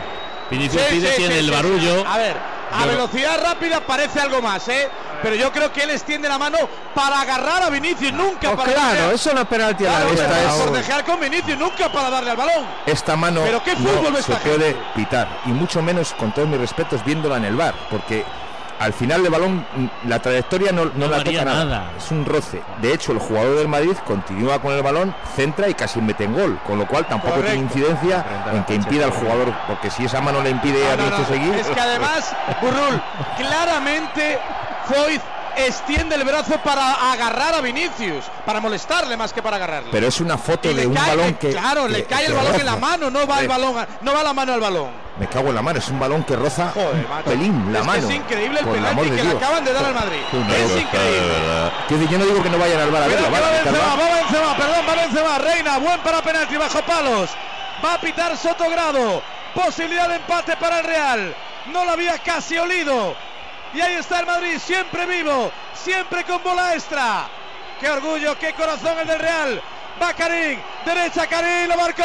Vinicius 0.49 0.81
Sí, 0.89 0.95
pide 0.95 1.09
sí, 1.11 1.17
tiene 1.17 1.33
sí, 1.35 1.39
el 1.41 1.45
sí, 1.45 1.51
barullo. 1.51 1.99
sí. 1.99 2.03
A 2.07 2.17
ver, 2.17 2.35
a 2.73 2.81
Yo- 2.81 2.87
velocidad 2.87 3.39
rápida 3.43 3.81
parece 3.81 4.19
algo 4.19 4.41
más, 4.41 4.67
¿eh? 4.67 4.89
Pero 5.21 5.35
yo 5.35 5.51
creo 5.51 5.71
que 5.71 5.83
él 5.83 5.91
extiende 5.91 6.27
la 6.27 6.39
mano 6.39 6.57
para 6.95 7.21
agarrar 7.21 7.61
a 7.61 7.69
Vinicius, 7.69 8.11
nunca 8.13 8.39
Pues 8.53 8.55
para 8.55 8.73
claro, 8.73 8.99
darle- 9.01 9.13
eso 9.15 9.33
no 9.35 9.41
es 9.41 9.47
penalti 9.47 9.85
a 9.85 9.91
la 9.91 9.97
Claro, 9.99 10.13
Esta 10.13 10.43
es- 10.43 10.53
por 10.63 10.71
dejar 10.71 11.05
con 11.05 11.19
Vinicius, 11.19 11.57
nunca 11.59 11.91
para 11.91 12.09
darle 12.09 12.31
al 12.31 12.37
balón. 12.37 12.65
Esta 12.87 13.15
mano 13.15 13.41
Pero 13.45 13.61
qué 13.63 13.75
fútbol 13.75 14.11
no 14.11 14.17
se 14.23 14.33
puede 14.37 14.75
pitar, 14.95 15.27
y 15.45 15.49
mucho 15.49 15.83
menos, 15.83 16.13
con 16.13 16.31
todos 16.31 16.47
mis 16.47 16.59
respetos, 16.59 17.05
viéndola 17.05 17.37
en 17.37 17.45
el 17.45 17.55
bar, 17.55 17.75
porque 17.91 18.25
al 18.81 18.93
final 18.93 19.21
del 19.23 19.31
balón 19.31 19.65
mm, 19.75 20.09
la 20.09 20.19
trayectoria 20.19 20.71
no, 20.71 20.85
no 20.85 20.91
No 20.95 21.07
la 21.07 21.23
toca 21.23 21.45
nada. 21.45 21.65
nada. 21.65 21.91
Es 21.97 22.09
un 22.11 22.25
roce. 22.25 22.61
De 22.81 22.93
hecho, 22.93 23.11
el 23.11 23.19
jugador 23.19 23.57
del 23.57 23.67
Madrid 23.67 23.93
continúa 24.05 24.59
con 24.61 24.73
el 24.73 24.81
balón, 24.81 25.15
centra 25.35 25.69
y 25.69 25.73
casi 25.73 26.01
mete 26.01 26.23
en 26.25 26.33
gol. 26.33 26.59
Con 26.65 26.79
lo 26.79 26.87
cual 26.87 27.07
tampoco 27.07 27.39
tiene 27.41 27.55
incidencia 27.57 28.25
en 28.53 28.63
que 28.65 28.75
impida 28.75 29.05
al 29.05 29.11
jugador, 29.11 29.53
porque 29.67 29.89
si 29.89 30.05
esa 30.05 30.19
mano 30.21 30.41
le 30.41 30.49
impide 30.49 30.79
a 30.91 30.95
No, 30.97 31.25
seguir. 31.27 31.53
Es 31.55 31.67
que 31.67 31.79
además, 31.79 32.35
Burrul, 32.61 33.01
claramente 33.37 34.39
Foyt 34.87 35.21
extiende 35.57 36.15
el 36.15 36.23
brazo 36.23 36.57
para 36.63 37.11
agarrar 37.11 37.55
a 37.55 37.61
Vinicius, 37.61 38.23
para 38.45 38.59
molestarle 38.61 39.17
más 39.17 39.33
que 39.33 39.43
para 39.43 39.57
agarrarle. 39.57 39.89
Pero 39.91 40.07
es 40.07 40.19
una 40.21 40.37
foto 40.37 40.71
Y 40.71 40.73
de 40.73 40.87
un 40.87 40.95
cae- 40.95 41.07
balón 41.09 41.33
que. 41.35 41.51
Claro, 41.51 41.87
le 41.87 41.97
que- 41.99 42.05
cae 42.05 42.25
el 42.27 42.33
balón 42.33 42.55
en 42.55 42.65
la 42.65 42.77
mano, 42.77 43.09
no 43.11 43.27
va 43.27 43.41
el 43.41 43.47
balón, 43.47 43.75
no 44.01 44.13
va 44.13 44.23
la 44.23 44.33
mano 44.33 44.53
al 44.53 44.59
balón. 44.61 45.10
Me 45.21 45.27
cago 45.27 45.49
en 45.49 45.55
la 45.55 45.61
mano, 45.61 45.77
es 45.77 45.87
un 45.89 45.99
balón 45.99 46.23
que 46.23 46.35
roza 46.35 46.71
Joder, 46.73 47.05
un 47.05 47.21
pelín 47.23 47.71
la 47.71 47.77
Es 47.77 47.85
que 47.85 47.91
mano. 47.91 48.09
es 48.09 48.15
increíble 48.15 48.59
el 48.59 48.65
penalti 48.65 49.09
que 49.11 49.23
le 49.23 49.31
acaban 49.37 49.63
de 49.63 49.71
dar 49.71 49.85
al 49.85 49.93
Madrid. 49.93 50.19
Una 50.33 50.55
Es 50.55 50.71
increíble. 50.81 51.71
decir, 51.89 52.09
yo 52.09 52.17
no 52.17 52.25
digo 52.25 52.41
que 52.41 52.49
no 52.49 52.57
vayan 52.57 52.79
al 52.81 52.89
bar 52.89 53.03
a 53.03 53.07
verlo, 53.07 53.25
que 53.27 53.31
va 53.39 53.51
Benzema, 53.51 53.95
va 53.95 54.15
Benzema, 54.15 54.57
perdón, 54.57 54.85
va 54.89 54.95
Benzema, 54.95 55.37
Reina, 55.37 55.77
buen 55.77 55.99
para 55.99 56.23
penalti 56.23 56.57
bajo 56.57 56.81
palos. 56.81 57.29
Va 57.85 57.93
a 57.93 58.01
pitar 58.01 58.35
Sotogrado. 58.35 59.21
Posibilidad 59.53 60.09
de 60.09 60.15
empate 60.15 60.57
para 60.57 60.79
el 60.79 60.85
Real. 60.85 61.35
No 61.67 61.85
lo 61.85 61.91
había 61.91 62.17
casi 62.17 62.57
olido. 62.57 63.15
Y 63.75 63.81
ahí 63.81 63.93
está 63.93 64.21
el 64.21 64.25
Madrid, 64.25 64.57
siempre 64.57 65.05
vivo, 65.05 65.51
siempre 65.75 66.23
con 66.23 66.41
bola 66.41 66.73
extra. 66.73 67.27
Qué 67.79 67.91
orgullo, 67.91 68.39
qué 68.39 68.53
corazón 68.53 68.97
el 68.97 69.05
del 69.07 69.19
Real. 69.19 69.61
Va 70.01 70.13
Karim, 70.15 70.59
derecha 70.83 71.27
Karim, 71.27 71.69
lo 71.69 71.77
marcó. 71.77 72.03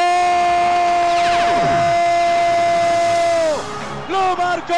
Lo 4.09 4.35
marcó. 4.37 4.73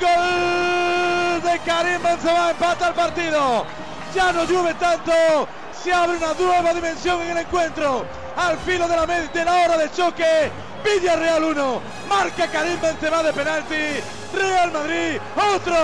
Gol 0.00 1.42
de 1.42 1.58
Karim 1.64 2.02
Benzema, 2.02 2.50
empata 2.50 2.88
el 2.88 2.94
partido. 2.94 3.66
Ya 4.14 4.32
no 4.32 4.44
llueve 4.44 4.74
tanto, 4.74 5.48
se 5.82 5.92
abre 5.92 6.16
una 6.16 6.34
nueva 6.34 6.74
dimensión 6.74 7.22
en 7.22 7.30
el 7.30 7.38
encuentro. 7.38 8.04
Al 8.36 8.58
filo 8.58 8.86
de 8.88 8.96
la, 8.96 9.06
de 9.06 9.44
la 9.44 9.54
hora 9.54 9.76
de 9.78 9.90
choque, 9.92 10.50
Villarreal 10.84 11.44
1, 11.44 11.80
marca 12.08 12.48
Karim 12.48 12.80
Benzema 12.80 13.22
de 13.22 13.32
penalti. 13.32 14.23
Real 14.34 14.72
Madrid, 14.72 15.18
otro. 15.54 15.74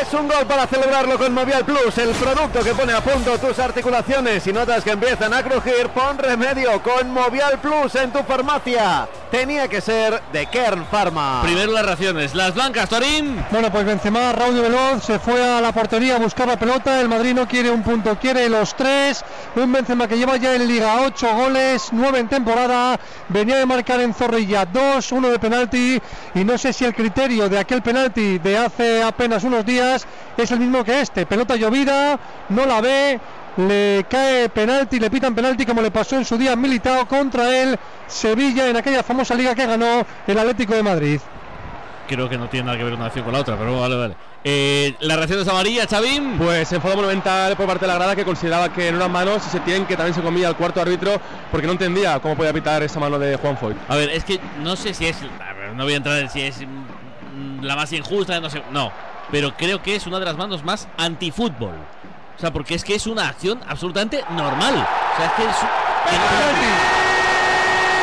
Es 0.00 0.12
un 0.12 0.28
gol 0.28 0.46
para 0.46 0.66
celebrarlo 0.66 1.18
con 1.18 1.32
Movial 1.32 1.64
Plus, 1.64 1.96
el 1.98 2.10
producto 2.10 2.60
que 2.60 2.74
pone 2.74 2.92
a 2.92 3.00
punto 3.00 3.38
tus 3.38 3.58
articulaciones 3.58 4.46
y 4.46 4.52
notas 4.52 4.84
que 4.84 4.90
empiezan 4.90 5.32
a 5.32 5.42
crujir. 5.42 5.88
Pon 5.88 6.18
remedio 6.18 6.82
con 6.82 7.10
Movial 7.10 7.58
Plus 7.60 7.94
en 7.94 8.10
tu 8.10 8.22
farmacia. 8.22 9.08
Tenía 9.30 9.66
que 9.66 9.80
ser 9.80 10.22
de 10.32 10.46
Kern 10.46 10.86
Pharma. 10.86 11.42
Primero 11.42 11.72
las 11.72 11.84
raciones. 11.84 12.34
Las 12.34 12.54
blancas, 12.54 12.88
Torín. 12.88 13.44
Bueno, 13.50 13.70
pues 13.72 13.84
Benzema, 13.84 14.32
Raúl 14.32 14.54
de 14.54 14.60
Veloz, 14.60 15.04
se 15.04 15.18
fue 15.18 15.42
a 15.42 15.60
la 15.60 15.72
portería 15.72 16.16
a 16.16 16.18
buscar 16.18 16.46
la 16.46 16.56
pelota. 16.56 17.00
El 17.00 17.08
Madrid 17.08 17.34
no 17.34 17.48
quiere 17.48 17.70
un 17.70 17.82
punto, 17.82 18.16
quiere 18.18 18.48
los 18.48 18.74
tres. 18.74 19.24
Un 19.56 19.72
Benzema 19.72 20.06
que 20.06 20.16
lleva 20.16 20.36
ya 20.36 20.54
en 20.54 20.68
Liga 20.68 21.02
8 21.04 21.34
goles, 21.34 21.88
9 21.90 22.20
en 22.20 22.28
temporada. 22.28 22.98
Venía 23.28 23.56
de 23.56 23.66
marcar 23.66 24.00
en 24.00 24.14
Zorrilla 24.14 24.66
2, 24.66 25.12
uno 25.12 25.28
de 25.28 25.38
penalti. 25.38 26.00
Y 26.34 26.44
no 26.44 26.56
sé 26.58 26.72
si 26.72 26.83
el 26.84 26.94
criterio 26.94 27.48
de 27.48 27.58
aquel 27.58 27.82
penalti 27.82 28.38
de 28.38 28.58
hace 28.58 29.02
apenas 29.02 29.44
unos 29.44 29.64
días 29.64 30.06
es 30.36 30.50
el 30.50 30.60
mismo 30.60 30.84
que 30.84 31.00
este. 31.00 31.26
Pelota 31.26 31.56
llovida, 31.56 32.18
no 32.48 32.66
la 32.66 32.80
ve. 32.80 33.20
Le 33.56 34.04
cae 34.08 34.48
penalti, 34.48 34.98
le 34.98 35.10
pitan 35.10 35.34
penalti 35.34 35.64
como 35.64 35.80
le 35.80 35.90
pasó 35.90 36.16
en 36.16 36.24
su 36.24 36.36
día 36.36 36.56
militado 36.56 37.06
contra 37.06 37.56
el 37.56 37.78
Sevilla 38.06 38.68
en 38.68 38.76
aquella 38.76 39.02
famosa 39.02 39.34
liga 39.34 39.54
que 39.54 39.66
ganó 39.66 40.04
el 40.26 40.38
Atlético 40.38 40.74
de 40.74 40.82
Madrid. 40.82 41.20
Creo 42.08 42.28
que 42.28 42.36
no 42.36 42.48
tiene 42.48 42.66
nada 42.66 42.78
que 42.78 42.84
ver 42.84 42.94
una 42.94 43.06
acción 43.06 43.24
con 43.24 43.32
la 43.32 43.40
otra, 43.40 43.56
pero 43.56 43.80
vale, 43.80 43.96
vale. 43.96 44.16
Eh, 44.46 44.94
las 45.00 45.16
reacciones 45.16 45.48
amarillas, 45.48 45.86
Chavín. 45.86 46.36
Pues 46.36 46.70
enfado 46.70 46.96
monumental 46.96 47.56
por 47.56 47.66
parte 47.66 47.86
de 47.86 47.92
la 47.92 47.94
grada 47.94 48.14
que 48.14 48.24
consideraba 48.24 48.70
que 48.70 48.92
no 48.92 48.98
eran 48.98 49.10
manos 49.10 49.42
se 49.42 49.58
tienen 49.60 49.86
que 49.86 49.96
también 49.96 50.14
se 50.14 50.20
comía 50.20 50.48
al 50.48 50.56
cuarto 50.56 50.82
árbitro 50.82 51.18
porque 51.50 51.66
no 51.66 51.72
entendía 51.72 52.20
cómo 52.20 52.36
podía 52.36 52.52
pitar 52.52 52.82
esa 52.82 53.00
mano 53.00 53.18
de 53.18 53.36
Juan 53.36 53.56
Foy. 53.56 53.74
A 53.88 53.96
ver, 53.96 54.10
es 54.10 54.22
que 54.24 54.38
no 54.62 54.76
sé 54.76 54.92
si 54.92 55.06
es. 55.06 55.16
No 55.74 55.84
voy 55.84 55.94
a 55.94 55.96
entrar 55.96 56.18
en 56.18 56.30
si 56.30 56.42
es 56.42 56.60
mm, 56.60 57.62
la 57.62 57.76
más 57.76 57.92
injusta, 57.92 58.40
no 58.40 58.50
sé. 58.50 58.62
No. 58.70 58.92
Pero 59.30 59.56
creo 59.56 59.82
que 59.82 59.96
es 59.96 60.06
una 60.06 60.18
de 60.18 60.24
las 60.24 60.36
manos 60.36 60.64
más 60.64 60.88
antifútbol. 60.96 61.74
O 62.36 62.40
sea, 62.40 62.52
porque 62.52 62.74
es 62.74 62.84
que 62.84 62.94
es 62.94 63.06
una 63.06 63.28
acción 63.28 63.60
absolutamente 63.66 64.24
normal. 64.30 64.74
O 64.74 65.16
sea, 65.16 65.26
es 65.26 65.32
que 65.32 65.42
es. 65.44 65.56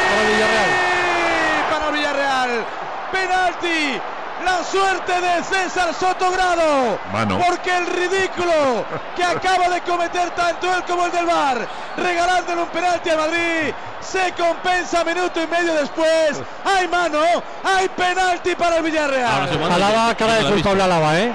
Para 0.09 0.23
Villarreal. 0.29 0.69
Para 1.69 1.91
Villarreal. 1.91 2.65
Penalti. 3.11 3.99
La 4.45 4.63
suerte 4.63 5.21
de 5.21 5.43
César 5.43 5.93
Sotogrado. 5.93 6.97
Mano. 7.13 7.39
Porque 7.45 7.75
el 7.77 7.85
ridículo 7.85 8.85
que 9.15 9.23
acaba 9.23 9.69
de 9.69 9.81
cometer 9.81 10.31
tanto 10.31 10.73
él 10.75 10.83
como 10.87 11.05
el 11.05 11.11
del 11.11 11.27
Bar, 11.27 11.67
regalándole 11.97 12.63
un 12.63 12.69
penalti 12.69 13.09
a 13.11 13.17
Madrid, 13.17 13.73
se 14.01 14.31
compensa 14.33 15.03
minuto 15.03 15.41
y 15.41 15.47
medio 15.47 15.73
después. 15.75 16.41
Hay 16.65 16.87
mano, 16.87 17.19
hay 17.63 17.87
penalti 17.89 18.55
para 18.55 18.77
el 18.77 18.83
Villarreal. 18.83 19.49
Alaba, 19.71 20.15
cara 20.15 20.33
de 20.35 20.45
culpable 20.45 20.83
Alaba, 20.83 21.19
¿eh? 21.19 21.31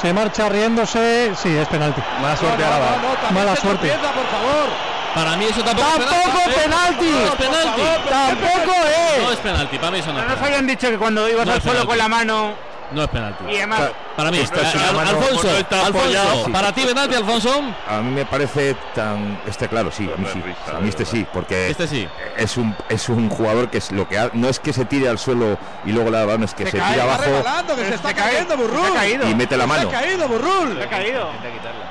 Se 0.00 0.12
marcha 0.12 0.48
riéndose. 0.48 1.32
Sí, 1.42 1.56
es 1.56 1.66
penalti. 1.68 2.00
Mala 2.22 2.36
suerte, 2.36 2.64
Alaba. 2.64 2.86
Mala 3.32 3.56
suerte. 3.56 3.88
por 3.88 4.00
favor. 4.26 4.68
Para 5.14 5.36
mí 5.36 5.46
eso 5.46 5.62
tampoco, 5.64 5.88
¡Tampoco 5.88 6.38
es 6.46 6.54
penalti. 6.54 7.06
penalti! 7.06 7.10
No 7.10 7.24
es 7.24 7.34
penalti. 7.34 7.82
¡Tampoco 8.10 8.72
es! 8.86 9.22
No 9.24 9.32
es 9.32 9.38
penalti, 9.38 9.78
para 9.78 9.90
mí 9.90 9.98
eso 9.98 10.12
no 10.12 10.18
Pero 10.20 10.28
nos 10.30 10.42
habían 10.42 10.66
dicho 10.66 10.90
que 10.90 10.98
cuando 10.98 11.28
ibas 11.28 11.46
No 11.46 11.52
al 11.52 11.58
es 11.58 11.64
suelo 11.64 11.80
penalti. 11.80 11.88
con 11.88 11.98
la 11.98 12.08
mano 12.08 12.54
No 12.92 13.02
es 13.02 13.08
penalti. 13.08 13.44
y 13.50 13.56
además 13.56 13.80
Para 14.18 14.32
mí, 14.32 14.38
Esta 14.40 14.62
es 14.62 14.74
Al- 14.74 14.80
una 14.80 14.92
mano- 15.04 15.10
Alfonso, 15.10 15.48
apoyado. 15.48 15.86
Alfonso, 15.86 16.44
Sí. 16.46 16.50
para 16.50 16.72
ti 16.72 16.80
penalti, 16.84 17.14
Alfonso. 17.14 17.62
A 17.88 18.00
mí 18.00 18.10
me 18.10 18.26
parece 18.26 18.74
tan 18.92 19.40
este 19.46 19.68
claro, 19.68 19.92
sí, 19.92 20.10
a 20.12 20.16
mí 20.20 20.26
sí, 20.32 20.42
a 20.74 20.80
mí 20.80 20.88
este 20.88 21.04
sí, 21.04 21.24
porque 21.32 21.70
Este 21.70 21.86
sí. 21.86 22.08
es 22.36 22.56
un 22.56 22.74
es 22.88 23.08
un 23.08 23.28
jugador 23.28 23.70
que 23.70 23.78
es 23.78 23.92
lo 23.92 24.08
que 24.08 24.18
ha- 24.18 24.30
no 24.32 24.48
es 24.48 24.58
que 24.58 24.72
se 24.72 24.84
tire 24.86 25.08
al 25.08 25.20
suelo 25.20 25.56
y 25.84 25.92
luego 25.92 26.10
le 26.10 26.18
da 26.18 26.24
balón, 26.26 26.42
es 26.42 26.52
que 26.52 26.66
se, 26.68 26.78
cae, 26.78 26.94
tira 26.94 27.04
va 27.04 27.14
abajo 27.14 27.30
regalando, 27.30 27.76
que 27.76 27.84
se 27.84 27.94
está 27.94 28.12
cayendo, 28.12 28.56
Burrul. 28.56 28.80
se 28.80 28.88
ha 28.88 28.94
caído. 28.94 29.28
y 29.30 29.34
mete 29.36 29.56
la 29.56 29.66
mano 29.68 29.88
Se 29.88 29.96
ha 29.96 30.00
caído, 30.00 30.26
Burrul. 30.28 30.76
Se 30.76 30.82
ha 30.82 30.88
caído. 30.88 31.28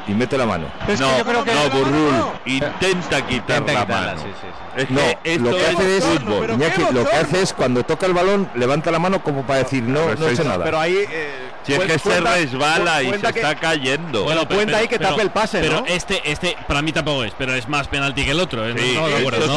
y 0.05 0.11
mete 0.11 0.37
la 0.37 0.45
mano. 0.45 0.65
Es 0.85 0.99
que 0.99 1.05
no, 1.05 1.17
yo 1.19 1.23
creo 1.25 1.43
que- 1.45 1.53
no, 1.53 1.69
Burrul, 1.69 2.11
no. 2.11 2.33
intenta 2.45 3.25
quitar 3.25 3.57
Intenta 3.59 3.73
la 3.73 3.79
quitarla, 3.85 4.07
mano. 4.15 4.21
sí, 4.21 4.27
sí, 4.41 4.47
Es 4.75 4.91
No, 4.91 4.99
que 5.01 5.17
esto 5.23 5.43
lo 5.43 5.55
que 5.57 5.65
hace 5.65 5.97
es 5.97 6.05
bochorno, 6.07 6.35
pero 6.41 6.53
Iñaki, 6.53 6.81
lo 6.81 6.87
que 6.89 6.93
bochorno. 6.99 7.19
hace 7.21 7.41
es 7.41 7.53
cuando 7.53 7.83
toca 7.83 8.05
el 8.05 8.13
balón 8.13 8.49
levanta 8.53 8.91
la 8.91 8.99
mano 8.99 9.23
como 9.23 9.41
para 9.43 9.59
decir 9.63 9.81
no, 9.83 10.13
no 10.13 10.27
he 10.27 10.33
hecho 10.33 10.43
nada. 10.43 10.63
Pero 10.65 10.79
ahí. 10.79 10.97
eh, 11.09 11.46
si 11.67 11.73
es 11.73 11.79
que 11.81 11.99
se 11.99 12.21
resbala 12.21 13.03
y 13.03 13.09
se 13.19 13.27
está 13.27 13.53
cayendo. 13.55 14.23
Bueno, 14.23 14.47
cuenta 14.47 14.77
ahí 14.77 14.87
que 14.87 14.97
tape 14.97 15.21
el 15.21 15.31
pase, 15.31 15.59
Pero 15.59 15.81
¿no? 15.81 15.85
este, 15.85 16.21
este, 16.23 16.55
para 16.65 16.81
mí 16.81 16.93
tampoco 16.93 17.25
es, 17.25 17.33
pero 17.37 17.53
es 17.53 17.67
más 17.67 17.89
penalti 17.89 18.23
que 18.23 18.31
el 18.31 18.39
otro. 18.39 18.65
¿eh? 18.65 18.73
Sí. 18.77 18.97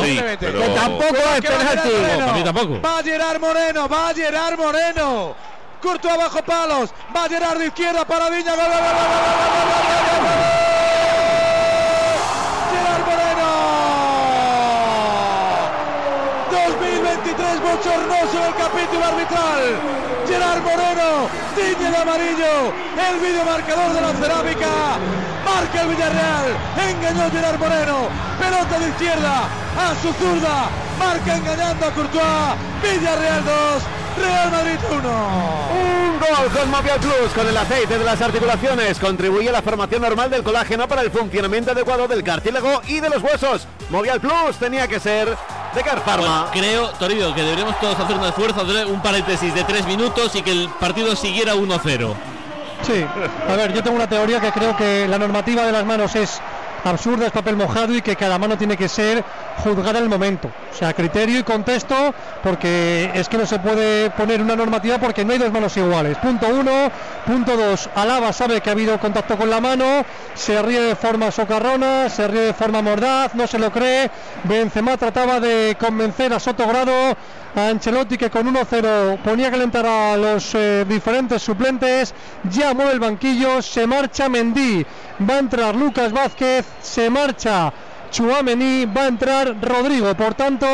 Sí. 0.03 0.21
Que 0.41 0.51
tampoco 0.75 1.15
es 1.15 1.41
penalti. 1.41 1.89
Para 2.19 2.33
mí 2.33 2.43
tampoco. 2.43 2.81
Va 2.81 2.99
a 2.99 3.03
Gerard 3.05 3.39
Moreno, 3.39 3.89
va 3.89 4.09
a 4.09 4.15
Gerard 4.15 4.59
Moreno. 4.59 5.37
Curto 5.81 6.11
abajo 6.11 6.43
palos, 6.43 6.91
va 7.15 7.27
a 7.27 7.29
Gerard 7.29 7.59
de 7.59 7.67
izquierda 7.67 8.05
para 8.05 8.29
Viña. 8.29 8.57
Gol, 8.57 8.65
gol, 8.65 8.73
gol, 8.73 8.81
Gerard 12.73 13.05
Moreno. 13.07 13.49
2023 16.51 17.61
bochornoso 17.61 18.47
el 18.49 18.55
capítulo 18.57 19.05
arbitral. 19.05 20.10
Gerard 20.31 20.63
Moreno, 20.63 21.29
tiñe 21.57 21.91
de 21.91 21.97
amarillo. 21.97 22.73
El 22.97 23.19
videomarcador 23.19 23.93
de 23.93 24.01
la 24.01 24.13
cerámica. 24.13 24.71
Marca 25.45 25.83
el 25.83 25.89
Villarreal. 25.89 26.47
Engañó 26.89 27.31
Gerard 27.33 27.59
Moreno. 27.59 28.09
Pelota 28.39 28.79
de 28.79 28.89
izquierda 28.91 29.49
a 29.77 29.95
su 30.01 30.13
zurda. 30.13 30.71
Marca 31.01 31.37
engañando 31.37 31.85
a 31.85 31.91
Courtois. 31.91 32.55
Villarreal 32.81 33.45
2. 33.45 34.25
Real 34.25 34.51
Madrid 34.53 34.79
1. 34.89 34.99
Un 35.01 36.21
gol 36.21 36.53
con 36.53 36.71
Movial 36.71 37.01
Plus, 37.01 37.33
con 37.35 37.49
el 37.49 37.57
aceite 37.57 37.99
de 37.99 38.05
las 38.05 38.23
articulaciones. 38.23 39.01
Contribuye 39.01 39.49
a 39.49 39.53
la 39.53 39.63
formación 39.63 40.03
normal 40.03 40.31
del 40.31 40.45
colágeno 40.45 40.87
para 40.87 41.03
el 41.03 41.11
funcionamiento 41.11 41.73
adecuado 41.73 42.07
del 42.07 42.23
cartílago 42.23 42.83
y 42.87 43.01
de 43.01 43.11
los 43.11 43.21
huesos. 43.21 43.67
Movial 43.91 44.21
Plus 44.21 44.59
tenía 44.61 44.87
que 44.87 45.01
ser 45.01 45.37
de 45.75 45.83
Car 45.83 46.01
Pharma. 46.01 46.47
Bueno, 46.47 46.51
creo, 46.53 46.89
Toribio, 46.91 47.35
que 47.35 47.43
deberíamos 47.43 47.79
todos 47.81 47.99
hacer 47.99 48.17
un 48.17 48.25
esfuerzo, 48.25 48.63
hacer 48.63 48.87
un 48.87 49.01
paréntesis 49.01 49.55
de 49.55 49.65
tres 49.65 49.87
minutos 49.87 50.35
y 50.35 50.43
que 50.43 50.53
el 50.53 50.69
partido 50.81 51.15
siguiera 51.17 51.55
1-0. 51.55 52.15
Sí, 52.83 53.05
a 53.49 53.57
ver, 53.57 53.73
yo 53.73 53.83
tengo 53.83 53.97
una 53.97 54.09
teoría 54.09 54.41
que 54.41 54.51
creo 54.53 54.77
que 54.77 55.07
la 55.07 55.19
normativa 55.19 55.65
de 55.65 55.73
las 55.73 55.85
manos 55.85 56.15
es 56.17 56.41
absurda, 56.85 57.27
es 57.27 57.33
papel 57.33 57.57
mojado 57.57 57.95
y 57.95 58.01
que 58.01 58.17
cada 58.17 58.39
mano 58.39 58.57
tiene 58.57 58.77
que 58.77 58.89
ser 58.89 59.23
juzgada 59.63 59.99
al 59.99 60.09
momento. 60.09 60.51
O 60.73 60.75
sea, 60.75 60.95
criterio 60.95 61.41
y 61.41 61.43
contexto, 61.43 62.15
porque 62.43 63.11
es 63.15 63.29
que 63.29 63.37
no 63.37 63.47
se 63.47 63.59
puede 63.59 64.11
poner 64.11 64.41
una 64.41 64.57
normativa 64.57 64.99
porque 64.99 65.25
no 65.25 65.33
hay 65.33 65.39
dos 65.39 65.53
manos 65.53 65.77
iguales. 65.77 66.17
Punto 66.19 66.47
uno. 66.49 66.91
Punto 67.27 67.57
dos. 67.57 67.89
Alaba 67.95 68.33
sabe 68.33 68.61
que 68.61 68.71
ha 68.71 68.73
habido 68.73 68.99
contacto 68.99 69.37
con 69.37 69.51
la 69.51 69.61
mano, 69.61 70.05
se 70.35 70.61
ríe 70.63 70.81
de 70.81 70.97
forma 70.97 71.31
socarrona, 71.31 72.09
se 72.09 72.27
ríe 72.27 72.41
de 72.41 72.55
forma 72.55 72.83
mordaz, 72.83 73.35
no 73.35 73.47
se 73.47 73.59
lo 73.59 73.71
cree. 73.71 74.11
Benzema 74.45 74.97
trataba 74.97 75.39
de 75.39 75.77
convencer 75.79 76.33
a 76.33 76.41
Sotogrado, 76.41 77.17
a 77.55 77.69
Ancelotti 77.69 78.17
que 78.17 78.31
con 78.31 78.53
1-0 78.53 79.19
ponía 79.23 79.49
a 79.49 79.51
calentar 79.51 79.87
a 79.87 80.17
los 80.17 80.55
eh, 80.55 80.85
diferentes 80.89 81.43
suplentes. 81.43 82.15
Ya 82.51 82.71
el 82.71 83.01
banquillo, 83.01 83.61
se 83.63 83.87
marcha 83.87 84.29
Mendy, 84.29 84.85
va 85.29 85.35
a 85.35 85.39
entrar 85.39 85.75
Lucas 85.75 86.13
Vázquez, 86.13 86.65
se 86.81 87.11
marcha. 87.11 87.73
Chuamení 88.11 88.87
va 88.87 89.03
a 89.03 89.09
entrar 89.09 89.57
Rodrigo, 89.61 90.15
por 90.15 90.35
tanto, 90.35 90.67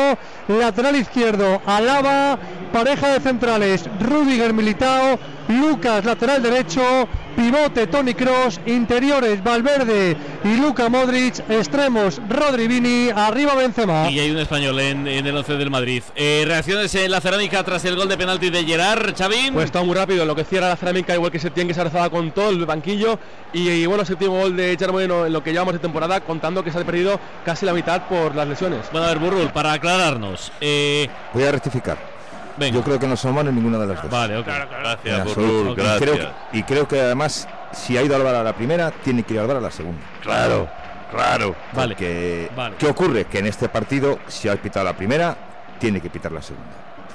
lateral 0.47 0.95
izquierdo, 0.95 1.61
Alaba, 1.65 2.37
pareja 2.73 3.09
de 3.09 3.19
centrales, 3.19 3.85
Rudiger 3.99 4.53
Militao, 4.53 5.19
Lucas 5.47 6.03
lateral 6.03 6.43
derecho, 6.43 7.07
pivote 7.35 7.87
Tony 7.87 8.13
Cross, 8.13 8.59
interiores 8.65 9.41
Valverde 9.43 10.17
y 10.43 10.57
Luca 10.57 10.89
Modric, 10.89 11.39
extremos 11.49 12.19
Rodri 12.29 12.67
Vini, 12.67 13.09
arriba 13.15 13.55
Benzema. 13.55 14.09
Y 14.09 14.19
hay 14.19 14.31
un 14.31 14.39
español 14.39 14.79
en, 14.79 15.07
en 15.07 15.25
el 15.25 15.37
11 15.37 15.53
del 15.55 15.69
Madrid. 15.69 16.03
Eh, 16.15 16.43
reacciones 16.45 16.93
en 16.95 17.11
la 17.11 17.21
cerámica 17.21 17.63
tras 17.63 17.85
el 17.85 17.95
gol 17.95 18.09
de 18.09 18.17
penalti 18.17 18.49
de 18.49 18.65
Gerard, 18.65 19.13
Chavín. 19.13 19.53
Pues 19.53 19.65
está 19.65 19.81
muy 19.83 19.95
rápido, 19.95 20.25
lo 20.25 20.35
que 20.35 20.43
cierra 20.43 20.67
la 20.69 20.75
cerámica, 20.75 21.13
igual 21.13 21.31
que 21.31 21.39
se 21.39 21.49
tiene 21.49 21.69
que 21.69 21.73
se 21.73 21.81
alzaba 21.81 22.09
con 22.09 22.31
todo 22.31 22.49
el 22.49 22.65
banquillo. 22.65 23.17
Y, 23.53 23.69
y 23.69 23.85
bueno, 23.85 24.03
séptimo 24.03 24.39
gol 24.41 24.55
de 24.57 24.75
Gerard 24.77 24.91
Moreno 24.93 25.25
en 25.25 25.31
lo 25.33 25.41
que 25.43 25.51
llevamos 25.53 25.73
de 25.73 25.79
temporada, 25.79 26.19
contando 26.21 26.63
que 26.63 26.71
se 26.71 26.79
ha 26.79 26.83
perdido 26.83 27.19
casi 27.45 27.65
la 27.65 27.73
mitad 27.73 28.03
por 28.07 28.35
las 28.35 28.47
lesiones. 28.47 28.81
Bueno, 28.91 29.05
a 29.07 29.09
ver, 29.09 29.19
Burrul, 29.19 29.49
para 29.51 29.71
aclararnos. 29.73 30.51
eh, 30.59 31.07
Voy 31.33 31.43
a 31.43 31.51
rectificar. 31.51 32.16
Yo 32.59 32.81
creo 32.83 32.99
que 32.99 33.07
no 33.07 33.15
son 33.17 33.35
manos 33.35 33.53
ninguna 33.53 33.77
de 33.77 33.87
las 33.87 34.01
dos. 34.01 34.11
Vale, 34.11 34.37
ok. 34.37 34.47
Gracias, 34.47 35.27
Y 35.27 35.99
creo, 35.99 36.15
que- 36.15 36.57
y 36.57 36.63
creo 36.63 36.87
que 36.87 36.99
además, 37.01 37.47
si 37.71 37.97
ha 37.97 38.01
ido 38.03 38.15
Álvaro 38.15 38.39
a 38.39 38.43
la 38.43 38.53
primera, 38.53 38.91
tiene 38.91 39.23
que 39.23 39.35
ir 39.35 39.39
Álvaro 39.39 39.59
a 39.59 39.61
la 39.61 39.71
segunda. 39.71 40.01
Claro, 40.21 40.67
claro. 41.11 41.55
Vale. 41.73 41.95
Porque, 41.95 42.51
Vale. 42.55 42.75
¿Qué 42.77 42.87
ocurre? 42.87 43.25
Que 43.25 43.39
en 43.39 43.47
este 43.47 43.69
partido, 43.69 44.19
si 44.27 44.49
ha 44.49 44.55
pitado 44.55 44.85
la 44.85 44.93
primera, 44.95 45.35
tiene 45.79 46.01
que 46.01 46.09
pitar 46.09 46.31
la 46.31 46.41
segunda. 46.41 46.67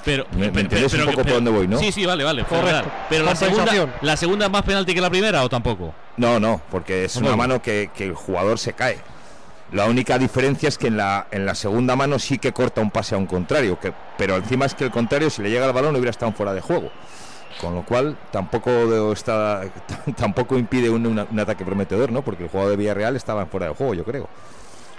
Pero, 0.05 0.27
¿Me- 0.33 0.51
me 0.51 0.65
pero- 0.65 0.85
un 0.87 0.91
pero- 0.91 1.05
poco 1.07 1.23
por 1.23 1.33
dónde 1.33 1.51
voy, 1.53 1.69
no? 1.69 1.79
Sí, 1.79 1.93
sí, 1.93 2.05
vale, 2.05 2.25
vale. 2.25 2.43
Correcto. 2.45 2.91
Pero 3.09 3.25
la 3.25 3.37
segunda, 3.37 3.73
la 4.01 4.17
segunda 4.17 4.47
es 4.47 4.51
más 4.53 4.63
penalti 4.63 4.95
que 4.95 5.01
la 5.01 5.11
primera 5.11 5.43
o 5.45 5.49
tampoco. 5.49 5.95
No, 6.17 6.41
no, 6.41 6.61
porque 6.71 7.05
es 7.05 7.15
¿Cómo 7.15 7.27
una 7.27 7.37
no? 7.37 7.37
mano 7.37 7.63
que, 7.63 7.91
que 7.95 8.05
el 8.05 8.15
jugador 8.15 8.59
se 8.59 8.73
cae. 8.73 8.99
La 9.73 9.87
única 9.87 10.19
diferencia 10.19 10.69
es 10.69 10.77
que 10.77 10.89
en 10.89 10.99
la, 10.99 11.27
en 11.31 11.47
la 11.47 11.55
segunda 11.55 11.97
mano 11.97 12.19
sí 12.19 12.39
que 12.39 12.53
corta 12.53 12.81
un 12.81 12.91
pase 12.91 13.15
a 13.15 13.19
un 13.19 13.27
contrario, 13.27 13.81
que, 13.81 13.93
pero 14.19 14.37
encima 14.37 14.67
es 14.67 14.75
que 14.75 14.85
el 14.85 14.91
contrario, 14.91 15.31
si 15.31 15.43
le 15.43 15.51
llega 15.51 15.67
el 15.67 15.73
balón, 15.73 15.95
hubiera 15.95 16.11
estado 16.11 16.33
fuera 16.33 16.53
de 16.53 16.61
juego. 16.61 16.91
Con 17.61 17.75
lo 17.75 17.83
cual 17.85 18.19
tampoco 18.31 19.13
está, 19.13 19.63
tampoco 20.17 20.59
impide 20.59 20.91
un, 20.91 21.07
un 21.07 21.41
ataque 21.41 21.65
prometedor, 21.65 22.13
¿no? 22.13 22.23
Porque 22.23 22.45
el 22.45 22.51
jugador 22.51 22.73
de 22.73 22.77
Villarreal 22.77 23.17
estaba 23.17 23.43
en 23.43 23.49
fuera 23.49 23.69
de 23.69 23.75
juego, 23.75 23.95
yo 23.95 24.05
creo. 24.05 24.29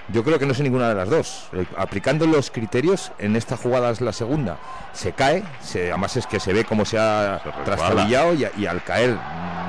Yo 0.09 0.23
creo 0.23 0.37
que 0.37 0.45
no 0.45 0.53
sé 0.53 0.63
ninguna 0.63 0.89
de 0.89 0.95
las 0.95 1.09
dos. 1.09 1.47
Aplicando 1.77 2.27
los 2.27 2.51
criterios, 2.51 3.11
en 3.19 3.35
esta 3.35 3.55
jugada 3.55 3.89
es 3.89 4.01
la 4.01 4.11
segunda. 4.11 4.57
Se 4.91 5.13
cae, 5.13 5.43
se, 5.61 5.91
además 5.91 6.17
es 6.17 6.27
que 6.27 6.39
se 6.39 6.51
ve 6.51 6.65
cómo 6.65 6.83
se 6.83 6.97
ha 6.97 7.41
trastabillado 7.63 8.33
y, 8.33 8.65
al 8.65 8.83
caer 8.83 9.17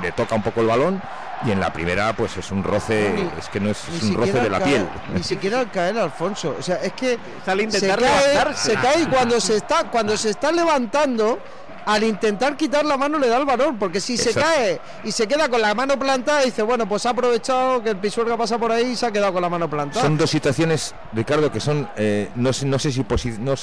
le 0.03 0.13
toca 0.13 0.35
un 0.35 0.43
poco 0.43 0.61
el 0.61 0.67
balón. 0.67 1.01
Y 1.47 1.51
en 1.51 1.61
la 1.61 1.73
primera, 1.73 2.13
pues 2.15 2.37
es 2.37 2.51
un 2.51 2.63
roce, 2.65 3.11
Ni- 3.15 3.31
es 3.39 3.49
que 3.49 3.61
no 3.61 3.71
es, 3.71 3.83
un 4.03 4.15
roce 4.15 4.33
de 4.41 4.49
la 4.49 4.59
caer- 4.61 4.65
piel. 4.65 4.89
Ni 5.15 5.23
siquiera 5.23 5.61
al 5.61 5.71
caer, 5.71 5.99
Alfonso. 5.99 6.57
O 6.59 6.63
sea, 6.63 6.77
es 6.77 6.93
que 6.95 7.19
Sale 7.45 7.67
a 7.67 7.71
se 7.71 7.87
cae, 7.89 8.55
se 8.55 8.75
cae 8.75 9.03
y 9.03 9.07
cuando 9.07 9.41
se 9.41 9.57
está, 9.57 9.85
cuando 9.91 10.17
se 10.17 10.31
está 10.31 10.51
levantando, 10.53 11.39
al 11.87 12.03
intentar 12.05 12.57
quitar 12.57 12.85
la 12.85 12.97
mano 12.97 13.19
le 13.19 13.29
da 13.29 13.37
el 13.39 13.45
valor, 13.45 13.75
porque 13.79 14.01
si 14.01 14.17
se 14.17 14.33
cae 14.33 14.81
y 15.05 15.13
se 15.13 15.27
queda 15.27 15.49
con 15.49 15.61
la 15.61 15.75
mano 15.75 15.99
plantada, 15.99 16.41
dice, 16.43 16.63
bueno, 16.63 16.89
pues 16.89 17.05
ha 17.07 17.11
aprovechado 17.11 17.83
que 17.83 17.91
el 17.91 17.97
pisuerga 17.97 18.37
pasa 18.37 18.59
por 18.59 18.73
ahí 18.73 18.93
y 18.93 18.97
se 18.97 19.07
ha 19.07 19.13
quedado 19.13 19.33
con 19.33 19.43
la 19.43 19.49
mano 19.49 19.69
plantada. 19.69 20.03
Son 20.05 20.17
dos 20.17 20.31
situaciones, 20.31 20.95
Ricardo, 21.13 21.51
que 21.53 21.61
son, 21.61 21.89
eh, 21.97 22.29
no, 22.37 22.53
sé, 22.53 22.67
no 22.67 22.79
sé 22.79 22.91
si 22.93 23.03
posi 23.05 23.31
no, 23.39 23.55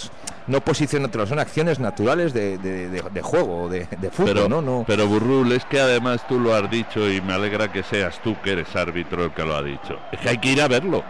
no 0.48 0.62
posicionártelo, 0.62 1.26
son 1.28 1.40
acciones 1.40 1.80
naturales 1.80 2.34
de, 2.34 2.58
de- 2.58 2.90
de- 2.90 3.02
de 3.02 3.22
juego, 3.22 3.70
de, 3.70 3.88
de 4.00 4.10
fútbol, 4.12 4.34
Pero, 4.34 4.50
¿no? 4.50 4.62
no 4.62 4.84
pero 4.88 5.08
Burrul, 5.08 5.52
es 5.52 5.66
que 5.66 5.80
además 5.80 6.26
tú 6.28 6.40
lo 6.40 6.54
has 6.56 6.70
dicho 6.70 7.10
y 7.10 7.22
me 7.22 7.34
alegra 7.34 7.72
que 7.72 7.84
seas 7.84 8.20
tú 8.24 8.36
que 8.44 8.52
eres 8.54 8.76
árbitro 8.76 9.26
el 9.26 9.32
que 9.34 9.44
lo 9.44 9.56
ha 9.56 9.62
dicho. 9.64 9.98
Es 10.12 10.20
que 10.20 10.30
hay 10.30 10.38
que 10.38 10.50
ir 10.52 10.62
a 10.62 10.68
verlo. 10.68 11.04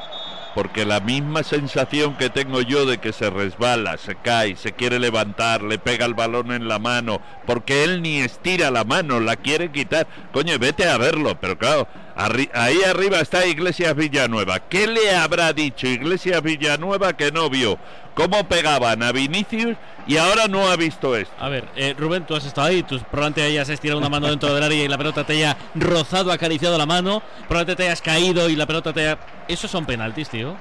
Porque 0.53 0.85
la 0.85 0.99
misma 0.99 1.43
sensación 1.43 2.17
que 2.17 2.29
tengo 2.29 2.61
yo 2.61 2.85
de 2.85 2.97
que 2.97 3.13
se 3.13 3.29
resbala, 3.29 3.97
se 3.97 4.15
cae, 4.15 4.55
se 4.57 4.73
quiere 4.73 4.99
levantar, 4.99 5.63
le 5.63 5.79
pega 5.79 6.05
el 6.05 6.13
balón 6.13 6.51
en 6.51 6.67
la 6.67 6.77
mano, 6.77 7.21
porque 7.45 7.83
él 7.83 8.01
ni 8.01 8.17
estira 8.19 8.69
la 8.69 8.83
mano, 8.83 9.19
la 9.19 9.37
quiere 9.37 9.71
quitar. 9.71 10.07
Coño, 10.33 10.59
vete 10.59 10.89
a 10.89 10.97
verlo, 10.97 11.39
pero 11.39 11.57
claro, 11.57 11.87
arri- 12.15 12.49
ahí 12.53 12.77
arriba 12.83 13.19
está 13.19 13.45
Iglesias 13.45 13.95
Villanueva. 13.95 14.59
¿Qué 14.59 14.87
le 14.87 15.15
habrá 15.15 15.53
dicho 15.53 15.87
Iglesias 15.87 16.41
Villanueva 16.41 17.13
que 17.13 17.31
no 17.31 17.49
vio? 17.49 17.77
¿Cómo 18.13 18.45
pegaban 18.47 19.03
a 19.03 19.11
Vinicius 19.13 19.77
y 20.05 20.17
ahora 20.17 20.47
no 20.47 20.69
ha 20.69 20.75
visto 20.75 21.15
esto? 21.15 21.33
A 21.39 21.47
ver, 21.47 21.65
eh, 21.75 21.95
Rubén, 21.97 22.25
tú 22.25 22.35
has 22.35 22.45
estado 22.45 22.67
ahí, 22.67 22.83
tú 22.83 22.99
probablemente 22.99 23.43
hayas 23.43 23.69
estirado 23.69 23.99
una 23.99 24.09
mano 24.09 24.27
dentro 24.27 24.53
del 24.53 24.61
área 24.63 24.83
y 24.83 24.87
la 24.87 24.97
pelota 24.97 25.23
te 25.25 25.33
haya 25.33 25.57
rozado, 25.75 26.31
acariciado 26.31 26.77
la 26.77 26.85
mano, 26.85 27.23
probablemente 27.47 27.75
te 27.77 27.87
hayas 27.87 28.01
caído 28.01 28.49
y 28.49 28.55
la 28.55 28.65
pelota 28.65 28.91
te 28.91 29.01
haya... 29.01 29.19
Esos 29.47 29.71
son 29.71 29.85
penaltis, 29.85 30.27
tío. 30.29 30.57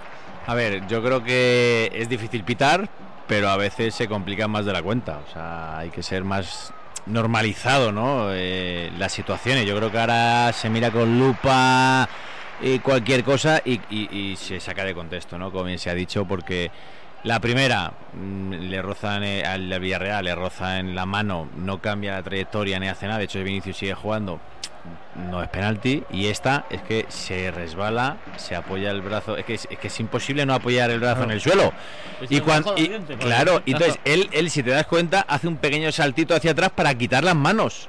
A 0.47 0.55
ver, 0.55 0.87
yo 0.87 1.03
creo 1.03 1.23
que 1.25 1.91
es 1.93 2.09
difícil 2.09 2.45
pitar, 2.45 2.89
pero 3.27 3.51
a 3.51 3.57
veces 3.57 3.95
se 3.95 4.09
complica 4.09 4.47
más 4.47 4.65
de 4.65 4.73
la 4.73 4.83
cuenta. 4.83 5.19
O 5.29 5.33
sea, 5.33 5.79
hay 5.79 5.91
que 5.91 6.03
ser 6.05 6.23
más 6.23 6.73
normalizado, 7.07 7.93
¿no? 7.93 8.29
Eh, 8.33 8.91
las 8.99 9.13
situaciones. 9.13 9.67
Yo 9.67 9.77
creo 9.77 9.91
que 9.91 9.99
ahora 9.99 10.53
se 10.53 10.69
mira 10.71 10.91
con 10.91 11.19
lupa 11.19 12.09
y 12.63 12.79
cualquier 12.81 13.25
cosa 13.25 13.63
y, 13.65 13.81
y- 13.91 14.37
se 14.37 14.61
saca 14.61 14.85
de 14.85 14.95
contexto, 14.95 15.39
¿no? 15.39 15.51
Como 15.51 15.65
bien 15.65 15.79
se 15.79 15.91
ha 15.91 15.95
dicho, 15.95 16.25
porque 16.27 16.71
la 17.25 17.41
primera 17.41 17.93
mm, 18.15 18.53
le 18.53 18.83
rozan 18.83 19.25
eh, 19.25 19.45
al 19.45 19.73
al 19.73 19.81
Villarreal, 19.81 20.25
le 20.25 20.35
roza 20.35 20.79
en 20.79 20.95
la 20.95 21.07
mano, 21.07 21.49
no 21.57 21.81
cambia 21.81 22.13
la 22.13 22.23
trayectoria 22.23 22.79
ni 22.79 22.89
hace 22.89 23.07
nada. 23.07 23.19
De 23.19 23.25
hecho, 23.25 23.43
Vinicius 23.43 23.77
sigue 23.79 23.95
jugando 23.95 24.41
no 25.15 25.43
es 25.43 25.49
penalti 25.49 26.05
y 26.11 26.27
esta 26.27 26.65
es 26.71 26.81
que 26.83 27.05
se 27.09 27.51
resbala, 27.51 28.17
se 28.37 28.55
apoya 28.57 28.91
el 28.91 29.03
brazo, 29.03 29.37
es 29.37 29.45
que 29.45 29.55
es, 29.55 29.67
es 29.71 29.79
que 29.79 29.89
es 29.89 30.01
imposible 30.01 30.47
no 30.47 30.55
apoyar 30.55 30.91
el 30.91 31.01
brazo 31.01 31.25
en 31.25 31.31
el 31.33 31.41
suelo. 31.41 31.73
Y 32.29 32.41
cuando 32.41 32.75
por 32.75 33.19
claro, 33.19 33.63
y 33.67 33.73
entonces 33.73 33.99
él 34.05 34.29
él 34.33 34.51
si 34.51 34.63
te 34.63 34.71
das 34.71 34.87
cuenta 34.87 35.21
hace 35.29 35.49
un 35.49 35.57
pequeño 35.57 35.91
saltito 35.93 36.35
hacia 36.35 36.53
atrás 36.53 36.71
para 36.75 36.95
quitar 36.95 37.25
las 37.25 37.37
manos. 37.37 37.89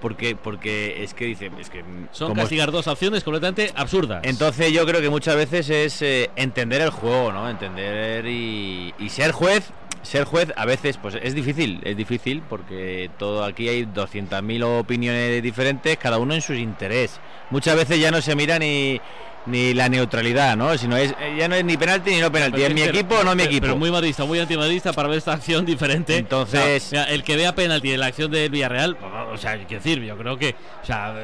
Porque 0.00 0.36
porque 0.36 1.02
es 1.02 1.12
que 1.12 1.24
dice, 1.24 1.50
es 1.58 1.70
que 1.70 1.84
Son 2.12 2.28
como- 2.28 2.42
castigar 2.42 2.70
dos 2.70 2.86
acciones 2.86 3.24
completamente 3.24 3.72
absurdas. 3.74 4.20
entonces 4.22 4.70
yo 4.72 4.86
creo 4.86 5.00
que 5.00 5.10
muchas 5.10 5.34
veces 5.34 5.68
es 5.70 6.00
eh, 6.02 6.30
entender 6.36 6.80
el 6.82 6.90
juego, 6.90 7.32
¿no? 7.32 7.50
Entender 7.50 8.24
y, 8.26 8.94
y 9.00 9.08
ser 9.08 9.32
juez. 9.32 9.70
Ser 10.02 10.24
juez 10.24 10.52
a 10.56 10.64
veces 10.64 10.96
pues 10.96 11.16
es 11.20 11.34
difícil, 11.34 11.80
es 11.84 11.96
difícil 11.96 12.42
porque 12.48 13.10
todo 13.18 13.44
aquí 13.44 13.68
hay 13.68 13.84
200.000 13.84 14.80
opiniones 14.80 15.42
diferentes, 15.42 15.96
cada 15.98 16.18
uno 16.18 16.34
en 16.34 16.40
su 16.40 16.54
interés. 16.54 17.20
Muchas 17.50 17.76
veces 17.76 18.00
ya 18.00 18.10
no 18.10 18.22
se 18.22 18.34
mira 18.34 18.58
ni 18.58 19.00
ni 19.48 19.74
la 19.74 19.88
neutralidad, 19.88 20.56
¿no? 20.56 20.76
Sino 20.78 20.96
es 20.96 21.12
eh, 21.20 21.36
ya 21.38 21.48
no 21.48 21.54
es 21.54 21.64
ni 21.64 21.76
penalti 21.76 22.10
ni 22.10 22.20
no 22.20 22.30
penalti, 22.30 22.62
es 22.62 22.74
mi 22.74 22.82
equipo 22.82 23.16
o 23.16 23.24
no 23.24 23.34
mi 23.34 23.42
equipo. 23.44 23.62
Pero 23.66 23.76
muy 23.76 23.90
madridista, 23.90 24.24
muy 24.24 24.38
antimadridista 24.38 24.92
para 24.92 25.08
ver 25.08 25.18
esta 25.18 25.32
acción 25.32 25.64
diferente. 25.66 26.16
Entonces- 26.16 26.84
O 26.86 26.90
sea, 26.90 27.00
mira, 27.04 27.12
el 27.14 27.24
que 27.24 27.36
vea 27.36 27.54
penalti 27.54 27.92
en 27.92 28.00
la 28.00 28.06
acción 28.06 28.30
del 28.30 28.50
Villarreal, 28.50 28.96
o 29.32 29.36
sea, 29.38 29.54
quiero 29.66 29.82
decir, 29.82 30.02
yo 30.02 30.16
creo 30.16 30.36
que, 30.38 30.54
o 30.82 30.86
sea, 30.86 31.14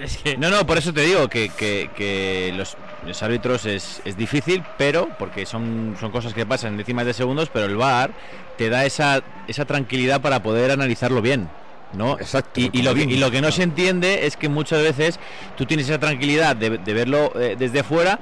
es 0.00 0.16
que 0.18 0.36
No, 0.36 0.50
no, 0.50 0.66
por 0.66 0.78
eso 0.78 0.92
te 0.92 1.00
digo 1.02 1.28
que, 1.28 1.48
que- 1.48 1.90
que 1.96 2.52
los, 2.56 2.76
los 3.06 3.22
árbitros 3.22 3.66
es, 3.66 4.02
es 4.04 4.16
difícil, 4.16 4.62
pero 4.78 5.08
porque 5.18 5.46
son, 5.46 5.96
son 5.98 6.10
cosas 6.10 6.34
que 6.34 6.46
pasan 6.46 6.72
en 6.72 6.76
décimas 6.78 7.06
de 7.06 7.14
segundos, 7.14 7.48
pero 7.52 7.66
el 7.66 7.76
VAR 7.76 8.10
te 8.58 8.68
da 8.68 8.84
esa, 8.84 9.22
esa 9.48 9.64
tranquilidad 9.64 10.20
para 10.20 10.42
poder 10.42 10.70
analizarlo 10.70 11.22
bien. 11.22 11.48
¿No? 11.92 12.18
Exacto. 12.18 12.60
Y, 12.60 12.70
y 12.72 12.82
lo 12.82 12.94
que, 12.94 13.02
y 13.02 13.16
lo 13.16 13.30
que 13.30 13.40
no 13.40 13.50
se 13.50 13.62
entiende 13.62 14.26
es 14.26 14.36
que 14.36 14.48
muchas 14.48 14.82
veces 14.82 15.18
tú 15.56 15.66
tienes 15.66 15.88
esa 15.88 15.98
tranquilidad 15.98 16.56
de, 16.56 16.78
de 16.78 16.94
verlo 16.94 17.32
eh, 17.38 17.56
desde 17.58 17.82
fuera 17.82 18.18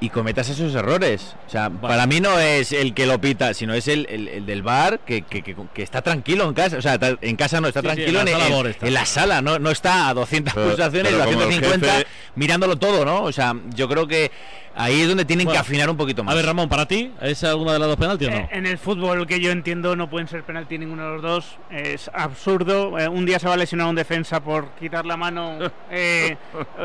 y 0.00 0.10
cometas 0.10 0.48
esos 0.50 0.74
errores. 0.74 1.34
O 1.46 1.50
sea, 1.50 1.70
para 1.70 2.06
mí 2.06 2.20
no 2.20 2.38
es 2.38 2.72
el 2.72 2.92
que 2.94 3.06
lo 3.06 3.20
pita, 3.20 3.54
sino 3.54 3.72
es 3.74 3.88
el, 3.88 4.06
el- 4.10 4.28
el 4.28 4.46
del 4.46 4.62
bar 4.62 5.00
que, 5.00 5.22
que- 5.22 5.42
que- 5.42 5.56
que 5.72 5.82
está 5.82 6.02
tranquilo 6.02 6.44
en 6.44 6.54
casa. 6.54 6.76
O 6.76 6.82
sea, 6.82 6.98
en 7.00 7.36
casa 7.36 7.60
no 7.60 7.68
está 7.68 7.80
Sí, 7.80 7.86
sí, 7.88 7.94
tranquilo 7.94 8.20
en 8.20 8.24
la 8.26 8.30
en, 8.30 8.36
sala 8.36 8.46
en- 8.46 8.52
Bor 8.52 8.66
está. 8.66 8.86
en 8.86 8.94
la 8.94 9.06
sala, 9.06 9.42
no, 9.42 9.58
no 9.58 9.70
está 9.70 10.08
a 10.08 10.14
200 10.14 10.52
Pero- 10.54 10.66
pulsaciones 10.68 11.12
pero 11.12 11.22
a 11.22 11.26
como 11.26 11.40
el 11.42 11.48
150 11.48 11.86
jefe- 12.00 12.06
mirándolo 12.34 12.76
todo, 12.76 13.04
¿no? 13.04 13.22
O 13.22 13.32
sea, 13.32 13.54
yo 13.74 13.88
creo 13.88 14.06
que 14.06 14.30
ahí 14.78 15.00
es 15.00 15.08
donde 15.08 15.24
tienen 15.24 15.46
que 15.46 15.50
Bueno, 15.52 15.60
afinar 15.62 15.88
un 15.88 15.96
poquito 15.96 16.22
más. 16.22 16.32
A 16.34 16.36
ver, 16.36 16.44
Ramón, 16.44 16.68
¿para 16.68 16.86
ti 16.86 17.10
es 17.22 17.42
alguna 17.44 17.72
de 17.72 17.78
las 17.78 17.88
dos 17.88 17.96
penaltis 17.96 18.28
o 18.28 18.30
no? 18.32 18.36
Eh, 18.36 18.48
En 18.52 18.66
el 18.66 18.76
fútbol 18.76 19.26
que 19.26 19.40
yo 19.40 19.50
entiendo 19.50 19.96
no 19.96 20.10
pueden 20.10 20.28
ser 20.28 20.42
penalti 20.42 20.76
ninguno 20.76 21.04
de 21.04 21.12
los 21.14 21.22
dos. 21.22 21.56
Es 21.70 22.10
absurdo. 22.12 22.98
Eh, 22.98 23.08
un 23.08 23.24
día 23.24 23.38
se 23.38 23.48
va 23.48 23.54
a 23.54 23.56
lesionar 23.56 23.86
un 23.86 23.94
defensa 23.94 24.40
por 24.40 24.68
quitar 24.78 25.06
la 25.06 25.16
mano, 25.16 25.56
eh, 25.90 26.36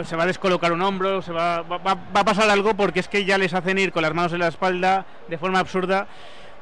se 0.06 0.16
va 0.16 0.24
a 0.24 0.28
descolocar 0.28 0.72
un 0.72 0.82
hombro, 0.82 1.22
se 1.22 1.34
va, 1.34 1.62
va, 1.64 1.78
va- 1.80 1.96
va 1.96 2.22
a 2.22 2.24
pasar 2.26 2.50
algo 2.50 2.74
porque 2.76 3.01
es 3.02 3.08
que 3.08 3.26
ya 3.26 3.38
les 3.38 3.54
hacen 3.54 3.78
ir 3.78 3.92
con 3.92 4.04
las 4.04 4.14
manos 4.14 4.32
en 4.32 4.40
la 4.40 4.48
espalda 4.48 5.06
de 5.28 5.38
forma 5.38 5.60
absurda. 5.60 6.08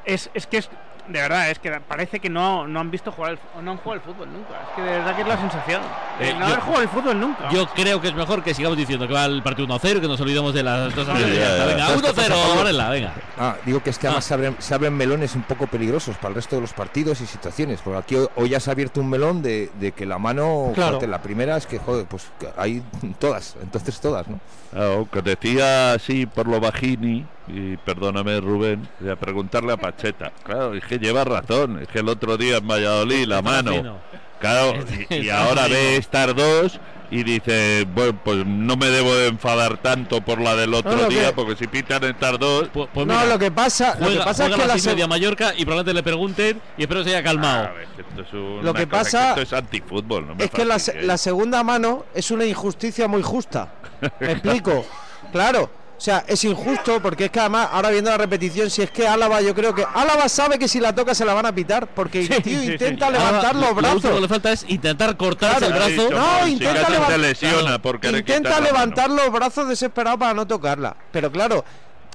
es, 0.05 0.31
es 0.33 0.47
que 0.47 0.57
es 0.57 0.69
de 1.09 1.19
verdad, 1.21 1.49
es 1.49 1.59
que 1.59 1.71
parece 1.81 2.19
que 2.19 2.29
no, 2.29 2.67
no 2.67 2.79
han 2.79 2.91
visto 2.91 3.11
jugar 3.11 3.31
el, 3.33 3.39
o 3.57 3.61
no 3.61 3.71
han 3.71 3.77
jugado 3.77 3.95
el 3.95 4.01
fútbol 4.01 4.31
nunca. 4.31 4.49
Es 4.69 4.75
que 4.75 4.81
de 4.81 4.91
verdad 4.91 5.15
que 5.15 5.21
es 5.23 5.27
la 5.27 5.37
sensación. 5.39 5.81
de 6.19 6.29
Eh, 6.29 6.33
no 6.33 6.39
yo- 6.39 6.45
haber 6.45 6.59
jugado 6.59 6.81
el 6.83 6.89
fútbol 6.89 7.19
nunca. 7.19 7.49
Yo 7.49 7.67
creo 7.69 7.99
que 8.01 8.07
es 8.09 8.13
mejor 8.13 8.43
que 8.43 8.53
sigamos 8.53 8.77
diciendo 8.77 9.07
que 9.07 9.13
va 9.13 9.25
el 9.25 9.41
partido 9.43 9.67
1-0 9.67 9.99
que 10.01 10.07
nos 10.07 10.21
olvidemos 10.21 10.53
de 10.53 10.63
las 10.63 10.95
dos. 10.95 11.07
Venga, 11.13 11.87
¿Sabes 11.87 12.01
qué 12.01 12.13
pasa, 12.13 12.27
1-0, 12.27 12.29
Pablo? 12.29 12.55
Varela, 12.57 12.89
venga. 12.89 13.13
Ah, 13.37 13.55
digo 13.65 13.81
que 13.83 13.89
es 13.89 13.97
que 13.97 14.07
además 14.07 14.25
se, 14.25 14.33
abren, 14.33 14.55
se 14.59 14.73
abren 14.73 14.93
melones 14.95 15.35
un 15.35 15.43
poco 15.43 15.67
peligrosos 15.67 16.15
para 16.17 16.29
el 16.29 16.35
resto 16.35 16.55
de 16.55 16.61
los 16.61 16.73
partidos 16.73 17.21
y 17.21 17.25
situaciones. 17.25 17.81
Porque 17.81 17.99
aquí 17.99 18.27
hoy, 18.35 18.49
ya 18.49 18.59
se 18.59 18.69
ha 18.69 18.73
abierto 18.73 18.99
un 19.01 19.09
melón 19.09 19.41
de, 19.41 19.71
de 19.79 19.91
que 19.91 20.05
la 20.05 20.17
mano, 20.19 20.71
Claro. 20.75 20.95
joder, 20.95 21.09
la 21.09 21.21
primera 21.21 21.57
es 21.57 21.65
que, 21.65 21.79
joder, 21.79 22.05
pues 22.05 22.27
que 22.39 22.47
hay 22.57 22.83
todas, 23.19 23.55
entonces 23.61 23.99
todas, 23.99 24.27
¿no? 24.27 24.39
Claro, 24.71 25.07
que 25.11 25.21
decía 25.23 25.93
así 25.93 26.25
por 26.27 26.47
lo 26.47 26.59
bajini, 26.59 27.25
y 27.53 27.77
perdóname 27.77 28.39
Rubén, 28.39 28.87
de 28.99 29.15
preguntarle 29.17 29.73
a 29.73 29.77
Pacheta. 29.77 30.31
Claro, 30.43 30.73
es 30.75 30.83
que 30.83 30.99
lleva 30.99 31.23
razón, 31.23 31.79
es 31.81 31.87
que 31.87 31.99
el 31.99 32.09
otro 32.09 32.37
día 32.37 32.57
en 32.57 32.67
Valladolid 32.67 33.25
la 33.25 33.41
mano. 33.41 33.99
Claro, 34.39 34.73
y, 35.09 35.29
ahora 35.29 35.67
ve 35.67 35.97
estar 35.97 36.33
dos 36.33 36.79
y 37.11 37.23
dice, 37.23 37.87
bueno, 37.93 38.19
pues 38.23 38.45
no 38.45 38.77
me 38.77 38.85
debo 38.87 39.13
de 39.15 39.27
enfadar 39.27 39.77
tanto 39.79 40.21
por 40.21 40.39
la 40.39 40.55
del 40.55 40.73
otro 40.75 40.91
No, 40.91 41.01
lo 41.03 41.07
día, 41.09 41.27
que- 41.27 41.33
porque 41.33 41.55
si 41.55 41.67
pitan 41.67 42.03
estar 42.03 42.37
dos... 42.37 42.69
Pues 42.71 42.87
no, 42.95 43.05
mira, 43.05 43.25
lo 43.25 43.39
que 43.39 43.51
pasa, 43.51 43.95
lo 43.95 44.05
Juega, 44.05 44.19
que 44.19 44.25
pasa 44.25 44.47
es 44.47 44.55
que 44.55 44.61
a 44.61 44.67
la 44.67 44.75
media 44.75 45.07
Mallorca 45.07 45.53
y 45.57 45.65
probablemente 45.65 45.93
le 45.93 46.03
pregunten 46.03 46.61
y 46.77 46.83
espero 46.83 47.03
se 47.03 47.09
haya 47.09 47.23
calmado. 47.23 47.67
A 47.67 47.71
ver, 47.71 47.87
que 47.95 48.01
esto 48.03 48.21
es 48.21 48.33
una 48.33 48.61
Lo 48.61 48.73
que 48.73 48.87
cosa 48.87 49.03
pasa 49.03 49.29
esto 49.29 49.41
es 49.41 49.53
antifútbol, 49.53 50.27
no 50.27 50.35
me 50.35 50.43
es 50.43 50.51
que 50.51 50.63
la, 50.63 50.77
la 51.01 51.17
segunda 51.17 51.63
mano 51.63 52.05
es 52.13 52.29
una 52.31 52.45
injusticia 52.45 53.07
muy 53.07 53.23
justa. 53.23 53.73
¿Me 54.19 54.33
explico? 54.33 54.85
Claro. 55.31 55.78
O 55.99 56.01
sea, 56.01 56.23
es 56.27 56.45
injusto 56.45 57.01
porque 57.01 57.25
es 57.25 57.29
que 57.31 57.41
además, 57.41 57.67
ahora 57.73 57.89
viendo 57.89 58.09
la 58.09 58.17
repetición, 58.17 58.69
si 58.69 58.81
es 58.81 58.89
que 58.89 59.05
Álava, 59.05 59.41
yo 59.41 59.53
creo 59.53 59.75
que 59.75 59.85
Álava 59.93 60.29
sabe 60.29 60.57
que 60.57 60.69
si 60.69 60.79
la 60.79 60.95
toca 60.95 61.13
se 61.13 61.25
la 61.25 61.33
van 61.33 61.45
a 61.45 61.51
pitar 61.53 61.87
porque 61.87 62.21
el 62.21 62.41
tío 62.41 62.63
intenta 62.63 63.09
levantar 63.09 63.53
los 63.53 63.63
lo- 63.75 63.81
Lo 63.81 63.95
último 63.95 63.99
que 64.01 64.07
brazos. 64.07 64.21
le 64.21 64.27
falta 64.29 64.51
es 64.53 64.65
intentar 64.69 65.17
cortarse 65.17 65.57
Claro. 65.67 65.73
el 65.73 65.79
brazo. 65.93 66.03
dicho, 66.09 66.17
No, 66.21 66.45
si 66.45 66.51
intenta 66.53 67.07
te 67.07 67.17
lesiona 67.17 67.81
porque 67.81 68.11
le 68.13 68.19
Intenta 68.19 68.61
levantar 68.61 69.09
los 69.09 69.29
brazos 69.29 69.67
desesperados 69.67 70.17
para 70.17 70.33
no 70.33 70.47
tocarla. 70.47 70.95
Pero 71.11 71.29
claro, 71.33 71.65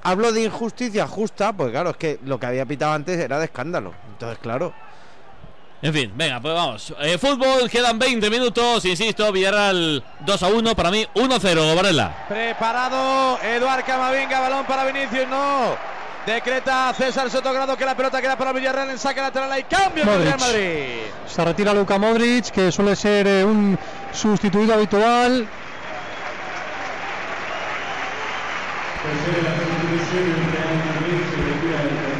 hablo 0.02 0.32
de 0.32 0.44
injusticia 0.44 1.06
justa, 1.06 1.52
pues 1.52 1.70
claro, 1.70 1.90
es 1.90 1.96
que 1.98 2.18
lo 2.24 2.40
que 2.40 2.46
había 2.46 2.64
pitado 2.64 2.94
antes 2.94 3.18
era 3.20 3.38
de 3.38 3.44
escándalo. 3.44 3.92
Entonces, 4.12 4.38
claro. 4.40 4.72
En 5.84 5.92
fin, 5.92 6.10
venga, 6.16 6.40
pues 6.40 6.54
vamos. 6.54 6.94
Eh, 6.98 7.18
fútbol, 7.18 7.68
quedan 7.68 7.98
20 7.98 8.30
minutos, 8.30 8.86
insisto, 8.86 9.30
Villarreal 9.30 10.02
2 10.20 10.42
a 10.42 10.48
1, 10.48 10.74
para 10.74 10.90
mí 10.90 11.06
1-0, 11.14 11.76
Varela. 11.76 12.24
Preparado 12.26 13.38
Eduard 13.42 13.84
Camavinga, 13.84 14.40
balón 14.40 14.64
para 14.64 14.86
Vinicius, 14.86 15.28
no. 15.28 15.76
Decreta 16.24 16.94
César 16.96 17.30
Sotogrado 17.30 17.76
que 17.76 17.84
la 17.84 17.94
pelota 17.94 18.22
queda 18.22 18.38
para 18.38 18.54
Villarreal 18.54 18.88
en 18.88 18.98
saque 18.98 19.20
lateral 19.20 19.58
y 19.58 19.64
cambio 19.64 20.06
del 20.06 20.22
Real 20.22 20.38
Modric. 20.38 20.40
Madrid. 20.40 21.00
Se 21.26 21.44
retira 21.44 21.74
Luka 21.74 21.98
Modric, 21.98 22.46
que 22.46 22.72
suele 22.72 22.96
ser 22.96 23.26
eh, 23.26 23.44
un 23.44 23.78
sustituido 24.10 24.72
habitual. 24.72 25.46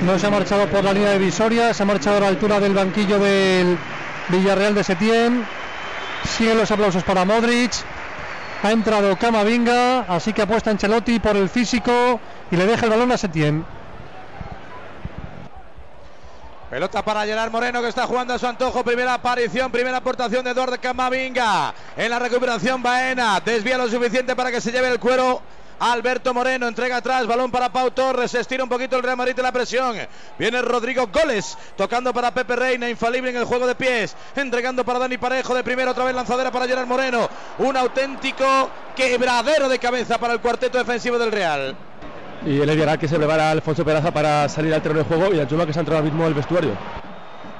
No 0.05 0.19
se 0.19 0.27
ha 0.27 0.31
marchado 0.31 0.69
por 0.69 0.85
la 0.85 0.93
línea 0.93 1.13
de 1.13 1.19
visoria, 1.19 1.73
se 1.73 1.83
ha 1.83 1.87
marchado 1.87 2.19
a 2.19 2.21
la 2.21 2.29
altura 2.29 2.61
del 2.61 2.75
banquillo 2.75 3.19
del 3.19 3.79
Villarreal 4.29 4.75
de 4.75 4.85
Setién. 4.85 5.47
Siguen 6.29 6.59
los 6.59 6.71
aplausos 6.71 7.03
para 7.05 7.25
Modric. 7.25 7.73
Ha 8.63 8.71
entrado 8.71 9.17
Camavinga, 9.17 10.01
así 10.01 10.35
que 10.35 10.43
apuesta 10.43 10.71
Ancelotti 10.71 11.21
por 11.21 11.37
el 11.37 11.49
físico 11.49 12.21
y 12.51 12.57
le 12.57 12.67
deja 12.67 12.85
el 12.85 12.91
balón 12.91 13.13
a 13.13 13.17
Setién. 13.17 13.65
Pelota 16.69 17.03
para 17.03 17.25
Gerard 17.25 17.51
Moreno 17.51 17.81
que 17.81 17.89
está 17.89 18.07
jugando 18.07 18.35
a 18.35 18.39
su 18.39 18.47
antojo. 18.47 18.85
Primera 18.85 19.15
aparición, 19.15 19.73
primera 19.73 19.97
aportación 19.97 20.45
de 20.45 20.51
Eduardo 20.51 20.79
Camavinga. 20.83 21.73
En 21.97 22.11
la 22.11 22.19
recuperación 22.19 22.83
Baena. 22.83 23.41
Desvía 23.41 23.79
lo 23.79 23.89
suficiente 23.89 24.37
para 24.37 24.51
que 24.51 24.61
se 24.61 24.71
lleve 24.71 24.89
el 24.89 25.01
cuero. 25.01 25.41
Alberto 25.93 26.33
Moreno 26.33 26.67
entrega 26.67 26.97
atrás, 26.97 27.27
balón 27.27 27.51
para 27.51 27.71
Pau 27.71 27.91
Torres, 27.91 28.33
estira 28.35 28.63
un 28.63 28.71
poquito 28.71 28.97
el 28.97 29.03
Real 29.03 29.19
Madrid 29.19 29.37
de 29.37 29.43
la 29.43 29.53
presión. 29.53 29.95
Viene 30.39 30.63
Rodrigo 30.63 31.09
Goles, 31.13 31.59
tocando 31.77 32.15
para 32.15 32.33
Pepe 32.33 32.57
Reina, 32.57 32.89
infalible 32.89 33.29
en 33.29 33.37
el 33.37 33.45
juego 33.45 33.67
de 33.67 33.75
pies, 33.75 34.17
entregando 34.35 34.83
para 34.83 35.01
Dani 35.01 35.19
Parejo 35.19 35.55
de 35.55 35.63
primero, 35.63 35.91
otra 35.91 36.05
vez 36.05 36.15
lanzadera 36.15 36.51
para 36.51 36.67
Gerard 36.67 36.87
Moreno. 36.87 37.29
Un 37.59 37.77
auténtico 37.77 38.71
quebradero 38.97 39.69
de 39.69 39.79
cabeza 39.79 40.17
para 40.17 40.33
el 40.33 40.41
cuarteto 40.41 40.79
defensivo 40.79 41.19
del 41.19 41.31
Real. 41.31 41.77
Y 42.47 42.61
el 42.61 42.71
Villarreal 42.71 42.99
que 42.99 43.07
se 43.07 43.17
prepara 43.17 43.49
a 43.49 43.51
Alfonso 43.51 43.85
Peraza 43.85 44.11
para 44.11 44.49
salir 44.49 44.73
al 44.73 44.81
terreno 44.81 45.01
de 45.01 45.07
juego 45.07 45.35
y 45.35 45.41
a 45.41 45.47
Chuma 45.47 45.67
que 45.67 45.75
se 45.75 45.81
ha 45.81 45.83
entrado 45.83 45.99
al 45.99 46.05
ritmo 46.07 46.25
del 46.25 46.33
vestuario. 46.33 46.73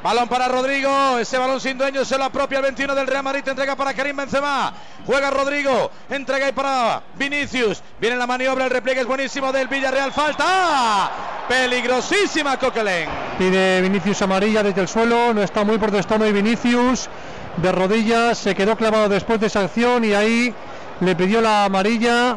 Balón 0.05 0.29
para 0.29 0.49
Rodrigo, 0.49 1.17
ese 1.19 1.39
balón 1.39 1.59
sin 1.63 1.79
dueño 1.79 2.05
se 2.05 2.19
lo 2.19 2.25
apropia 2.25 2.59
el 2.59 2.65
21 2.65 2.95
del 2.95 3.07
Real 3.07 3.23
Madrid, 3.23 3.49
entrega 3.49 3.75
para 3.75 3.95
Karim 3.95 4.15
Benzema, 4.15 4.71
juega 5.07 5.31
Rodrigo, 5.31 5.91
entrega 6.11 6.45
ahí 6.45 6.53
para 6.53 7.03
Vinicius, 7.15 7.83
viene 7.99 8.15
la 8.17 8.27
maniobra, 8.27 8.67
el 8.67 8.71
repliegue 8.71 9.01
es 9.01 9.07
buenísimo 9.07 9.51
del 9.51 9.67
Villarreal, 9.67 10.13
falta, 10.13 11.11
peligrosísima 11.49 12.59
Coquelin. 12.59 13.09
Pide 13.39 13.81
Vinicius 13.81 14.21
amarilla 14.21 14.63
desde 14.63 14.83
el 14.83 14.89
suelo, 14.89 15.33
no 15.33 15.43
está 15.43 15.65
muy 15.65 15.79
protestado 15.79 16.27
y 16.27 16.33
Vinicius. 16.33 17.09
De 17.57 17.73
rodillas, 17.73 18.37
se 18.37 18.55
quedó 18.55 18.77
clavado 18.77 19.09
después 19.09 19.41
de 19.41 19.47
esa 19.47 19.61
acción 19.61 20.05
y 20.05 20.13
ahí 20.13 20.53
le 21.01 21.17
pidió 21.17 21.41
la 21.41 21.65
amarilla. 21.65 22.37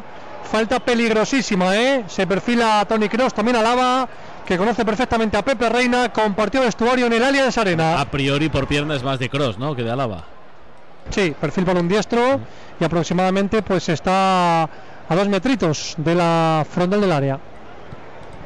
Falta 0.49 0.79
peligrosísima, 0.79 1.75
¿eh? 1.75 2.05
Se 2.07 2.25
perfila 2.25 2.85
Tony 2.87 3.09
Cross, 3.09 3.33
también 3.33 3.57
a 3.57 3.61
Lava, 3.61 4.07
que 4.47 4.57
conoce 4.57 4.85
perfectamente 4.85 5.35
a 5.35 5.43
Pepe 5.43 5.67
Reina, 5.67 6.11
compartió 6.13 6.61
vestuario 6.61 7.07
en 7.07 7.13
el 7.13 7.23
Allianz 7.23 7.57
Arena. 7.57 7.99
A 7.99 8.05
priori 8.09 8.47
por 8.47 8.65
pierna 8.65 8.95
es 8.95 9.03
más 9.03 9.19
de 9.19 9.29
cross, 9.29 9.57
¿no? 9.57 9.75
Que 9.75 9.83
de 9.83 9.91
Alaba. 9.91 10.23
Sí, 11.09 11.35
perfil 11.39 11.65
balón 11.65 11.87
diestro 11.89 12.39
y 12.79 12.83
aproximadamente 12.83 13.61
pues 13.61 13.89
está 13.89 14.63
a 14.63 15.15
dos 15.15 15.27
metritos 15.27 15.95
de 15.97 16.15
la 16.15 16.65
frontal 16.69 17.01
del 17.01 17.11
área. 17.11 17.39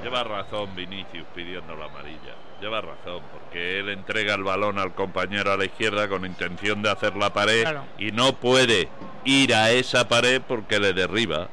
Lleva 0.04 0.24
razón 0.24 0.76
Vinicius 0.76 1.26
pidiendo 1.36 1.76
la 1.76 1.86
amarilla. 1.86 2.34
Lleva 2.60 2.82
razón, 2.82 3.22
porque 3.32 3.80
él 3.80 3.89
entrega 3.89 4.36
el 4.36 4.43
balón 4.43 4.78
al 4.80 4.93
compañero 4.93 5.52
a 5.52 5.58
la 5.58 5.66
izquierda 5.66 6.08
con 6.08 6.26
intención 6.26 6.82
de 6.84 6.91
hacer 6.91 7.16
la 7.16 7.32
pared 7.34 7.62
Claro. 7.62 7.84
y 7.97 8.12
no 8.12 8.34
puede 8.34 8.88
ir 9.26 9.54
a 9.56 9.72
esa 9.72 10.08
pared 10.08 10.41
porque 10.47 10.80
le 10.80 10.93
derriba. 10.93 11.47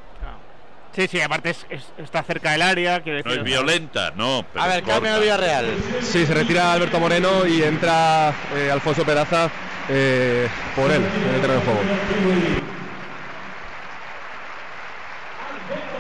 Sí, 0.99 1.07
sí, 1.07 1.21
aparte 1.21 1.51
es- 1.51 1.65
es- 1.71 1.93
está 1.97 2.25
cerca 2.25 2.51
del 2.51 2.61
área. 2.63 3.01
No 3.25 3.33
es 3.33 3.45
violenta, 3.45 4.11
no. 4.17 4.45
pero 4.53 4.65
A 4.65 4.67
ver, 4.67 4.83
corta. 4.83 4.95
cambio 4.95 5.21
Villarreal. 5.21 5.67
Sí, 6.03 6.27
se 6.27 6.35
retira 6.35 6.73
Alberto 6.73 6.99
Moreno 6.99 7.47
y 7.47 7.63
entra 7.63 8.33
eh, 8.57 8.69
Alfonso 8.73 9.05
Peraza 9.05 9.49
eh, 9.89 10.49
por 10.75 10.91
él 10.91 11.01
en 11.29 11.35
el 11.37 11.41
terreno 11.41 11.61
de 11.61 11.65
juego. 11.67 11.81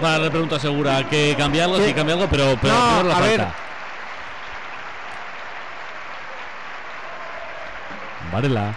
Vale, 0.03 0.24
le 0.24 0.30
pregunta 0.32 0.59
segura 0.59 1.09
que 1.09 1.36
cambia 1.38 1.62
algo, 1.66 1.76
Sí. 1.78 1.84
sí 1.86 1.94
cambia 1.94 2.14
algo, 2.16 2.26
pero, 2.28 2.59
pero 2.61 2.74
No, 2.74 2.86
primero 2.88 3.09
la 3.09 3.16
a 3.16 3.20
ver. 3.20 3.38
falta. 3.40 3.55
Varela. 8.32 8.74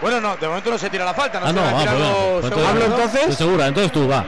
Bueno, 0.00 0.20
no, 0.20 0.36
de 0.36 0.48
momento 0.48 0.70
no 0.70 0.78
se 0.78 0.90
tira 0.90 1.04
la 1.04 1.14
falta, 1.14 1.38
no 1.38 1.46
Ah, 1.46 1.48
se 1.50 1.54
no, 1.54 1.60
va 1.62 1.68
a 1.68 1.70
ah, 1.70 1.74
pues 1.74 2.44
entonces- 2.44 2.74
¿no? 2.88 2.94
entonces? 2.96 3.22
Pues 3.26 3.36
segura, 3.38 3.66
entonces 3.68 3.92
tú, 3.92 4.08
va. 4.08 4.24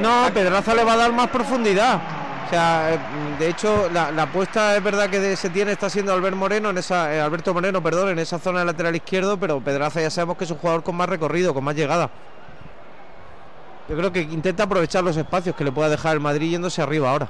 No, 0.00 0.32
Pedraza 0.32 0.74
le 0.74 0.84
va 0.84 0.94
a 0.94 0.96
dar 0.96 1.12
más 1.12 1.28
profundidad. 1.28 2.00
O 2.46 2.50
sea, 2.50 2.94
eh, 2.94 2.98
de 3.38 3.48
hecho, 3.48 3.88
la, 3.92 4.08
apuesta 4.22 4.76
es 4.76 4.82
verdad 4.82 5.08
que 5.08 5.36
se 5.36 5.50
tiene 5.50 5.72
está 5.72 5.88
siendo 5.88 6.12
Albert 6.12 6.36
Moreno 6.36 6.70
en 6.70 6.78
esa, 6.78 7.14
eh, 7.14 7.20
Alberto 7.20 7.54
Moreno, 7.54 7.82
perdón, 7.82 8.08
en 8.08 8.18
esa 8.18 8.38
zona 8.38 8.60
de 8.60 8.64
lateral 8.64 8.96
izquierdo, 8.96 9.38
pero 9.38 9.60
Pedraza 9.60 10.00
ya 10.00 10.10
sabemos 10.10 10.36
que 10.36 10.44
es 10.44 10.50
un 10.50 10.58
jugador 10.58 10.82
con 10.82 10.96
más 10.96 11.08
recorrido, 11.08 11.54
con 11.54 11.62
más 11.62 11.76
llegada. 11.76 12.10
Yo 13.88 13.96
creo 13.96 14.12
que 14.12 14.22
intenta 14.22 14.64
aprovechar 14.64 15.04
los 15.04 15.16
espacios 15.16 15.54
que 15.54 15.64
le 15.64 15.72
pueda 15.72 15.88
dejar 15.88 16.14
el 16.14 16.20
Madrid 16.20 16.50
yéndose 16.50 16.80
arriba 16.82 17.10
ahora. 17.10 17.28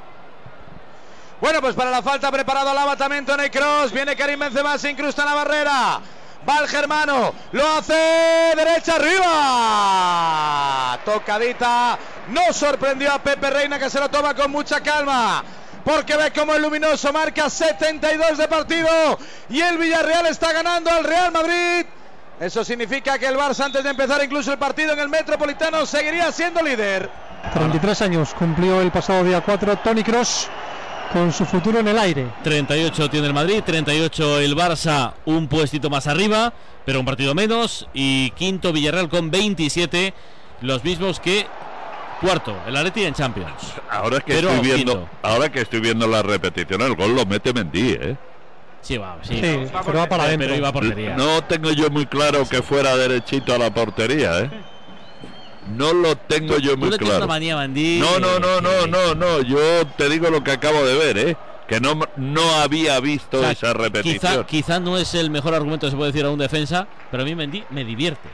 Bueno, 1.40 1.60
pues 1.60 1.74
para 1.74 1.90
la 1.90 2.02
falta 2.02 2.30
preparado 2.30 2.72
Lava 2.74 2.96
también 2.96 3.24
Tony 3.24 3.48
Cross. 3.48 3.92
Viene 3.92 4.14
Karim 4.14 4.38
Benzema, 4.38 4.78
se 4.78 4.90
incrusta 4.90 5.22
en 5.22 5.28
la 5.28 5.34
barrera. 5.34 6.00
Va 6.48 6.60
el 6.60 6.68
germano, 6.68 7.34
lo 7.52 7.68
hace 7.68 7.94
derecha 8.56 8.96
arriba. 8.96 10.98
Tocadita, 11.04 11.98
no 12.28 12.50
sorprendió 12.52 13.12
a 13.12 13.18
Pepe 13.18 13.50
Reina 13.50 13.78
que 13.78 13.90
se 13.90 14.00
lo 14.00 14.08
toma 14.08 14.34
con 14.34 14.50
mucha 14.50 14.80
calma. 14.80 15.44
Porque 15.84 16.16
ve 16.16 16.32
como 16.32 16.54
el 16.54 16.62
luminoso 16.62 17.12
marca 17.12 17.50
72 17.50 18.38
de 18.38 18.48
partido 18.48 18.88
y 19.48 19.60
el 19.60 19.78
Villarreal 19.78 20.26
está 20.26 20.52
ganando 20.52 20.90
al 20.90 21.04
Real 21.04 21.32
Madrid. 21.32 21.86
Eso 22.38 22.64
significa 22.64 23.18
que 23.18 23.26
el 23.26 23.36
Barça 23.36 23.64
antes 23.64 23.84
de 23.84 23.90
empezar 23.90 24.24
incluso 24.24 24.52
el 24.52 24.58
partido 24.58 24.94
en 24.94 24.98
el 24.98 25.10
Metropolitano 25.10 25.84
seguiría 25.84 26.32
siendo 26.32 26.62
líder. 26.62 27.10
33 27.52 28.02
años 28.02 28.34
cumplió 28.34 28.80
el 28.80 28.90
pasado 28.90 29.24
día 29.24 29.40
4 29.40 29.78
Tony 29.78 30.02
Cross 30.02 30.48
con 31.12 31.32
su 31.32 31.44
futuro 31.44 31.78
en 31.80 31.88
el 31.88 31.98
aire. 31.98 32.26
38 32.44 33.10
tiene 33.10 33.26
el 33.26 33.34
Madrid, 33.34 33.62
38 33.64 34.40
el 34.40 34.56
Barça, 34.56 35.12
un 35.24 35.48
puestito 35.48 35.90
más 35.90 36.06
arriba, 36.06 36.52
pero 36.84 37.00
un 37.00 37.06
partido 37.06 37.34
menos. 37.34 37.88
Y 37.94 38.30
quinto 38.32 38.72
Villarreal 38.72 39.08
con 39.08 39.30
27, 39.30 40.14
los 40.62 40.84
mismos 40.84 41.20
que 41.20 41.46
Cuarto, 42.20 42.54
el 42.66 42.76
Atleti 42.76 43.04
en 43.04 43.14
Champions. 43.14 43.50
Ahora 43.88 44.18
es 44.18 44.24
que 44.24 44.34
Pero 44.34 44.50
estoy 44.50 44.66
viendo, 44.66 44.92
quinto. 44.92 45.08
ahora 45.22 45.50
que 45.50 45.60
estoy 45.62 45.80
viendo 45.80 46.06
la 46.06 46.22
repetición, 46.22 46.82
el 46.82 46.94
gol 46.94 47.14
lo 47.16 47.24
mete 47.24 47.52
Mendy, 47.54 47.92
¿eh? 47.92 48.16
Sí, 48.82 48.98
va, 48.98 49.18
sí. 49.22 49.34
Sí, 49.40 49.70
pero 49.86 49.98
va 49.98 50.06
para 50.08 50.24
adentro. 50.24 50.48
Pero 50.48 50.58
iba 50.58 50.68
a 50.68 50.72
portería. 50.72 51.16
No 51.16 51.42
tengo 51.44 51.70
yo 51.72 51.88
muy 51.90 52.06
claro 52.06 52.46
que 52.48 52.62
fuera 52.62 52.96
derechito 52.96 53.54
a 53.54 53.58
la 53.58 53.72
portería, 53.72 54.38
¿eh? 54.40 54.50
No 55.76 55.92
lo 55.92 56.16
tengo 56.16 56.58
yo 56.58 56.76
muy 56.76 56.90
claro. 56.98 57.26
No, 58.00 58.18
no, 58.18 58.38
no, 58.38 58.60
no, 58.60 58.70
que- 58.84 58.88
no, 58.88 59.14
no. 59.14 59.40
Yo 59.42 59.86
te 59.96 60.08
digo 60.08 60.30
lo 60.30 60.42
que 60.44 60.52
acabo 60.52 60.84
de 60.84 60.96
ver, 60.96 61.18
¿eh? 61.18 61.36
Que 61.68 61.80
no, 61.80 61.98
no 62.16 62.54
había 62.56 62.98
visto 63.00 63.38
o 63.38 63.42
sea, 63.42 63.52
esa 63.52 63.72
repetición. 63.72 64.44
Quizá, 64.44 64.46
quizá 64.46 64.80
no 64.80 64.98
es 64.98 65.14
el 65.14 65.30
mejor 65.30 65.54
argumento 65.54 65.86
que 65.86 65.92
se 65.92 65.96
puede 65.96 66.10
decir 66.10 66.26
a 66.26 66.30
un 66.30 66.38
defensa, 66.38 66.86
pero 67.10 67.22
a 67.22 67.26
mí 67.26 67.34
Mendy 67.34 67.64
me 67.70 67.84
divierte. 67.84 68.28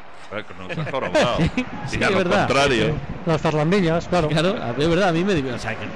Nos 0.76 0.88
jorobado. 0.90 1.36
Sí, 1.86 1.98
es 2.00 2.10
lo 2.10 2.16
verdad. 2.16 2.46
contrario. 2.46 2.94
Las 3.26 3.40
zarlandillas, 3.42 4.08
claro. 4.08 4.28
Claro, 4.28 4.56
es 4.78 4.88
verdad, 4.88 5.10
a 5.10 5.12
mí 5.12 5.22
me 5.22 5.34
divierte. 5.34 5.58
O 5.58 5.62
sea, 5.62 5.76
que 5.78 5.86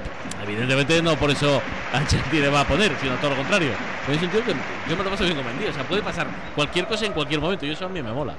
evidentemente 0.44 1.02
no 1.02 1.16
por 1.16 1.30
eso 1.30 1.60
Ancelotti 1.92 2.38
le 2.38 2.48
va 2.48 2.60
a 2.60 2.68
poner, 2.68 2.92
sino 3.00 3.14
todo 3.16 3.30
lo 3.30 3.36
contrario. 3.36 3.70
Pero 4.06 4.18
es 4.18 4.22
un 4.24 4.30
tío 4.30 4.44
que 4.44 4.52
yo 4.88 4.96
me 4.96 5.02
lo 5.02 5.10
paso 5.10 5.24
bien 5.24 5.36
con 5.36 5.46
Mendy. 5.46 5.64
O 5.66 5.72
sea, 5.72 5.82
puede 5.88 6.02
pasar 6.02 6.26
cualquier 6.54 6.86
cosa 6.86 7.06
en 7.06 7.12
cualquier 7.12 7.40
momento 7.40 7.64
y 7.66 7.70
eso 7.70 7.86
a 7.86 7.88
mí 7.88 8.02
me 8.02 8.12
mola. 8.12 8.34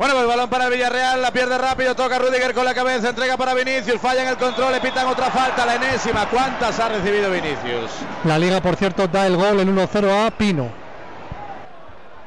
Bueno, 0.00 0.14
pues 0.14 0.28
balón 0.28 0.48
para 0.48 0.64
el 0.64 0.72
Villarreal, 0.72 1.20
la 1.20 1.30
pierde 1.30 1.58
rápido, 1.58 1.94
toca 1.94 2.18
Rudiger 2.18 2.54
con 2.54 2.64
la 2.64 2.72
cabeza, 2.72 3.10
entrega 3.10 3.36
para 3.36 3.52
Vinicius, 3.52 4.00
falla 4.00 4.22
en 4.22 4.28
el 4.28 4.38
control, 4.38 4.72
le 4.72 4.80
pitan 4.80 5.06
otra 5.06 5.26
falta, 5.26 5.66
la 5.66 5.74
enésima. 5.74 6.26
¿Cuántas 6.30 6.80
ha 6.80 6.88
recibido 6.88 7.30
Vinicius? 7.30 7.90
La 8.24 8.38
liga, 8.38 8.62
por 8.62 8.76
cierto, 8.76 9.06
da 9.08 9.26
el 9.26 9.36
gol 9.36 9.60
en 9.60 9.76
1-0 9.76 10.26
a 10.26 10.30
Pino. 10.30 10.70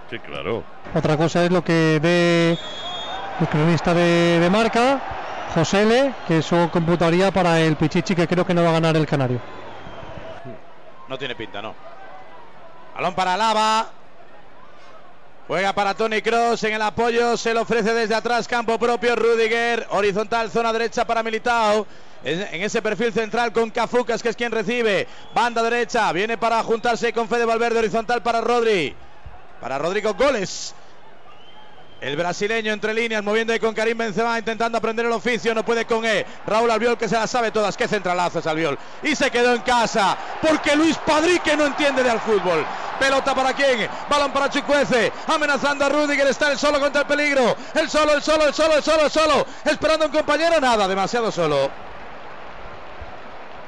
Sí, 0.07 0.19
claro. 0.19 0.63
Otra 0.93 1.17
cosa 1.17 1.45
es 1.45 1.51
lo 1.51 1.63
que 1.63 1.99
ve 1.99 2.59
el 3.39 3.47
cronista 3.47 3.95
de, 3.95 4.39
de 4.39 4.49
marca, 4.51 5.01
José 5.55 5.81
L, 5.81 6.13
que 6.27 6.37
eso 6.37 6.69
computaría 6.71 7.31
para 7.31 7.59
el 7.59 7.75
Pichichi, 7.75 8.13
que 8.13 8.27
creo 8.27 8.45
que 8.45 8.53
no 8.53 8.63
va 8.63 8.69
a 8.69 8.73
ganar 8.73 8.95
el 8.95 9.07
Canario. 9.07 9.39
No 11.07 11.17
tiene 11.17 11.33
pinta, 11.33 11.59
no. 11.59 11.73
Balón 12.93 13.15
para 13.15 13.35
Lava. 13.35 14.02
Juega 15.47 15.73
para 15.73 15.93
Tony 15.93 16.21
Cross 16.21 16.63
en 16.63 16.73
el 16.73 16.81
apoyo, 16.81 17.35
se 17.35 17.53
le 17.53 17.59
ofrece 17.59 17.93
desde 17.93 18.15
atrás, 18.15 18.47
campo 18.47 18.79
propio, 18.79 19.13
Rudiger, 19.13 19.85
horizontal, 19.89 20.49
zona 20.49 20.71
derecha 20.71 21.05
para 21.05 21.21
Militao. 21.21 21.85
En 22.23 22.41
en 22.53 22.61
ese 22.61 22.81
perfil 22.81 23.11
central 23.11 23.51
con 23.51 23.69
Cafucas, 23.69 24.23
que 24.23 24.29
es 24.29 24.35
quien 24.37 24.53
recibe. 24.53 25.05
Banda 25.35 25.61
derecha, 25.61 26.09
viene 26.13 26.37
para 26.37 26.63
juntarse 26.63 27.11
con 27.11 27.27
Fede 27.27 27.43
Valverde, 27.43 27.79
horizontal 27.79 28.23
para 28.23 28.39
Rodri. 28.39 28.95
Para 29.59 29.77
Rodrigo 29.77 30.13
Goles. 30.13 30.73
El 32.03 32.17
brasileño 32.17 32.73
entre 32.73 32.93
líneas, 32.93 33.23
moviendo 33.23 33.53
ahí 33.53 33.59
con 33.59 33.73
Karim 33.73 33.97
Benzema, 33.97 34.37
intentando 34.37 34.77
aprender 34.77 35.05
el 35.05 35.11
oficio, 35.13 35.55
no 35.55 35.63
puede 35.63 35.85
con 35.85 36.03
E. 36.03 36.25
Raúl 36.45 36.69
Albiol 36.69 36.97
que 36.97 37.07
se 37.07 37.15
la 37.15 37.27
sabe 37.27 37.49
todas, 37.49 37.77
qué 37.77 37.87
centralazo 37.87 38.39
es 38.39 38.45
Albiol. 38.45 38.77
Y 39.03 39.15
se 39.15 39.31
quedó 39.31 39.53
en 39.53 39.61
casa, 39.61 40.17
porque 40.41 40.75
Luis 40.75 40.97
Padrique 40.97 41.55
no 41.55 41.65
entiende 41.65 42.03
de 42.03 42.09
al 42.09 42.19
fútbol. 42.19 42.65
Pelota 42.99 43.33
para 43.33 43.53
quién, 43.53 43.87
balón 44.09 44.33
para 44.33 44.49
Chucuece, 44.49 45.13
amenazando 45.27 45.85
a 45.85 45.89
Rudiger, 45.89 46.27
está 46.27 46.51
el 46.51 46.57
solo 46.57 46.77
contra 46.81 47.03
el 47.03 47.07
peligro. 47.07 47.55
El 47.73 47.89
solo, 47.89 48.15
el 48.15 48.21
solo, 48.21 48.47
el 48.47 48.53
solo, 48.53 48.75
el 48.75 48.83
solo, 48.83 49.05
el 49.05 49.11
solo. 49.11 49.45
Esperando 49.63 50.03
a 50.03 50.07
un 50.09 50.13
compañero, 50.13 50.59
nada, 50.59 50.89
demasiado 50.89 51.31
solo. 51.31 51.71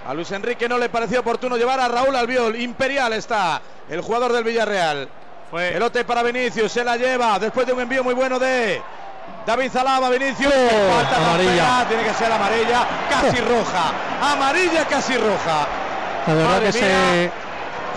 A 0.06 0.14
Luis 0.14 0.30
Enrique 0.32 0.68
no 0.68 0.78
le 0.78 0.90
pareció 0.90 1.22
oportuno 1.22 1.56
llevar 1.56 1.80
a 1.80 1.88
Raúl 1.88 2.14
Albiol. 2.14 2.58
Imperial 2.58 3.14
está 3.14 3.62
el 3.90 4.02
jugador 4.02 4.34
del 4.34 4.44
Villarreal. 4.44 5.08
Pelote 5.52 6.04
para 6.04 6.24
Vinicius, 6.24 6.72
se 6.72 6.84
la 6.84 6.98
lleva 6.98 7.40
después 7.40 7.66
de 7.66 7.74
un 7.74 7.80
envío 7.82 8.04
muy 8.04 8.14
bueno 8.14 8.38
de 8.40 8.82
David 9.46 9.72
Zalaba, 9.72 10.10
Vinicius. 10.10 10.54
Falta 10.54 11.10
tan 11.16 11.24
amarilla. 11.24 11.86
tiene 11.88 12.04
que 12.04 12.14
ser 12.14 12.32
amarilla, 12.32 12.86
casi 13.10 13.38
roja. 13.42 14.32
Amarilla 14.34 14.86
casi 14.86 15.18
roja. 15.18 15.68
La 16.28 16.34
verdad 16.34 16.50
Madre 16.50 16.72
que 16.72 16.82
mía. 16.82 16.88
se. 16.90 17.32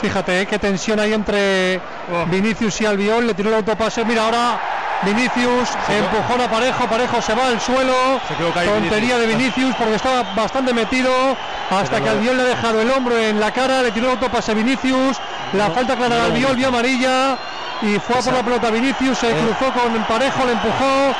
Fíjate, 0.00 0.42
eh, 0.42 0.46
qué 0.46 0.58
tensión 0.60 1.00
hay 1.00 1.12
entre 1.12 1.80
Vinicius 2.26 2.80
y 2.82 2.86
Albiol. 2.86 3.26
Le 3.26 3.34
tiró 3.34 3.48
el 3.48 3.56
autopase. 3.56 4.04
Mira, 4.04 4.26
ahora 4.26 4.60
Vinicius 5.02 5.70
empujón 5.88 6.40
a 6.40 6.48
Parejo. 6.48 6.86
Parejo 6.86 7.20
se 7.20 7.34
va 7.34 7.46
al 7.46 7.60
suelo. 7.60 8.20
Tontería 8.54 9.16
Vinicius. 9.16 9.20
de 9.20 9.26
Vinicius 9.26 9.74
porque 9.76 9.94
estaba 9.96 10.22
bastante 10.34 10.72
metido. 10.72 11.10
Hasta 11.70 12.00
que 12.00 12.08
Albiol 12.08 12.36
le 12.36 12.42
ha 12.42 12.46
dejado 12.46 12.80
el 12.80 12.90
hombro 12.90 13.18
en 13.18 13.38
la 13.38 13.52
cara. 13.52 13.82
Le 13.82 13.92
tiró 13.92 14.06
el 14.06 14.12
autopase 14.12 14.52
a 14.52 14.54
Vinicius. 14.54 15.18
La 15.52 15.70
falta 15.70 15.96
clara 15.96 16.16
de 16.16 16.22
Albiol, 16.22 16.56
vio 16.56 16.68
amarilla. 16.68 17.36
Y 17.82 17.98
fue 17.98 18.16
a 18.16 18.22
por 18.22 18.32
la 18.32 18.42
pelota 18.42 18.70
Vinicius. 18.70 19.18
Se 19.18 19.30
cruzó 19.30 19.72
con 19.72 19.94
Parejo, 20.04 20.44
le 20.46 20.52
empujó. 20.52 21.14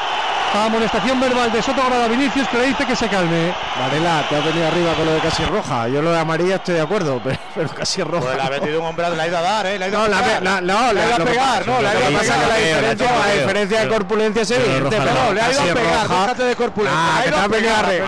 Amonestación 0.54 1.20
verbal 1.20 1.52
de 1.52 1.62
Soto 1.62 1.82
Grada 1.86 2.06
a 2.06 2.08
Vinicius 2.08 2.48
que 2.48 2.58
le 2.58 2.66
dice 2.66 2.84
que 2.86 2.96
se 2.96 3.08
calme. 3.08 3.52
Varela, 3.78 4.26
te 4.28 4.36
has 4.36 4.44
venido 4.44 4.66
arriba 4.66 4.92
con 4.94 5.04
lo 5.06 5.12
de 5.12 5.20
casi 5.20 5.44
roja. 5.44 5.88
Yo 5.88 6.02
lo 6.02 6.10
de 6.10 6.18
amarilla 6.18 6.56
estoy 6.56 6.74
de 6.74 6.80
acuerdo, 6.80 7.20
pero, 7.24 7.38
pero 7.54 7.68
casi 7.68 8.02
roja. 8.02 8.24
Pues 8.24 8.36
le 8.36 8.42
ha 8.42 8.50
metido 8.50 8.80
un 8.80 8.86
hombre, 8.86 9.08
le 9.10 9.22
ha 9.22 9.26
ido 9.28 9.38
a 9.38 9.42
dar, 9.42 9.66
¿eh? 9.66 9.78
Le 9.78 9.84
ha 9.84 9.88
ido 9.88 9.98
No, 9.98 10.04
a 10.04 10.08
la, 10.08 10.22
pegar. 10.22 10.42
la- 10.42 10.60
no, 10.60 10.92
le 10.92 11.00
ha 11.00 11.06
ido 11.06 11.14
a 11.14 11.18
lo 11.18 11.24
que 11.24 11.30
pegar, 11.30 11.66
no, 11.66 11.76
ha 11.76 11.80
ido 11.80 11.88
a 11.88 11.92
la 11.92 13.34
diferencia, 13.34 13.78
la 13.78 13.84
de 13.84 13.88
corpulencia 13.88 14.42
es 14.42 14.50
evidente. 14.50 14.96
pero 14.96 15.04
no, 15.14 15.32
le 15.32 15.40
ha 15.42 15.52
ido 15.52 15.60
a 15.60 15.64
pegar, 15.74 16.08
déjate 16.08 16.42
de 16.44 16.56
corpulencia. 16.56 17.00
Ah, 17.00 17.18
Ha 17.18 17.22
que 17.24 17.30
te 17.30 17.70
arriba, 17.70 18.06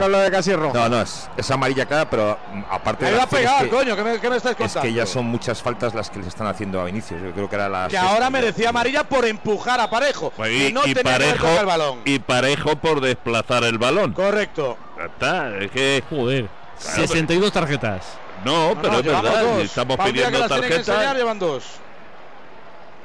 con 0.00 0.12
lo, 0.12 0.18
de, 0.18 0.24
de 0.24 0.30
casi 0.30 0.54
roja. 0.54 0.78
No, 0.78 0.88
no, 0.88 1.02
es, 1.02 1.28
es 1.36 1.50
amarilla 1.50 1.86
clara, 1.86 2.08
pero 2.08 2.38
mm, 2.52 2.62
aparte 2.70 3.04
Le 3.04 3.08
ha 3.08 3.10
de 3.10 3.16
ido 3.16 3.22
a 3.22 3.24
las 3.24 3.34
pegar, 3.34 3.64
que- 3.64 3.70
coño, 3.70 3.96
¿qué 3.96 4.02
me, 4.04 4.18
me 4.30 4.36
estás 4.36 4.52
Es 4.52 4.56
contando? 4.58 4.82
que 4.82 4.92
ya 4.92 5.06
son 5.06 5.26
muchas 5.26 5.62
faltas 5.62 5.94
las 5.94 6.10
que 6.10 6.18
les 6.18 6.28
están 6.28 6.46
haciendo 6.46 6.80
a 6.80 6.84
Vinicius. 6.84 7.20
Yo 7.22 7.32
creo 7.32 7.48
que 7.48 7.56
era 7.56 7.68
la 7.68 7.88
que 7.88 7.98
ahora 7.98 8.30
merecía 8.30 8.68
amarilla 8.68 9.04
por 9.04 9.24
empujar 9.24 9.80
a 9.80 9.88
Parejo. 9.90 10.32
Pues 10.36 10.50
y, 10.68 10.72
no 10.72 10.82
parejo, 11.02 11.36
tocado 11.36 11.60
el 11.60 11.66
balón. 11.66 12.00
y 12.04 12.18
parejo 12.18 12.76
por 12.76 13.00
desplazar 13.00 13.64
el 13.64 13.78
balón. 13.78 14.12
Correcto. 14.12 14.76
Está, 15.04 15.56
es 15.58 15.70
que. 15.70 16.02
Joder, 16.10 16.46
Claro, 16.80 17.06
62 17.08 17.52
tarjetas. 17.52 18.18
No, 18.44 18.74
No, 18.74 18.82
pero 18.82 18.92
no, 18.94 18.98
es 19.00 19.04
verdad. 19.06 19.42
dos. 19.42 19.62
Estamos 19.62 19.96
Para 19.96 20.10
pidiendo 20.10 20.38
enseñar, 20.38 20.60
tarjetas. 20.60 21.16
llevan 21.16 21.38
dos. 21.38 21.64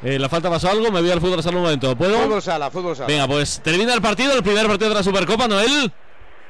Eh, 0.04 0.18
¿La 0.20 0.28
falta 0.30 0.50
pasó 0.50 0.70
algo? 0.70 0.92
Me 0.92 1.00
voy 1.02 1.12
al 1.12 1.22
fútbol 1.22 1.42
sala 1.44 1.58
un 1.58 1.64
momento. 1.64 1.96
¿Puedo? 1.96 2.18
Fútbol 2.24 2.42
sala, 2.42 2.72
fútbol 2.72 2.96
sala. 2.96 3.08
Venga, 3.08 3.28
pues 3.28 3.62
termina 3.64 3.94
el 3.94 4.02
partido, 4.02 4.34
el 4.34 4.44
primer 4.44 4.68
partido 4.68 4.90
de 4.90 4.96
la 4.96 5.04
Supercopa, 5.04 5.48
Noel. 5.48 5.92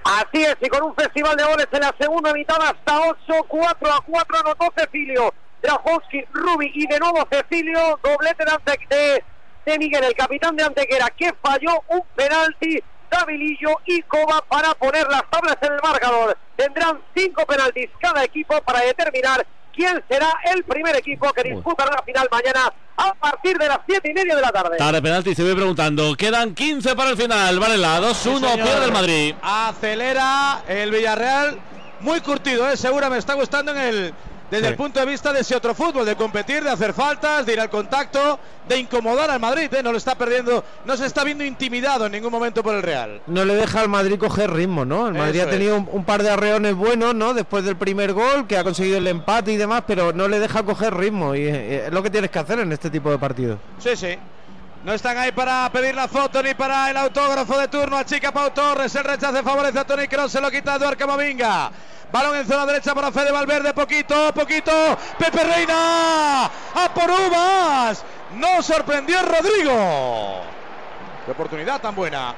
Así 0.03 0.41
es, 0.43 0.55
y 0.61 0.67
con 0.67 0.81
un 0.83 0.95
festival 0.95 1.35
de 1.35 1.43
goles 1.43 1.67
en 1.71 1.79
la 1.81 1.93
segunda 1.99 2.33
mitad 2.33 2.57
hasta 2.59 3.01
8, 3.01 3.17
4 3.47 3.93
a 3.93 4.01
4 4.03 4.37
anotó 4.39 4.73
Cecilio. 4.75 5.31
Drahovski, 5.61 6.23
Rubi 6.33 6.71
y 6.73 6.87
de 6.87 6.97
nuevo 6.99 7.27
Cecilio, 7.31 7.99
doblete 8.03 8.43
de, 8.45 8.95
de 8.95 9.23
Miguel, 9.65 10.03
el 10.03 10.15
capitán 10.15 10.55
de 10.55 10.63
Antequera, 10.63 11.09
que 11.09 11.33
falló 11.41 11.83
un 11.89 12.01
penalti. 12.15 12.81
Davilillo 13.11 13.71
y 13.85 14.01
Coba 14.03 14.41
para 14.47 14.73
poner 14.75 15.05
las 15.09 15.29
tablas 15.29 15.57
en 15.61 15.73
el 15.73 15.81
marcador. 15.83 16.37
Tendrán 16.55 16.97
cinco 17.13 17.45
penaltis 17.45 17.89
cada 17.99 18.23
equipo 18.23 18.61
para 18.61 18.79
determinar 18.79 19.45
quién 19.75 20.01
será 20.09 20.33
el 20.53 20.63
primer 20.63 20.95
equipo 20.95 21.31
que 21.33 21.43
disputará 21.43 21.91
la 21.91 22.03
final 22.03 22.29
mañana 22.31 22.73
a 22.95 23.13
partir 23.15 23.57
de 23.57 23.67
las 23.67 23.79
siete 23.85 24.11
y 24.11 24.13
media 24.13 24.35
de 24.35 24.41
la 24.41 24.51
tarde. 24.51 24.77
Tarde 24.77 25.01
penalti, 25.01 25.35
se 25.35 25.43
voy 25.43 25.55
preguntando. 25.55 26.15
Quedan 26.15 26.55
15 26.55 26.95
para 26.95 27.09
el 27.09 27.17
final. 27.17 27.59
Varela, 27.59 27.99
2-1, 27.99 28.13
señor. 28.13 28.53
pierde 28.63 28.85
el 28.85 28.91
Madrid. 28.93 29.35
Acelera 29.41 30.63
el 30.67 30.91
Villarreal. 30.91 31.59
Muy 31.99 32.21
curtido, 32.21 32.69
¿eh? 32.69 32.77
Segura 32.77 33.09
me 33.09 33.17
está 33.17 33.33
gustando 33.33 33.71
en 33.73 33.77
el, 33.77 34.13
desde 34.51 34.65
Sí. 34.65 34.71
el 34.71 34.75
punto 34.75 34.99
de 34.99 35.05
vista 35.07 35.33
de 35.33 35.39
ese 35.39 35.55
otro 35.55 35.73
fútbol, 35.73 36.05
de 36.05 36.15
competir, 36.15 36.63
de 36.63 36.69
hacer 36.69 36.93
faltas, 36.93 37.45
de 37.45 37.53
ir 37.53 37.59
al 37.59 37.69
contacto, 37.69 38.37
de 38.67 38.77
incomodar 38.77 39.31
al 39.31 39.39
Madrid. 39.39 39.73
¿eh? 39.73 39.81
No 39.81 39.91
lo 39.91 39.97
está 39.97 40.15
perdiendo, 40.15 40.63
no 40.85 40.97
se 40.97 41.05
está 41.05 41.23
viendo 41.23 41.43
intimidado 41.43 42.05
en 42.05 42.11
ningún 42.11 42.31
momento 42.31 42.61
por 42.61 42.75
el 42.75 42.83
Real. 42.83 43.21
No 43.27 43.45
le 43.45 43.55
deja 43.55 43.79
al 43.79 43.89
Madrid 43.89 44.19
coger 44.19 44.51
ritmo, 44.51 44.85
¿no? 44.85 45.07
El 45.07 45.13
Madrid 45.15 45.39
Eso 45.39 45.47
ha 45.47 45.51
tenido 45.51 45.77
un, 45.77 45.89
un 45.91 46.03
par 46.05 46.21
de 46.21 46.29
arreones 46.29 46.75
buenos, 46.75 47.15
¿no? 47.15 47.33
Después 47.33 47.63
del 47.63 47.77
primer 47.77 48.13
gol, 48.13 48.45
que 48.45 48.57
ha 48.57 48.63
conseguido 48.63 48.97
el 48.97 49.07
empate 49.07 49.53
y 49.53 49.57
demás, 49.57 49.83
pero 49.87 50.11
no 50.13 50.27
le 50.27 50.39
deja 50.39 50.63
coger 50.63 50.93
ritmo. 50.95 51.33
Y 51.33 51.41
eh, 51.47 51.85
es 51.87 51.93
lo 51.93 52.03
que 52.03 52.09
tienes 52.09 52.29
que 52.29 52.39
hacer 52.39 52.59
en 52.59 52.71
este 52.73 52.89
tipo 52.89 53.09
de 53.09 53.17
partidos. 53.17 53.57
Sí, 53.79 53.95
sí. 53.95 54.17
No 54.83 54.93
están 54.93 55.15
ahí 55.15 55.31
para 55.31 55.69
pedir 55.71 55.93
la 55.93 56.07
foto 56.07 56.41
ni 56.41 56.55
para 56.55 56.89
el 56.89 56.97
autógrafo 56.97 57.55
de 57.59 57.67
turno 57.67 57.97
a 57.97 58.03
Chica 58.03 58.31
Pau 58.31 58.49
Torres. 58.49 58.95
El 58.95 59.03
rechace 59.03 59.43
favorece 59.43 59.77
a 59.77 59.85
Tony 59.85 60.07
Kroos. 60.07 60.31
Se 60.31 60.41
lo 60.41 60.49
quita 60.49 60.75
Eduard 60.75 60.97
Camavinga. 60.97 61.71
Balón 62.11 62.35
en 62.35 62.47
zona 62.47 62.65
derecha 62.65 62.95
para 62.95 63.11
Fede 63.11 63.31
Valverde. 63.31 63.75
Poquito, 63.75 64.33
poquito. 64.33 64.71
Pepe 65.19 65.43
Reina. 65.43 66.45
A 66.45 66.91
por 66.95 67.11
uvas. 67.11 68.03
No 68.37 68.63
sorprendió 68.63 69.21
Rodrigo. 69.21 70.41
Qué 71.25 71.31
oportunidad 71.31 71.79
tan 71.79 71.93
buena. 71.93 72.33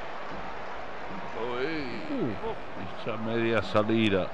Esa 3.01 3.17
media 3.17 3.61
salida. 3.63 4.27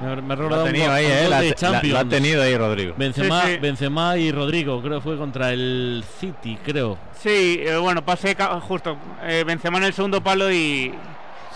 Me, 0.00 0.06
me 0.06 0.12
ha 0.12 0.36
Lo 0.36 0.42
recordado 0.42 0.60
ha 0.60 0.64
un 0.64 0.70
tenido 0.70 0.86
gol- 0.88 0.94
ahí, 0.96 1.06
un 1.06 1.10
eh, 1.12 1.20
gol 1.22 1.30
la- 1.30 1.40
de 1.40 1.48
la- 1.48 1.54
Champions. 1.54 1.94
la 1.94 2.00
ha 2.00 2.04
tenido 2.04 2.42
ahí 2.42 2.56
Rodrigo. 2.56 2.94
Benzema, 2.96 3.42
Sí, 3.42 3.48
sí. 3.54 3.56
Benzema 3.58 4.16
y 4.16 4.30
Rodrigo, 4.32 4.80
creo 4.80 4.98
que 4.98 5.02
fue 5.02 5.16
contra 5.18 5.50
el 5.50 6.04
City, 6.20 6.56
creo. 6.64 6.96
Sí, 7.20 7.60
eh, 7.64 7.76
bueno, 7.78 8.04
pase 8.04 8.34
ca- 8.36 8.60
justo. 8.60 8.96
Eh, 9.24 9.42
Benzema 9.46 9.78
en 9.78 9.84
el 9.84 9.92
segundo 9.94 10.20
palo 10.22 10.52
y, 10.52 10.94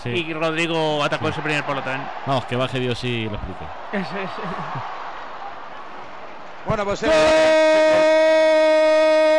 Sí. 0.03 0.09
y 0.09 0.33
Rodrigo 0.33 1.01
atacó 1.03 1.29
ese 1.29 1.41
primer 1.41 1.63
palo 1.63 1.81
también. 1.81 2.05
Vamos, 2.25 2.43
que 2.45 2.57
baje 2.57 2.79
Dios 2.81 3.01
y 3.05 3.25
lo 3.29 3.35
explique. 3.35 3.65
Bueno, 6.65 6.83
pues. 6.85 7.01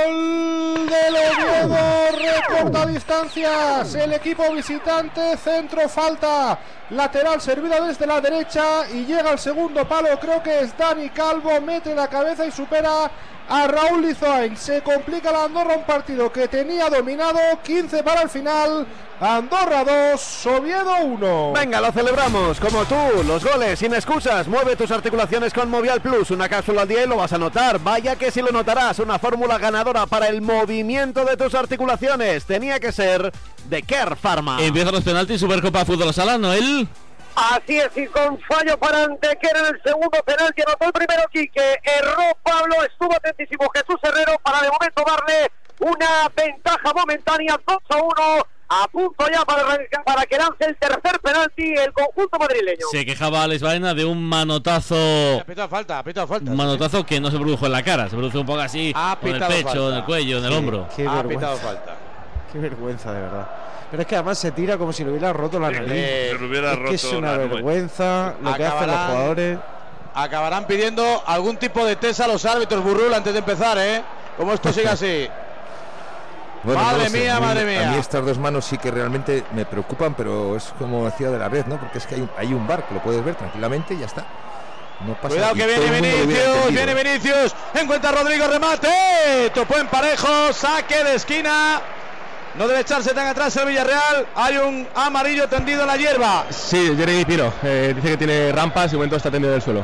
Gol 0.05 0.87
del 0.87 1.15
Oviedo, 1.17 1.94
corta 2.49 2.87
distancias 2.87 3.95
el 3.95 4.13
equipo 4.13 4.51
visitante, 4.53 5.37
centro 5.37 5.89
falta, 5.89 6.59
lateral 6.91 7.41
servida 7.41 7.81
desde 7.81 8.07
la 8.07 8.21
derecha 8.21 8.89
y 8.91 9.05
llega 9.05 9.31
al 9.31 9.39
segundo 9.39 9.87
palo, 9.89 10.09
creo 10.21 10.43
que 10.43 10.61
es 10.61 10.77
Dani 10.77 11.11
Calvo, 11.11 11.61
mete 11.61 11.95
la 11.95 12.09
cabeza 12.09 12.45
y 12.47 12.51
supera 12.51 13.11
a 13.49 13.67
Raúl 13.67 14.03
Lizoain. 14.03 14.57
Se 14.57 14.83
complica 14.83 15.33
la 15.33 15.45
Andorra 15.45 15.77
un 15.77 15.85
partido 15.85 16.33
que 16.33 16.49
tenía 16.49 16.89
dominado, 16.89 17.39
15 17.63 18.03
para 18.03 18.23
el 18.23 18.31
final, 18.31 18.87
Andorra 19.21 19.85
2, 20.13 20.47
Oviedo 20.47 20.97
1. 21.03 21.53
Venga, 21.53 21.81
lo 21.81 21.93
celebramos 21.93 22.59
como 22.61 22.85
tú, 22.85 22.95
los 23.27 23.45
goles 23.45 23.79
sin 23.79 23.95
excusas. 23.95 24.49
Mueve 24.49 24.77
tus 24.77 24.91
articulaciones 24.91 25.53
con 25.53 25.71
Movial 25.71 26.01
Plus, 26.01 26.31
una 26.31 26.49
cápsula 26.49 26.83
al 26.83 26.89
día 26.89 27.05
y 27.05 27.09
lo 27.09 27.17
vas 27.17 27.33
a 27.33 27.39
notar. 27.39 27.79
Vaya 27.79 28.17
que 28.17 28.31
si 28.31 28.43
lo 28.43 28.51
notarás, 28.51 28.99
una 28.99 29.19
fórmula 29.19 29.59
ganadora 29.59 30.07
para 30.07 30.29
el 30.29 30.43
movimiento 30.43 31.25
de 31.25 31.37
tus 31.37 31.55
articulaciones. 31.55 32.45
Tenía 32.45 32.81
que 32.81 32.93
ser 32.93 33.33
de 33.69 33.83
Care 33.83 34.17
Pharma. 34.17 34.63
Empiezan 34.63 34.93
los 34.93 35.05
penaltis, 35.05 35.41
Supercopa 35.41 35.85
Fútbol 35.85 36.13
Sala, 36.13 36.39
Noel. 36.39 36.89
Así 37.37 37.79
es, 37.79 37.91
y 37.97 38.07
con 38.07 38.39
fallo 38.43 38.79
para 38.79 39.05
Antequera 39.05 39.59
en 39.61 39.75
el 39.75 39.83
segundo 39.83 40.19
penalti, 40.25 40.63
anotó 40.63 40.87
el 40.87 40.93
primero 40.93 41.23
Quique, 41.33 41.81
erró 41.83 42.23
Pablo, 42.45 42.77
estuvo 42.85 43.13
atentísimo 43.17 43.69
Jesús 43.75 43.97
Herrero 44.05 44.39
para 44.43 44.61
de 44.63 44.69
momento 44.71 45.03
darle 45.05 45.51
una 45.81 46.29
ventaja 46.37 46.93
momentánea, 46.95 47.61
2 47.67 47.77
a 47.91 47.97
1, 47.97 48.47
a 48.69 48.89
punto 48.89 49.27
ya 49.33 49.45
para, 49.45 49.65
para 50.05 50.23
que 50.27 50.37
lance 50.39 50.65
el 50.65 50.77
tercer 50.77 51.19
penalti 51.21 51.75
el 51.75 51.93
conjunto 51.93 52.39
madrileño. 52.39 52.87
Se 52.93 53.05
quejaba 53.05 53.43
Alex 53.43 53.63
Baena 53.63 53.95
de 53.95 54.05
un 54.05 54.23
manotazo. 54.29 55.41
Ha 55.41 55.45
pitado 55.45 55.69
falta, 55.69 55.99
ha 55.99 56.05
pitado 56.05 56.29
falta. 56.29 56.49
Un 56.51 56.57
manotazo 56.57 57.05
que 57.05 57.19
no 57.21 57.33
se 57.33 57.37
produjo 57.39 57.67
en 57.67 57.73
la 57.73 57.83
cara, 57.83 58.09
se 58.09 58.17
produjo 58.17 58.39
un 58.39 58.47
poco 58.47 58.61
así, 58.61 58.93
con 59.21 59.29
el 59.31 59.41
pecho, 59.41 59.65
falta. 59.65 59.89
en 59.89 59.95
el 59.95 60.05
cuello, 60.05 60.39
en 60.39 60.45
el 60.45 60.51
Sí, 60.53 60.57
hombro. 60.57 60.89
qué 60.95 61.09
Ha 61.09 61.23
pitado 61.25 61.57
falta. 61.57 61.97
Qué 62.53 62.59
vergüenza, 62.59 63.13
de 63.13 63.21
verdad. 63.21 63.49
Pero 63.91 64.03
es 64.03 64.09
que 64.09 64.15
además 64.17 64.39
se 64.39 64.51
tira 64.53 64.77
como 64.77 64.93
si 64.93 65.05
le 65.05 65.11
hubiera 65.11 65.33
roto 65.33 65.59
la 65.61 65.71
nariz. 65.71 66.35
hubiera 66.41 66.73
es 66.73 66.79
que 66.79 66.95
es 66.95 67.05
roto 67.05 67.19
una 67.19 67.37
vergüenza 67.37 68.35
lo 68.43 68.55
que 68.55 68.65
hacen 68.65 68.87
los 68.89 68.97
Acabarán- 68.97 69.11
jugadores. 69.11 69.59
Acabarán 70.15 70.67
pidiendo 70.67 71.23
algún 71.27 71.57
tipo 71.57 71.85
de 71.85 71.97
test 71.97 72.21
a 72.21 72.29
los 72.29 72.45
árbitros, 72.45 72.83
Burrul, 72.85 73.13
antes 73.15 73.33
de 73.33 73.39
empezar, 73.41 73.77
¿eh? 73.79 74.03
Como 74.37 74.53
esto 74.53 74.73
sigue 74.73 74.89
así. 74.89 75.29
Bueno, 76.65 76.81
Madre 76.81 77.11
sé, 77.11 77.19
mía, 77.19 77.37
a 77.37 77.41
mí- 77.41 77.47
madre 77.47 77.65
mía. 77.67 77.89
A 77.89 77.93
mí 77.93 77.99
estas 77.99 78.25
dos 78.25 78.39
manos 78.39 78.65
sí 78.65 78.79
que 78.79 78.91
realmente 78.91 79.45
me 79.53 79.67
preocupan, 79.67 80.15
pero 80.15 80.57
es 80.57 80.73
como 80.79 81.05
decía 81.05 81.29
de 81.31 81.39
la 81.39 81.47
red, 81.51 81.67
¿no? 81.67 81.79
Porque 81.79 81.99
es 81.99 82.07
que 82.07 82.15
hay, 82.15 82.27
hay 82.39 82.55
un 82.55 82.67
bar 82.67 82.87
que 82.89 82.95
lo 82.95 83.03
puedes 83.03 83.23
ver 83.23 83.35
tranquilamente 83.35 83.93
y 83.93 83.99
ya 83.99 84.07
está. 84.07 84.25
No 85.07 85.13
pasa 85.13 85.29
Cuidado 85.29 85.55
que 85.55 85.67
viene 85.67 85.91
Vinicius, 86.01 86.71
viene 86.71 86.95
Vinicius, 86.95 87.55
encuentra 87.75 88.09
a 88.09 88.13
Rodrigo, 88.15 88.47
remate, 88.49 89.51
topó 89.55 89.77
en 89.77 89.89
parejo, 89.89 90.55
saque 90.55 91.05
de 91.05 91.17
esquina. 91.17 91.83
No 92.59 92.69
debe 92.69 92.81
echarse 92.81 93.13
tan 93.15 93.27
atrás 93.27 93.57
el 93.57 93.67
Villarreal. 93.69 94.27
Hay 94.37 94.57
un 94.59 94.87
amarillo 94.95 95.49
tendido 95.49 95.83
en 95.83 95.87
la 95.89 95.97
hierba. 95.97 96.45
Sí, 96.51 96.95
Jeremy 96.97 97.25
Pino. 97.25 97.53
eh, 97.63 97.93
dice 97.97 98.11
que 98.11 98.17
tiene 98.17 98.53
rampas 98.53 98.93
y 98.93 98.97
momento 98.97 99.17
está 99.17 99.31
tendido 99.31 99.53
en 99.53 99.57
el 99.57 99.63
suelo. 99.63 99.83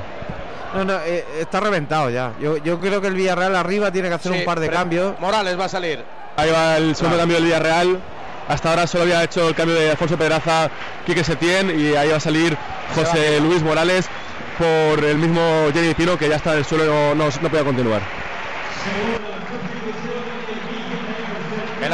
No, 0.74 0.84
no, 0.84 0.94
eh, 1.04 1.24
está 1.40 1.58
reventado 1.58 2.10
ya. 2.10 2.32
Yo, 2.40 2.56
yo 2.58 2.78
creo 2.78 3.00
que 3.00 3.08
el 3.08 3.14
Villarreal 3.14 3.56
arriba 3.56 3.90
tiene 3.90 4.08
que 4.08 4.14
hacer 4.14 4.32
Sí, 4.32 4.38
un 4.38 4.44
par 4.44 4.60
de 4.60 4.68
cambios. 4.70 5.18
Morales 5.18 5.58
va 5.58 5.64
a 5.64 5.68
salir. 5.68 6.04
Ahí 6.36 6.50
va 6.50 6.76
el 6.76 6.94
segundo 6.94 7.18
cambio 7.18 7.36
del 7.38 7.44
Villarreal. 7.46 8.00
Hasta 8.48 8.70
ahora 8.70 8.86
solo 8.86 9.02
había 9.02 9.22
hecho 9.24 9.48
el 9.48 9.54
cambio 9.54 9.76
de 9.76 9.90
Alfonso 9.90 10.16
Pedraza, 10.16 10.70
Quique 11.06 11.22
Setién 11.24 11.70
y 11.78 11.94
ahí 11.96 12.08
va 12.10 12.16
a 12.16 12.20
salir 12.20 12.56
José 12.94 13.40
Luis 13.40 13.62
Morales 13.62 14.06
por 14.58 15.04
el 15.04 15.18
mismo 15.18 15.40
Jeremy 15.72 15.94
Pino 15.94 16.18
que 16.18 16.28
ya 16.28 16.36
está 16.36 16.52
en 16.52 16.58
el 16.58 16.64
suelo 16.64 16.84
no, 16.84 17.14
no, 17.14 17.30
no 17.42 17.48
puede 17.48 17.64
continuar. 17.64 18.00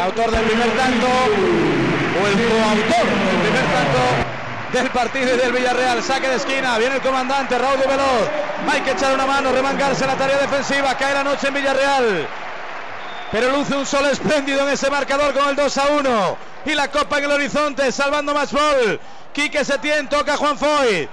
Autor 0.06 0.30
del 0.30 0.44
primer 0.44 0.70
tanto, 0.76 1.06
o 1.06 2.26
el 2.28 2.34
coautor 2.34 3.06
del 3.06 3.38
primer 3.42 3.64
tanto 3.64 3.98
del 4.72 4.90
partido 4.90 5.34
y 5.34 5.36
del 5.36 5.52
Villarreal. 5.52 6.00
Saque 6.00 6.28
de 6.28 6.36
esquina, 6.36 6.78
viene 6.78 6.94
el 6.94 7.00
comandante 7.00 7.58
Raúl 7.58 7.80
de 7.80 7.88
Veloz. 7.88 8.28
Hay 8.70 8.82
que 8.82 8.92
echar 8.92 9.12
una 9.12 9.26
mano, 9.26 9.50
remangarse 9.50 10.06
la 10.06 10.14
tarea 10.14 10.38
defensiva. 10.38 10.96
Cae 10.96 11.12
la 11.12 11.24
noche 11.24 11.48
en 11.48 11.54
Villarreal. 11.54 12.28
Pero 13.32 13.50
luce 13.50 13.74
un 13.74 13.84
sol 13.84 14.06
espléndido 14.06 14.60
en 14.60 14.74
ese 14.74 14.88
marcador 14.90 15.34
con 15.34 15.48
el 15.48 15.56
2 15.56 15.76
a 15.76 15.86
1. 15.88 16.36
Y 16.66 16.74
la 16.74 16.88
copa 16.88 17.18
en 17.18 17.24
el 17.24 17.32
horizonte, 17.32 17.90
salvando 17.90 18.32
más 18.32 18.52
gol. 18.52 19.00
Quique 19.32 19.64
Setién 19.64 20.08
toca 20.08 20.36
Juan 20.36 20.56
Foy. 20.56 21.08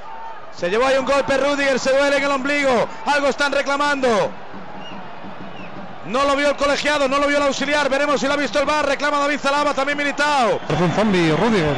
Se 0.55 0.69
llevó 0.69 0.85
ahí 0.85 0.99
un 0.99 1.05
golpe 1.05 1.35
Rudiger, 1.35 1.79
se 1.79 1.97
duele 1.97 2.17
en 2.17 2.23
el 2.25 2.31
ombligo. 2.31 2.87
Algo 3.07 3.27
están 3.27 3.53
reclamando. 3.53 4.42
No 6.05 6.25
lo 6.25 6.35
vio 6.35 6.49
el 6.49 6.55
colegiado, 6.55 7.07
no 7.07 7.17
lo 7.17 7.27
vio 7.27 7.37
el 7.37 7.43
auxiliar. 7.43 7.89
Veremos 7.89 8.19
si 8.19 8.27
lo 8.27 8.33
ha 8.33 8.37
visto 8.37 8.59
el 8.59 8.65
bar. 8.65 8.85
Reclama 8.85 9.19
David 9.19 9.39
Zalaba, 9.39 9.73
también 9.73 9.97
militado. 9.97 10.59
Es 10.67 10.79
un 10.79 10.91
zombie, 10.91 11.31
Rudiger. 11.31 11.75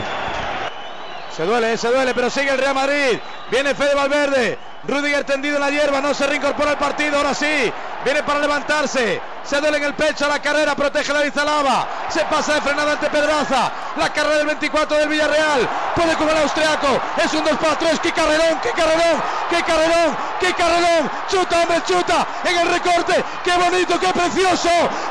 Se 1.35 1.45
duele, 1.45 1.77
se 1.77 1.89
duele, 1.89 2.13
pero 2.13 2.29
sigue 2.29 2.49
el 2.49 2.57
Real 2.57 2.73
Madrid. 2.73 3.19
Viene 3.51 3.75
Fede 3.75 3.93
Valverde. 3.93 4.57
Rudiger 4.87 5.23
tendido 5.23 5.55
en 5.55 5.61
la 5.61 5.69
hierba, 5.69 5.99
no 5.99 6.13
se 6.13 6.27
reincorpora 6.27 6.71
al 6.71 6.77
partido. 6.77 7.17
Ahora 7.17 7.33
sí, 7.33 7.71
viene 8.03 8.23
para 8.23 8.39
levantarse. 8.39 9.21
Se 9.43 9.59
duele 9.59 9.77
en 9.77 9.83
el 9.85 9.93
pecho 9.93 10.25
a 10.25 10.29
la 10.29 10.39
carrera, 10.39 10.75
protege 10.75 11.11
David 11.11 11.31
Zalaba. 11.33 11.87
Se 12.09 12.23
pasa 12.25 12.55
de 12.55 12.61
frenada 12.61 12.93
ante 12.93 13.09
Pedraza. 13.09 13.71
La 13.97 14.11
carrera 14.11 14.37
del 14.37 14.47
24 14.47 14.97
del 14.97 15.09
Villarreal. 15.09 15.67
Puede 15.95 16.15
con 16.15 16.29
el 16.29 16.37
austriaco. 16.37 16.99
Es 17.23 17.33
un 17.33 17.43
2 17.43 17.57
para 17.57 17.77
3. 17.77 17.99
¡Qué 17.99 18.11
carrerón! 18.11 18.59
¡Qué 18.61 18.71
carrerón! 18.71 19.23
¡Qué 19.49 19.63
carrerón! 19.63 20.17
¡Qué 20.39 20.53
carrerón! 20.53 21.11
¡Chuta, 21.29 21.61
hombre, 21.61 21.81
chuta! 21.87 22.27
En 22.43 22.57
el 22.57 22.67
recorte. 22.67 23.23
¡Qué 23.43 23.57
bonito, 23.57 23.99
qué 23.99 24.13
precioso! 24.13 24.69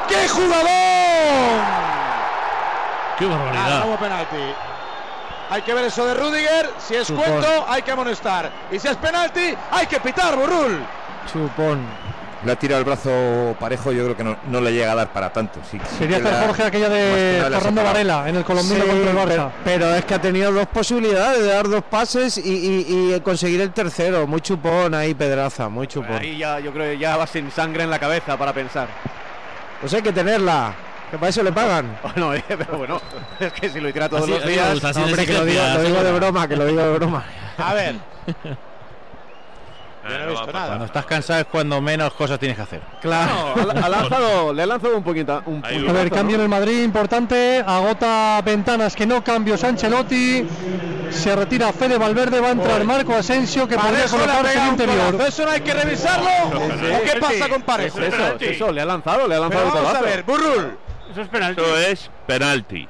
¡Qué 0.08 0.28
jugador! 0.28 1.60
¡Qué 3.18 3.26
barbaridad! 3.26 3.84
Ah, 3.84 3.96
penalti. 3.98 4.73
Hay 5.54 5.62
que 5.62 5.72
ver 5.72 5.84
eso 5.84 6.04
de 6.04 6.14
Rudiger. 6.14 6.68
Si 6.84 6.96
es 6.96 7.06
Chupón. 7.06 7.24
cuento, 7.24 7.64
hay 7.68 7.82
que 7.82 7.92
amonestar. 7.92 8.50
Y 8.72 8.78
si 8.80 8.88
es 8.88 8.96
penalti, 8.96 9.54
hay 9.70 9.86
que 9.86 10.00
pitar, 10.00 10.34
Burrul. 10.36 10.84
Chupón. 11.32 11.78
Le 12.44 12.50
ha 12.52 12.56
tirado 12.56 12.80
el 12.80 12.84
brazo 12.84 13.56
parejo, 13.60 13.92
yo 13.92 14.02
creo 14.04 14.16
que 14.16 14.24
no, 14.24 14.36
no 14.50 14.60
le 14.60 14.72
llega 14.72 14.90
a 14.90 14.94
dar 14.96 15.12
para 15.12 15.32
tanto. 15.32 15.60
Sí, 15.70 15.78
sí 15.96 16.04
hacer 16.04 16.22
la- 16.24 16.42
Jorge 16.42 16.64
aquella 16.64 16.88
de 16.88 17.40
Fernando. 17.48 17.84
Varela 17.84 18.28
en 18.28 18.36
el 18.36 18.44
colombiano 18.44 18.84
Sí, 18.84 18.90
contra 18.90 19.10
el 19.12 19.16
Barça. 19.16 19.26
pero, 19.28 19.52
pero 19.64 19.94
es 19.94 20.04
que 20.04 20.14
ha 20.14 20.20
tenido 20.20 20.50
dos 20.52 20.66
posibilidades 20.66 21.40
de 21.40 21.46
dar 21.52 21.68
dos 21.68 21.84
pases 21.84 22.36
y, 22.36 22.42
y- 22.42 23.14
y 23.14 23.20
conseguir 23.20 23.60
el 23.60 23.70
tercero. 23.72 24.26
Muy 24.26 24.40
chupón 24.40 24.92
ahí, 24.92 25.14
Pedraza, 25.14 25.68
muy 25.70 25.86
chupón. 25.86 26.16
Ahí 26.18 26.36
ya, 26.36 26.58
yo 26.58 26.72
creo 26.72 26.90
que 26.90 26.98
ya 26.98 27.16
va 27.16 27.26
sin 27.28 27.50
sangre 27.52 27.84
en 27.84 27.90
la 27.90 27.98
cabeza 28.00 28.36
para 28.36 28.52
pensar. 28.52 28.88
Pues 29.80 29.94
hay 29.94 30.02
que 30.02 30.12
tenerla, 30.12 30.74
que 31.14 31.18
para 31.18 31.30
eso 31.30 31.42
le 31.42 31.52
pagan. 31.52 31.98
Bueno, 32.02 32.34
eh, 32.34 32.44
pero 32.48 32.78
bueno, 32.78 33.00
es 33.40 33.52
que 33.52 33.68
si 33.68 33.80
lo 33.80 33.88
hiciera 33.88 34.08
todos 34.08 34.22
Así- 34.24 34.32
los 34.32 34.46
días. 34.46 34.72
gusta, 34.74 34.92
No, 34.92 35.04
hombre, 35.06 35.26
que 35.26 35.32
lo 35.32 35.44
digo, 35.44 35.62
lo 35.74 35.82
digo 35.82 36.02
de 36.02 36.12
broma, 36.12 36.48
que 36.48 36.56
lo 36.56 36.66
digo 36.66 36.82
de 36.82 36.98
broma. 36.98 37.24
A 37.58 37.74
ver, 37.74 37.94
yo 40.04 40.18
no 40.18 40.24
he 40.24 40.26
visto 40.28 40.52
nada. 40.52 40.66
Cuando 40.66 40.84
estás 40.84 41.06
cansado 41.06 41.40
es 41.40 41.46
cuando 41.46 41.80
menos 41.80 42.12
cosas 42.14 42.38
tienes 42.38 42.56
que 42.56 42.62
hacer. 42.62 42.82
Claro. 43.00 43.54
No, 43.56 43.70
ha, 43.70 43.88
lanzado, 43.88 44.52
le 44.52 44.62
ha 44.62 44.66
lanzado 44.66 44.96
un 44.96 45.02
poquito. 45.02 45.42
Un 45.46 45.64
A 45.64 45.92
ver, 45.92 46.10
cambio 46.10 46.36
en 46.36 46.42
el 46.42 46.48
Madrid 46.48 46.82
importante. 46.82 47.64
Agota 47.66 48.40
ventanas 48.44 48.94
que 48.94 49.06
no 49.06 49.24
cambios 49.24 49.64
Ancelotti. 49.64 50.46
Se 51.10 51.34
retira 51.34 51.72
Fede 51.72 51.96
Valverde. 51.96 52.40
Va 52.40 52.48
a 52.48 52.52
entrar 52.52 52.84
Marco 52.84 53.14
Asensio 53.14 53.66
que 53.66 53.76
podría 53.76 54.06
colocarse 54.06 54.58
en 54.58 54.66
interior. 54.68 55.20
¿Eso 55.26 55.44
no 55.46 55.50
hay 55.52 55.60
que 55.62 55.72
revisarlo? 55.72 56.28
¿O 56.52 57.02
qué 57.02 57.20
pasa 57.20 57.48
con 57.48 57.62
Parejo? 57.62 57.98
Es 58.00 58.12
eso, 58.12 58.36
es 58.40 58.50
eso, 58.50 58.72
le 58.72 58.82
ha 58.82 58.84
lanzado, 58.84 59.26
le 59.26 59.36
ha 59.36 59.40
lanzado 59.40 59.64
Pero 59.64 59.78
el 59.78 59.84
vamos 59.84 59.98
a 59.98 60.02
ver, 60.02 60.22
Burrul. 60.24 60.83
Eso 61.14 61.22
es 61.22 61.28
penalti. 61.28 61.62
Eso 61.62 61.76
es 61.76 62.10
penalti. 62.26 62.88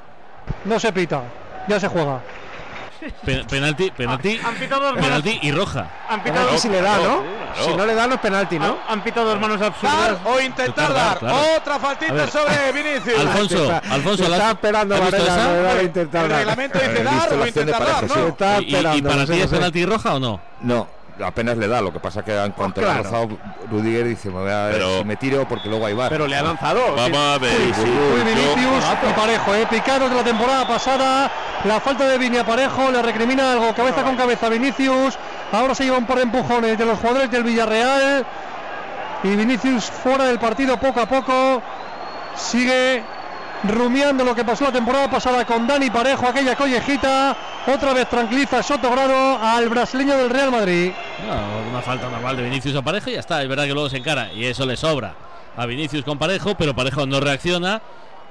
No 0.65 0.79
se 0.79 0.91
pita. 0.91 1.21
Ya 1.67 1.79
se 1.79 1.87
juega. 1.87 2.21
Pe- 3.23 3.43
penalti, 3.47 3.91
penalti, 3.91 4.39
Han 4.43 4.55
pitado 4.55 4.81
dos 4.81 4.93
manos. 4.95 5.05
penalti 5.05 5.39
y 5.43 5.51
roja. 5.51 5.87
Han 6.09 6.23
pitado, 6.23 6.45
Penalti 6.45 6.59
si 6.61 6.69
le 6.69 6.81
da, 6.81 6.97
¿no? 6.97 7.03
Claro. 7.21 7.65
Si 7.65 7.75
no 7.75 7.85
le 7.85 7.93
da, 7.93 8.07
no 8.07 8.15
es 8.15 8.19
penalti, 8.21 8.57
¿no? 8.57 8.65
han, 8.65 8.77
han 8.87 9.03
pitado 9.03 9.27
dos 9.29 9.39
manos 9.39 9.59
Dar 9.59 9.69
absurdas. 9.69 10.17
o 10.25 10.39
intentar 10.39 10.91
dar. 10.93 11.19
claro. 11.19 11.37
Otra 11.57 11.77
faltita 11.79 12.13
ver. 12.13 12.29
sobre 12.31 12.71
Vinicius. 12.71 13.19
Alfonso, 13.19 13.81
Alfonso, 13.91 14.23
Se 14.23 14.29
¿la- 14.29 14.37
está 14.37 14.51
esperando 14.51 14.95
¿has 14.95 15.01
visto 15.01 15.17
Varela, 15.17 15.73
no 15.75 15.81
intentar 15.83 16.23
El 16.23 16.29
dar. 16.31 16.37
reglamento 16.39 16.79
dice 16.79 17.03
dar 17.03 17.33
o 17.33 17.47
intentar 17.47 17.85
dar. 17.85 18.03
¿no? 18.07 18.61
¿Y, 18.61 18.75
y 18.97 19.01
para 19.03 19.25
ti 19.27 19.41
es 19.41 19.47
penalti 19.51 19.85
roja 19.85 20.15
o 20.15 20.19
no? 20.19 20.41
No, 20.61 20.87
apenas 21.23 21.57
le 21.57 21.67
da. 21.67 21.81
Lo 21.81 21.91
que 21.93 21.99
pasa 21.99 22.23
que 22.23 22.35
en 22.35 22.51
cuanto 22.53 22.81
le 22.81 22.87
ha 22.87 22.93
claro. 22.93 23.03
rozado, 23.03 23.37
Rudiger 23.71 24.07
dice: 24.07 24.29
me, 24.29 24.39
voy 24.41 24.51
a, 24.51 24.69
Pero- 24.71 24.99
si 24.99 25.05
me 25.05 25.15
tiro 25.15 25.47
porque 25.47 25.69
luego 25.69 25.85
hay 25.85 25.93
bar. 25.93 26.09
Pero 26.09 26.27
le 26.27 26.35
ha 26.35 26.41
lanzado. 26.43 26.95
Vamos 26.95 27.17
a 27.17 27.37
ver. 27.37 27.51
Burrul, 27.75 28.17
yo- 28.19 28.25
Vinicius 28.25 28.85
y 29.09 29.13
Parejo, 29.13 29.55
eh. 29.55 29.67
Picaros 29.69 30.09
de 30.09 30.15
la 30.15 30.23
temporada 30.23 30.67
pasada. 30.67 31.31
La 31.63 31.79
falta 31.79 32.05
de 32.07 32.17
Vini 32.17 32.37
Parejo 32.43 32.91
le 32.91 33.01
recrimina 33.01 33.53
algo 33.53 33.73
cabeza 33.73 34.03
con 34.03 34.15
cabeza 34.15 34.49
Vinicius. 34.49 35.17
Ahora 35.51 35.73
se 35.73 35.83
lleva 35.85 35.97
un 35.97 36.05
par 36.05 36.17
de 36.17 36.23
empujones 36.23 36.77
de 36.77 36.85
los 36.85 36.99
jugadores 36.99 37.31
del 37.31 37.43
Villarreal. 37.43 38.25
Y 39.23 39.29
Vinicius 39.35 39.85
fuera 39.85 40.25
del 40.25 40.37
partido 40.37 40.77
poco 40.77 40.99
a 40.99 41.05
poco. 41.07 41.61
Sigue 42.35 43.01
rumiando 43.63 44.23
lo 44.23 44.35
que 44.35 44.43
pasó 44.43 44.65
la 44.65 44.71
temporada 44.71 45.09
pasada 45.09 45.45
con 45.45 45.65
Dani 45.67 45.89
Parejo, 45.89 46.27
aquella 46.27 46.55
collejita. 46.55 47.35
Otra 47.67 47.93
vez 47.93 48.09
tranquiliza 48.09 48.61
Sotogrado 48.61 49.37
al 49.41 49.69
brasileño 49.69 50.17
del 50.17 50.29
Real 50.29 50.51
Madrid. 50.51 50.91
Una 51.69 51.81
falta 51.81 52.09
normal 52.09 52.37
de 52.37 52.43
Vinicius 52.43 52.75
a 52.75 52.81
Parejo 52.81 53.09
y 53.09 53.13
ya 53.13 53.19
está. 53.19 53.41
Es 53.41 53.49
verdad 53.49 53.65
que 53.65 53.73
luego 53.73 53.89
se 53.89 53.97
encara 53.97 54.31
y 54.33 54.45
eso 54.45 54.65
le 54.65 54.77
sobra 54.77 55.15
a 55.57 55.65
Vinicius 55.65 56.03
con 56.03 56.17
Parejo, 56.17 56.55
pero 56.55 56.75
Parejo 56.75 57.05
no 57.05 57.21
reacciona 57.21 57.81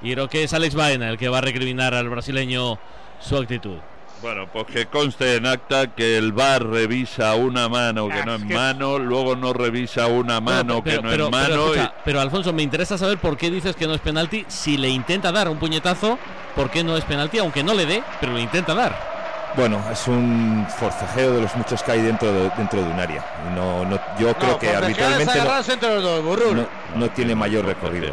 Y 0.02 0.12
creo 0.12 0.28
que 0.28 0.44
es 0.44 0.52
Alex 0.52 0.74
Baena 0.74 1.08
el 1.08 1.18
que 1.18 1.28
va 1.28 1.38
a 1.38 1.40
recriminar 1.40 1.94
al 1.94 2.08
brasileño 2.08 2.78
su 3.20 3.36
actitud. 3.36 3.78
Bueno, 4.24 4.48
pues 4.50 4.64
que 4.68 4.86
conste 4.86 5.36
en 5.36 5.44
acta 5.44 5.94
que 5.94 6.16
el 6.16 6.32
VAR 6.32 6.64
revisa 6.64 7.34
una 7.34 7.68
mano 7.68 8.08
que 8.08 8.24
no 8.24 8.36
es 8.36 8.44
mano, 8.46 8.98
luego 8.98 9.36
no 9.36 9.52
revisa 9.52 10.06
una 10.06 10.40
mano 10.40 10.82
que 10.82 10.98
no 11.02 11.12
es 11.12 11.18
mano. 11.18 11.30
Pero, 11.30 11.66
y- 11.74 11.78
escucha, 11.78 11.94
pero, 12.06 12.20
Alfonso, 12.22 12.50
me 12.54 12.62
interesa 12.62 12.96
saber 12.96 13.18
por 13.18 13.36
qué 13.36 13.50
dices 13.50 13.76
que 13.76 13.86
no 13.86 13.92
es 13.92 14.00
penalti. 14.00 14.46
Si 14.48 14.78
le 14.78 14.88
intenta 14.88 15.30
dar 15.30 15.50
un 15.50 15.58
puñetazo, 15.58 16.18
¿por 16.56 16.70
qué 16.70 16.82
no 16.82 16.96
es 16.96 17.04
penalti? 17.04 17.36
Aunque 17.36 17.62
no 17.62 17.74
le 17.74 17.84
dé, 17.84 18.02
pero 18.18 18.32
le 18.32 18.40
intenta 18.40 18.72
dar. 18.72 19.13
Bueno, 19.56 19.80
es 19.92 20.08
un 20.08 20.66
forcejeo 20.80 21.32
de 21.34 21.42
los 21.42 21.54
muchos 21.54 21.80
que 21.84 21.92
hay 21.92 22.02
dentro 22.02 22.32
de, 22.32 22.50
dentro 22.56 22.82
de 22.82 22.90
un 22.90 22.98
área. 22.98 23.24
Y 23.48 23.54
no, 23.54 23.84
no, 23.84 24.00
yo 24.18 24.34
creo 24.34 24.58
que 24.58 24.68
arbitralmente 24.74 25.32
no, 25.44 25.58
entre 25.72 25.94
los 25.94 26.02
dos, 26.02 26.22
Burrul. 26.24 26.56
no- 26.56 26.66
no 26.96 27.10
tiene 27.10 27.34
mayor 27.36 27.64
recorrido. 27.64 28.12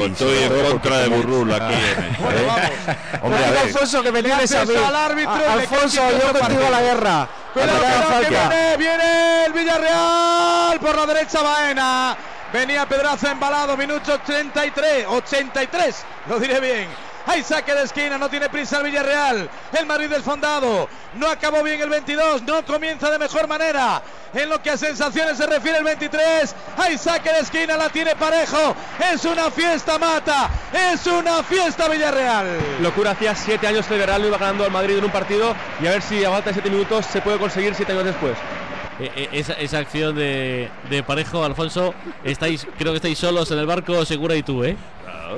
Y 0.00 0.04
estoy 0.06 0.36
en 0.38 0.70
contra 0.72 0.98
de 0.98 1.08
Burrul 1.08 1.52
aquí. 1.52 1.74
¿Eh? 1.74 2.16
Hombre, 3.22 3.44
a 3.44 3.50
ver, 3.50 3.58
Alfonso, 3.60 4.02
que 4.02 4.10
me 4.12 4.22
tienes 4.22 4.52
a 4.54 4.64
mí. 4.64 4.74
al 4.74 4.96
árbitro 4.96 5.32
Alfonso, 5.50 6.02
yo 6.10 6.38
contigo 6.40 6.66
a 6.66 6.70
la 6.70 6.80
guerra. 6.82 7.28
Cuidado, 7.52 7.72
No 7.74 7.78
cuidado, 7.84 8.20
que 8.20 8.28
viene, 8.30 8.76
viene 8.76 9.44
el 9.46 9.52
Villarreal 9.52 10.80
por 10.80 10.96
la 10.96 11.06
derecha 11.06 11.40
Baena. 11.42 12.16
Venía 12.52 12.86
Pedraza 12.86 13.30
embalado, 13.32 13.76
minuto 13.76 14.12
83, 14.14 15.06
83, 15.08 16.04
lo 16.28 16.38
diré 16.38 16.60
bien. 16.60 16.88
Hay 17.26 17.42
saque 17.42 17.74
de 17.74 17.84
esquina, 17.84 18.18
no 18.18 18.28
tiene 18.28 18.48
prisa 18.48 18.78
el 18.78 18.84
Villarreal. 18.84 19.48
El 19.78 19.86
Madrid 19.86 20.08
desfondado. 20.08 20.88
No 21.14 21.28
acabó 21.28 21.62
bien 21.62 21.80
el 21.80 21.88
22, 21.88 22.42
no 22.42 22.64
comienza 22.64 23.10
de 23.10 23.18
mejor 23.18 23.48
manera. 23.48 24.02
En 24.34 24.48
lo 24.48 24.60
que 24.60 24.70
a 24.70 24.76
sensaciones 24.76 25.36
se 25.38 25.46
refiere 25.46 25.78
el 25.78 25.84
23, 25.84 26.54
hay 26.76 26.98
saque 26.98 27.32
de 27.32 27.38
esquina, 27.38 27.76
la 27.76 27.88
tiene 27.88 28.14
parejo. 28.16 28.74
Es 29.12 29.24
una 29.24 29.50
fiesta 29.50 29.98
mata, 29.98 30.50
es 30.92 31.06
una 31.06 31.42
fiesta 31.42 31.88
Villarreal. 31.88 32.58
Locura, 32.80 33.12
hacía 33.12 33.34
siete 33.34 33.66
años 33.68 33.86
que 33.86 33.94
el 33.94 34.00
Villarreal 34.00 34.22
no 34.22 34.28
iba 34.28 34.38
ganando 34.38 34.64
al 34.64 34.72
Madrid 34.72 34.98
en 34.98 35.04
un 35.04 35.10
partido 35.12 35.54
y 35.80 35.86
a 35.86 35.90
ver 35.90 36.02
si 36.02 36.24
a 36.24 36.30
falta 36.30 36.50
de 36.50 36.54
siete 36.54 36.70
minutos 36.70 37.06
se 37.06 37.20
puede 37.22 37.38
conseguir 37.38 37.74
siete 37.74 37.92
años 37.92 38.04
después. 38.04 38.36
Eh, 39.00 39.10
eh, 39.16 39.28
esa, 39.32 39.54
esa 39.54 39.78
acción 39.78 40.14
de, 40.14 40.68
de 40.90 41.02
parejo, 41.02 41.44
Alfonso, 41.44 41.94
estáis, 42.22 42.66
creo 42.78 42.92
que 42.92 42.96
estáis 42.96 43.18
solos 43.18 43.50
en 43.50 43.58
el 43.58 43.66
barco, 43.66 44.04
Segura 44.04 44.36
y 44.36 44.42
tú, 44.42 44.62
¿eh? 44.62 44.76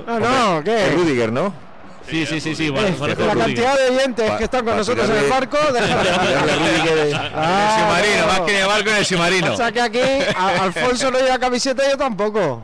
No, 0.06 0.18
no, 0.18 0.64
¿qué? 0.64 0.88
es 0.88 0.94
Rudiger, 0.94 1.32
¿no? 1.32 1.65
Sí, 2.08 2.24
sí, 2.26 2.40
sí, 2.40 2.54
sí. 2.54 2.70
bueno, 2.70 2.88
Eh, 2.88 2.96
la 2.98 3.06
Rudiger. 3.14 3.36
cantidad 3.38 3.76
de 3.78 3.90
oyentes 3.96 4.30
Pa- 4.30 4.38
que 4.38 4.44
están 4.44 4.60
con 4.64 4.72
pa- 4.72 4.78
nosotros 4.78 5.10
en 5.10 5.16
el 5.16 5.30
barco. 5.30 5.58
deja- 5.72 7.30
Ah, 7.34 7.76
submarino, 7.80 8.20
no. 8.20 8.26
más 8.26 8.40
que 8.40 8.54
en 8.56 8.60
el 8.62 8.66
barco 8.66 8.90
en 8.90 8.96
el 8.96 9.06
submarino. 9.06 9.52
O 9.52 9.56
sea 9.56 9.72
que 9.72 9.80
aquí 9.80 10.00
a- 10.36 10.62
Alfonso 10.64 11.10
no 11.10 11.18
lleva 11.18 11.38
camiseta 11.38 11.86
y 11.86 11.90
yo 11.90 11.96
tampoco. 11.96 12.62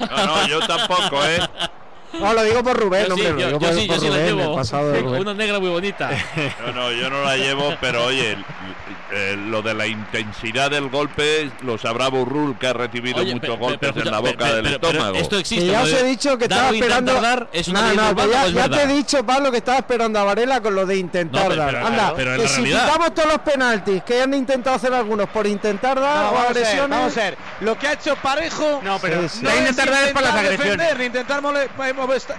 No, 0.00 0.26
no, 0.26 0.46
yo 0.48 0.60
tampoco, 0.66 1.24
¿eh? 1.24 1.38
No, 2.14 2.32
lo 2.32 2.42
digo 2.44 2.62
por 2.62 2.78
Rubén, 2.78 3.06
Yo 3.08 3.14
sí, 3.16 3.26
hombre. 3.26 3.42
yo, 3.44 3.50
lo 3.50 3.58
digo 3.58 3.60
yo 3.60 3.66
por, 3.66 3.74
sí, 3.74 3.86
yo 3.86 3.92
por 3.92 4.00
sí 4.00 4.06
la 4.08 4.10
Rubén, 4.12 4.28
el 4.28 4.36
llevo. 4.36 4.62
de 4.92 5.00
Rubén. 5.02 5.20
Una 5.20 5.34
negra 5.34 5.58
muy 5.60 5.68
bonita. 5.68 6.10
No, 6.64 6.72
no, 6.72 6.92
yo 6.92 7.10
no 7.10 7.22
la 7.24 7.36
llevo, 7.36 7.74
pero 7.80 8.06
oye, 8.06 8.32
el- 8.32 8.44
eh, 9.12 9.36
lo 9.36 9.62
de 9.62 9.74
la 9.74 9.86
intensidad 9.86 10.70
del 10.70 10.88
golpe 10.88 11.50
lo 11.62 11.78
sabrá 11.78 12.08
Burrul, 12.08 12.58
que 12.58 12.66
ha 12.66 12.72
recibido 12.72 13.20
Oye, 13.20 13.34
muchos 13.34 13.50
pe- 13.50 13.56
pe- 13.56 13.60
golpes 13.62 13.90
pero 13.94 14.06
en 14.06 14.10
la 14.12 14.18
boca 14.20 14.52
del 14.54 14.66
estómago. 14.66 15.16
esto 15.16 15.38
existe. 15.38 15.64
Que 15.66 15.70
ya 15.72 15.82
os 15.82 15.92
he 15.92 16.04
dicho 16.04 16.36
que 16.38 16.44
estaba 16.44 16.70
esperando. 16.70 17.20
dar 17.20 17.48
es 17.52 17.68
una 17.68 17.80
no, 17.82 17.86
leyenda 17.88 18.04
no, 18.04 18.10
urbana, 18.10 18.26
que 18.28 18.32
ya, 18.34 18.42
¿o 18.42 18.46
es 18.48 18.52
ya 18.54 18.62
verdad? 18.62 18.76
te 18.78 18.82
he 18.84 18.94
dicho, 18.96 19.26
Pablo, 19.26 19.50
que 19.50 19.56
estaba 19.58 19.78
esperando 19.78 20.18
a 20.18 20.24
Varela 20.24 20.60
con 20.60 20.74
lo 20.74 20.86
de 20.86 20.96
intentar 20.96 21.42
No, 21.42 21.48
pero- 21.48 21.62
dar. 21.62 21.74
pero- 21.74 21.86
Anda, 21.86 22.12
pero 22.16 22.34
en 22.34 22.40
que 22.40 22.48
si 22.48 22.54
realidad- 22.56 22.84
quitamos 22.86 23.14
todos 23.14 23.28
los 23.28 23.38
penaltis 23.38 24.02
que 24.02 24.22
han 24.22 24.34
intentado 24.34 24.76
hacer 24.76 24.92
algunos 24.94 25.28
por 25.28 25.46
intentar 25.46 26.00
dar 26.00 26.16
No, 26.24 26.30
o 26.30 26.32
vamos, 26.34 26.38
a 26.38 26.52
ver, 26.52 26.56
agresiones. 26.64 26.98
vamos 26.98 27.16
a 27.16 27.20
ver. 27.20 27.38
Lo 27.60 27.78
que 27.78 27.86
ha 27.88 27.92
hecho 27.92 28.16
Parejo 28.16 28.80
No, 28.82 28.98
pero 28.98 29.22
Sí, 29.22 29.38
sí. 29.38 29.44
no 29.44 29.50
no 29.50 29.54
es 29.54 29.60
intentar 29.60 29.90
dar 29.90 30.04
es 30.04 30.12
para 30.12 30.26
las 30.28 30.36
agresiones. 30.36 30.78
defender, 30.78 30.98
ni 30.98 31.04
intentar 31.06 31.42
eh, 31.56 31.68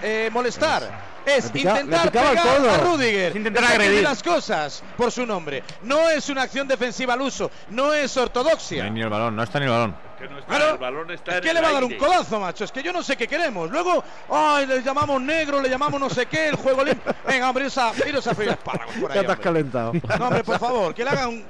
eh, 0.03 0.29
molestar. 0.31 1.16
Es 1.27 1.53
intentar 1.53 2.11
pegar 2.11 2.37
a 2.37 2.77
Rudiger. 2.77 3.31
Es 3.31 3.35
intentar 3.35 3.65
agredir. 3.65 3.97
di 3.97 4.01
las 4.01 4.23
cosas 4.23 4.81
por 4.95 5.11
su 5.11 5.25
nombre. 5.25 5.61
No 5.83 6.09
es 6.09 6.29
una 6.29 6.43
acción 6.43 6.67
defensiva 6.67 7.13
al 7.13 7.21
uso. 7.21 7.51
No 7.69 7.93
es 7.93 8.15
No 8.15 8.23
ortodoxia. 8.23 8.85
hay 8.85 8.91
ni 8.91 9.01
el 9.01 9.09
balón, 9.09 9.35
no 9.35 9.43
está 9.43 9.59
ni 9.59 9.65
el 9.65 9.71
balón. 9.71 10.06
Que 10.17 10.27
no 10.27 10.39
está, 10.39 10.55
Claro, 10.55 10.71
el 10.73 10.77
balón 10.79 11.11
está 11.11 11.31
es 11.31 11.37
en 11.37 11.43
que 11.43 11.49
el 11.49 11.55
le 11.55 11.61
va 11.61 11.67
a 11.69 11.73
dar 11.73 11.83
un 11.83 11.93
codazo, 11.95 12.39
macho. 12.39 12.63
Es 12.63 12.71
que 12.71 12.81
yo 12.81 12.91
no 12.91 13.03
sé 13.03 13.15
qué 13.15 13.27
queremos. 13.27 13.69
Luego, 13.69 14.03
ay, 14.29 14.65
le 14.65 14.81
llamamos 14.81 15.21
negro, 15.21 15.61
le 15.61 15.69
llamamos 15.69 15.99
no 15.99 16.09
sé 16.09 16.25
qué, 16.25 16.47
el 16.49 16.55
juego 16.55 16.83
limpio. 16.83 17.13
Venga, 17.27 17.49
hombre, 17.49 17.65
iros 17.65 17.77
a, 17.77 17.91
iros 18.07 18.25
a 18.27 18.33
freír 18.33 18.49
espárragos 18.51 18.95
por 18.95 19.11
ahí, 19.11 19.17
Ya 19.19 19.25
te 19.25 19.31
has 19.33 19.39
calentado. 19.39 19.93
No, 19.93 20.25
hombre, 20.25 20.43
por 20.43 20.59
favor, 20.59 20.93
que 20.95 21.03
le 21.03 21.09
haga 21.11 21.27
un. 21.27 21.45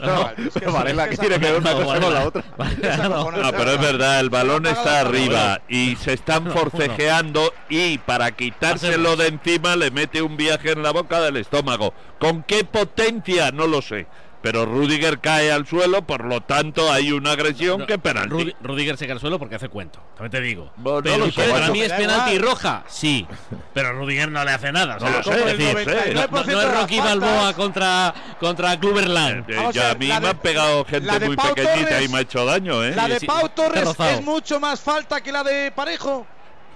No, 0.00 0.30
es 0.46 0.54
que 0.54 0.66
Varela, 0.66 1.08
que 1.08 1.14
esa- 1.14 1.22
tiene 1.22 1.40
que 1.40 1.46
ver 1.52 1.60
una 1.60 1.72
No, 1.74 1.82
cosa 1.84 2.00
con 2.00 2.14
la 2.14 2.26
otra. 2.26 2.44
esa 2.82 3.08
No. 3.08 3.30
pero 3.50 3.70
es 3.72 3.80
verdad, 3.80 4.20
el 4.20 4.30
balón 4.30 4.66
está 4.66 5.00
arriba 5.00 5.60
y 5.68 5.96
se 5.96 6.12
están 6.12 6.50
forcejeando 6.52 7.52
y 7.68 7.98
para 7.98 8.30
quitárselo 8.32 9.16
de 9.16 9.28
encima 9.28 9.74
le 9.76 9.90
mete 9.90 10.22
un 10.22 10.36
viaje 10.36 10.72
en 10.72 10.82
la 10.82 10.92
boca 10.92 11.20
del 11.20 11.36
estómago. 11.38 11.92
¿Con 12.18 12.42
qué 12.44 12.64
potencia? 12.64 13.50
No 13.50 13.66
lo 13.66 13.82
sé. 13.82 14.06
Pero 14.50 14.64
Rudiger 14.64 15.20
cae 15.20 15.52
al 15.52 15.66
suelo, 15.66 16.00
por 16.06 16.24
lo 16.24 16.40
tanto 16.40 16.90
hay 16.90 17.12
una 17.12 17.32
agresión 17.32 17.84
que 17.86 17.98
penalti. 17.98 18.30
Rudi- 18.34 18.56
Rudiger 18.62 18.96
se 18.96 19.04
cae 19.06 19.12
al 19.12 19.20
suelo 19.20 19.38
porque 19.38 19.56
hace 19.56 19.68
cuento. 19.68 20.00
También 20.16 20.30
te 20.30 20.40
digo. 20.40 20.72
Bueno, 20.76 20.98
no 20.98 21.02
pero 21.02 21.18
lo 21.18 21.24
que 21.26 21.32
sé, 21.32 21.48
para 21.50 21.68
mí 21.68 21.82
es 21.82 21.92
penalti 21.92 22.30
igual. 22.36 22.50
roja, 22.50 22.84
sí. 22.88 23.26
Pero 23.74 23.92
Rudiger 23.92 24.30
no 24.30 24.42
le 24.44 24.50
hace 24.52 24.72
nada. 24.72 24.96
o 24.96 25.00
sea, 25.00 25.10
No 25.10 25.14
lo 25.16 25.20
es 25.20 25.26
sé, 25.26 25.56
decir, 25.56 25.74
no 25.86 25.92
sé. 25.92 26.14
no, 26.14 26.26
no- 26.28 26.44
no 26.44 26.60
es 26.62 26.80
Rocky 26.80 26.98
Balboa 26.98 27.52
contra, 27.52 28.14
contra 28.40 28.80
Cluberland. 28.80 29.50
Eh, 29.50 29.56
Vamos 29.56 29.74
ya 29.74 29.90
a 29.90 29.94
mí 29.94 30.06
me 30.06 30.14
han 30.28 30.38
pegado 30.38 30.84
gente 30.86 31.20
muy 31.26 31.36
Pau 31.36 31.54
pequeñita 31.54 31.88
Torres- 31.90 32.04
y 32.04 32.08
me 32.08 32.18
ha 32.18 32.20
hecho 32.22 32.44
daño, 32.46 32.82
¿eh? 32.84 32.94
La 32.96 33.06
de 33.06 33.20
Pau 33.20 33.48
Torres 33.50 33.88
es 34.00 34.22
mucho 34.24 34.58
más 34.58 34.80
falta 34.80 35.20
que 35.20 35.30
la 35.30 35.44
de 35.44 35.70
Parejo. 35.72 36.26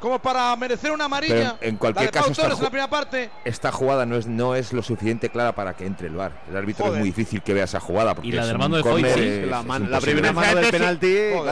Como 0.02 0.18
para 0.18 0.54
merecer 0.56 0.90
una 0.90 1.04
amarilla. 1.04 1.54
Pero 1.60 1.70
en 1.70 1.76
cualquier 1.76 2.06
la 2.06 2.10
de 2.10 2.12
Pau 2.12 2.22
caso 2.22 2.32
está 2.32 2.42
Torres 2.42 2.58
en 2.58 2.60
ju- 2.60 2.64
la 2.64 2.70
primera 2.70 2.90
parte. 2.90 3.30
Esta 3.44 3.70
jugada 3.70 4.04
no 4.04 4.16
es, 4.16 4.26
no 4.26 4.56
es 4.56 4.72
lo 4.72 4.82
suficiente 4.82 5.30
clara 5.30 5.54
para 5.54 5.74
que 5.74 5.86
entre 5.86 6.08
el 6.08 6.16
VAR. 6.16 6.32
El 6.50 6.56
árbitro 6.56 6.86
Joder. 6.86 6.98
es 6.98 7.00
muy 7.00 7.10
difícil 7.10 7.40
que 7.40 7.54
vea 7.54 7.64
esa 7.64 7.78
jugada. 7.78 8.14
Porque 8.16 8.28
Y 8.28 8.32
la 8.32 8.44
del 8.44 8.58
mando 8.58 8.78
de 8.78 8.82
Foyt, 8.82 9.06
sí. 9.06 9.20
es- 9.20 9.46
La, 9.48 9.62
man- 9.62 9.88
la 9.88 10.00
primera 10.00 10.32
mano 10.32 10.56
del 10.60 10.70
penalti. 10.72 11.06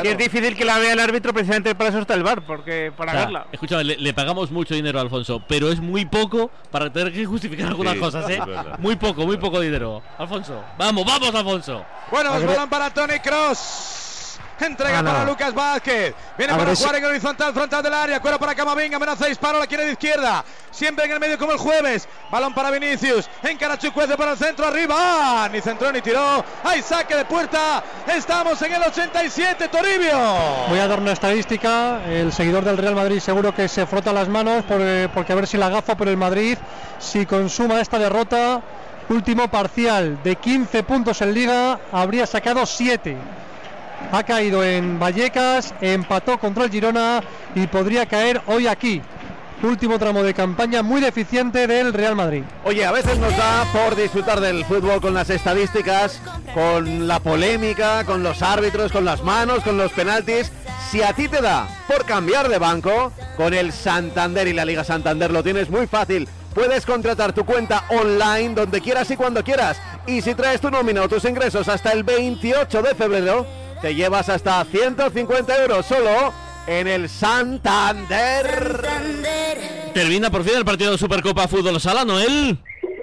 Y 0.05 0.09
es 0.09 0.19
difícil 0.19 0.57
que 0.57 0.65
la 0.65 0.79
vea 0.79 0.93
el 0.95 0.99
árbitro 0.99 1.33
precisamente 1.33 1.75
para 1.77 1.91
eso 1.91 2.01
está 2.01 2.15
el 2.15 2.25
bar, 2.25 2.45
porque 2.45 2.93
para 2.97 3.13
O 3.13 3.15
sea, 3.15 3.25
verla. 3.27 3.47
escúchame, 3.53 3.85
le, 3.85 3.97
le 3.99 4.15
pagamos 4.15 4.51
mucho 4.51 4.75
dinero 4.75 4.99
a 4.99 5.03
Alfonso, 5.03 5.41
pero 5.49 5.69
es 5.71 5.79
muy 5.81 6.05
poco 6.07 6.51
para 6.73 6.93
tener 6.93 7.13
que 7.13 7.25
justificar 7.25 7.69
algunas 7.69 7.95
Sí, 7.95 8.01
cosas, 8.01 8.29
¿eh? 8.31 8.41
Muy 8.79 8.97
poco, 8.97 9.27
muy 9.27 9.37
poco 9.37 9.61
dinero. 9.61 10.03
Alfonso, 10.19 10.61
vamos, 10.77 11.07
vamos, 11.07 11.33
Alfonso. 11.33 11.85
Bueno, 12.11 12.31
balón 12.33 12.69
para 12.69 12.91
Tony 12.93 13.21
Cross. 13.21 14.10
Entrega 14.61 15.03
para 15.03 15.25
Lucas 15.25 15.55
Vázquez. 15.55 16.15
Viene 16.37 16.55
para 16.55 16.75
jugar 16.75 16.97
en 16.97 17.05
el 17.05 17.11
horizontal, 17.11 17.53
frontal 17.53 17.83
del 17.83 17.95
área. 17.95 18.21
Cuero 18.21 18.39
para 18.39 18.55
Camavinga. 18.55 18.97
Amenaza 18.97 19.27
disparo. 19.27 19.59
La 19.59 19.67
quiere 19.67 19.87
de 19.87 19.93
izquierda. 19.93 20.45
Siempre 20.71 21.07
en 21.07 21.13
el 21.13 21.21
medio 21.21 21.39
como 21.39 21.53
el 21.53 21.59
jueves. 21.59 22.09
Balón 22.31 22.55
para 22.55 22.71
Vinicius. 22.71 23.29
Encara 23.43 23.79
Chukwueze 23.79 24.17
para 24.17 24.33
el 24.33 24.39
centro. 24.39 24.67
Arriba. 24.67 25.49
Ni 25.51 25.61
centró 25.61 25.91
ni 25.93 26.01
tiró. 26.01 26.45
Hay 26.65 26.83
saque 26.83 27.17
de 27.17 27.25
puerta. 27.25 27.83
Estamos 28.07 28.61
en 28.63 28.73
el 28.75 28.83
87. 28.83 29.69
Toribio. 29.69 30.19
Voy 30.69 30.79
a 30.79 30.87
dar 30.87 31.01
una 31.01 31.13
estadística. 31.13 32.05
El 32.05 32.33
seguidor 32.33 32.65
del 32.65 32.77
Real 32.77 32.95
Madrid 32.95 33.21
seguro 33.21 33.55
que 33.55 33.69
se 33.69 33.87
frota 33.87 34.13
las 34.13 34.29
manos 34.29 34.65
por, 34.65 34.81
eh, 34.81 35.09
porque 35.13 35.33
a 35.33 35.37
ver 35.37 35.47
si 35.47 35.57
la 35.57 35.69
gafa 35.69 35.97
por 35.97 36.09
el 36.09 36.17
Madrid. 36.17 36.59
Si 36.99 37.25
consuma 37.25 37.81
esta 37.81 37.99
derrota, 37.99 38.61
último 39.09 39.49
parcial 39.49 40.23
de 40.23 40.37
15 40.37 40.83
puntos 40.83 41.21
en 41.23 41.35
liga, 41.35 41.81
habría 41.93 42.27
sacado 42.27 42.67
7. 42.67 43.17
Ha 44.13 44.23
caído 44.25 44.65
en 44.65 44.99
Vallecas, 44.99 45.75
empató 45.81 46.39
contra 46.39 46.65
el 46.65 46.71
Girona 46.71 47.23
y 47.55 47.67
podría 47.67 48.07
caer 48.07 48.43
hoy 48.47 48.67
aquí. 48.67 49.01
Último 49.63 49.99
tramo 49.99 50.23
de 50.23 50.33
campaña 50.33 50.83
muy 50.83 51.03
deficiente 51.03 51.67
del 51.67 51.93
Real 51.93 52.17
Madrid. 52.17 52.45
Oye, 52.65 52.87
a 52.87 52.93
veces 52.93 53.19
nos 53.19 53.37
da 53.37 53.67
por 53.73 53.95
disfrutar 53.95 54.41
del 54.41 54.65
fútbol 54.65 55.03
con 55.03 55.13
las 55.13 55.29
estadísticas, 55.29 56.19
con 56.55 57.07
la 57.07 57.21
polémica, 57.21 58.05
con 58.05 58.23
los 58.23 58.41
árbitros, 58.41 58.91
con 58.91 59.05
las 59.05 59.23
manos, 59.23 59.63
con 59.63 59.77
los 59.77 59.93
penaltis. 59.93 60.51
Si 60.91 61.03
a 61.03 61.13
ti 61.13 61.29
te 61.29 61.43
da 61.43 61.69
por 61.87 62.07
cambiar 62.07 62.49
de 62.49 62.59
banco, 62.59 63.13
con 63.37 63.53
el 63.53 63.71
Santander 63.73 64.49
y 64.49 64.55
la 64.55 64.65
Liga 64.65 64.83
Santander 64.83 65.31
lo 65.31 65.43
tienes 65.43 65.69
muy 65.69 65.87
fácil. 65.87 66.27
Puedes 66.55 66.87
contratar 66.87 67.33
tu 67.33 67.45
cuenta 67.45 67.85
online 67.91 68.55
donde 68.55 68.81
quieras 68.81 69.11
y 69.11 69.17
cuando 69.17 69.45
quieras. 69.45 69.81
Y 70.07 70.23
si 70.23 70.35
traes 70.35 70.61
tu 70.61 70.71
nómina 70.71 71.03
o 71.03 71.09
tus 71.09 71.25
ingresos 71.27 71.69
hasta 71.69 71.93
el 71.93 72.03
28 72.03 72.83
de 72.83 72.95
febrero, 72.95 73.47
te 73.81 73.95
llevas 73.95 74.29
hasta 74.29 74.65
150 74.65 75.63
euros 75.63 75.87
solo 75.87 76.33
en 76.67 76.87
el 76.87 77.09
Santander. 77.09 78.87
Termina 79.95 80.31
por 80.31 80.45
fin 80.45 80.57
el 80.59 80.65
partido 80.65 80.93
de 80.93 80.99
Supercopa 80.99 81.49
Fútbol 81.49 81.81
Sala, 81.81 82.05
Noel. 82.05 82.59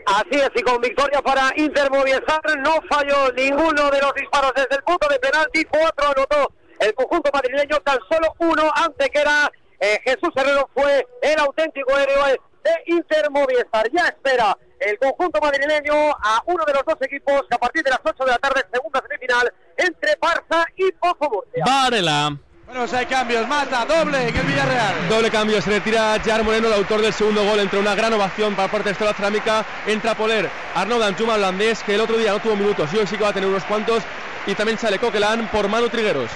Así 0.05 0.39
es, 0.39 0.49
y 0.55 0.61
con 0.61 0.79
victoria 0.79 1.21
para 1.21 1.51
Inter 1.57 1.91
Movistar, 1.91 2.41
no 2.59 2.75
falló 2.89 3.31
ninguno 3.33 3.89
de 3.89 4.01
los 4.01 4.13
disparos 4.15 4.53
desde 4.55 4.75
el 4.75 4.83
punto 4.83 5.07
de 5.09 5.19
penalti, 5.19 5.65
cuatro 5.65 6.07
anotó 6.15 6.53
el 6.79 6.93
conjunto 6.93 7.29
madrileño, 7.33 7.77
tan 7.81 7.97
solo 8.09 8.33
uno 8.39 8.71
ante 8.75 9.09
que 9.09 9.19
era 9.19 9.51
eh, 9.79 9.99
Jesús 10.03 10.29
Herrero 10.35 10.69
fue 10.73 11.05
el 11.21 11.39
auténtico 11.39 11.97
héroe 11.97 12.39
de 12.63 12.71
Inter 12.93 13.29
Movistar. 13.31 13.89
Ya 13.91 14.07
espera 14.07 14.57
el 14.79 14.97
conjunto 14.99 15.39
madrileño 15.41 16.11
a 16.11 16.41
uno 16.45 16.63
de 16.65 16.73
los 16.73 16.83
dos 16.85 16.97
equipos 17.01 17.41
que 17.49 17.55
a 17.55 17.57
partir 17.57 17.83
de 17.83 17.91
las 17.91 17.99
8 18.03 18.23
de 18.23 18.31
la 18.31 18.37
tarde, 18.37 18.65
segunda 18.71 19.01
semifinal, 19.01 19.53
entre 19.77 20.19
Barça 20.19 20.65
y 20.75 20.91
Pozo 20.93 21.29
Murcia. 21.29 21.63
Varela. 21.65 22.37
Bueno, 22.65 22.81
pues 22.81 22.93
hay 22.93 23.05
cambios. 23.05 23.47
Mata, 23.47 23.85
doble 23.85 24.27
en 24.27 24.35
el 24.35 24.45
Villarreal. 24.45 25.07
Doble 25.07 25.31
cambio, 25.31 25.61
se 25.61 25.69
retira 25.69 26.19
Jar 26.23 26.43
Moreno, 26.43 26.67
el 26.67 26.73
autor 26.73 27.01
del 27.01 27.13
segundo 27.13 27.45
gol. 27.45 27.59
Entre 27.59 27.79
una 27.79 27.95
gran 27.95 28.11
ovación 28.11 28.55
para 28.55 28.69
parte 28.69 28.89
de 28.89 28.91
Estela 28.91 29.13
Cerámica. 29.13 29.65
Entra 29.85 30.15
Poler, 30.15 30.49
Arnaud 30.75 30.99
Danjuma, 30.99 31.35
holandés, 31.35 31.81
que 31.83 31.95
el 31.95 32.01
otro 32.01 32.17
día 32.17 32.33
no 32.33 32.39
tuvo 32.39 32.57
minutos 32.57 32.89
y 32.93 32.97
hoy 32.97 33.07
sí 33.07 33.15
que 33.15 33.23
va 33.23 33.29
a 33.29 33.33
tener 33.33 33.47
unos 33.47 33.63
cuantos. 33.63 34.03
Y 34.45 34.53
también 34.53 34.77
sale 34.77 34.99
Coquelán 34.99 35.47
por 35.47 35.69
Manu 35.69 35.87
Trigueros. 35.87 36.29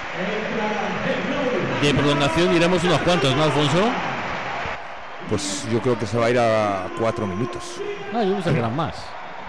De 1.81 1.93
prolongación 1.93 2.55
iremos 2.55 2.81
unos 2.83 3.01
cuantos, 3.01 3.35
¿no, 3.35 3.43
Alfonso? 3.43 3.91
Pues 5.31 5.65
yo 5.71 5.81
creo 5.81 5.97
que 5.97 6.05
se 6.05 6.17
va 6.17 6.25
a 6.25 6.29
ir 6.29 6.37
a 6.37 6.87
cuatro 6.99 7.25
minutos. 7.25 7.63
Ah, 8.13 8.21
yo 8.23 8.33
pensaba 8.33 8.53
que 8.53 8.59
eran 8.59 8.75
más. 8.75 8.95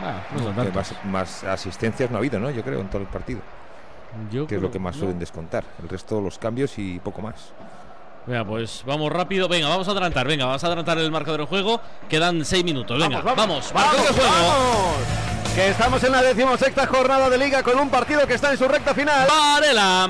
Ah, 0.02 0.20
no 0.36 0.64
Que 0.64 0.70
más, 0.72 0.94
más 1.04 1.44
asistencias 1.44 2.10
no 2.10 2.16
ha 2.16 2.20
habido, 2.20 2.38
¿no? 2.40 2.50
Yo 2.50 2.62
creo, 2.62 2.80
en 2.80 2.88
todo 2.88 3.02
el 3.02 3.08
partido. 3.08 3.40
Yo 4.30 4.46
que 4.46 4.54
es 4.54 4.58
creo- 4.58 4.60
lo 4.62 4.70
que 4.70 4.78
más 4.78 4.94
no. 4.94 5.00
suelen 5.00 5.18
descontar. 5.18 5.64
El 5.82 5.88
resto, 5.88 6.20
los 6.20 6.38
cambios 6.38 6.78
y 6.78 6.98
poco 7.00 7.20
más. 7.20 7.34
Venga, 8.26 8.44
pues 8.44 8.82
vamos 8.86 9.10
rápido. 9.12 9.48
Venga, 9.48 9.68
vamos 9.68 9.88
a 9.88 9.90
adelantar. 9.90 10.26
Venga, 10.26 10.44
vamos 10.46 10.62
a 10.62 10.66
adelantar 10.68 10.96
el 10.98 11.10
marcador 11.10 11.40
del 11.40 11.48
juego. 11.48 11.80
Quedan 12.08 12.44
seis 12.44 12.64
minutos. 12.64 12.98
Venga, 13.00 13.20
vamos. 13.20 13.74
marcador 13.74 14.06
del 14.06 14.14
juego. 14.14 14.30
vamos. 14.30 14.96
Que 15.56 15.68
estamos 15.68 16.02
en 16.04 16.12
la 16.12 16.22
decimosexta 16.22 16.86
jornada 16.86 17.28
de 17.28 17.36
liga 17.38 17.62
con 17.64 17.78
un 17.78 17.90
partido 17.90 18.24
que 18.26 18.34
está 18.34 18.52
en 18.52 18.58
su 18.58 18.68
recta 18.68 18.94
final. 18.94 19.26
Varela. 19.28 20.08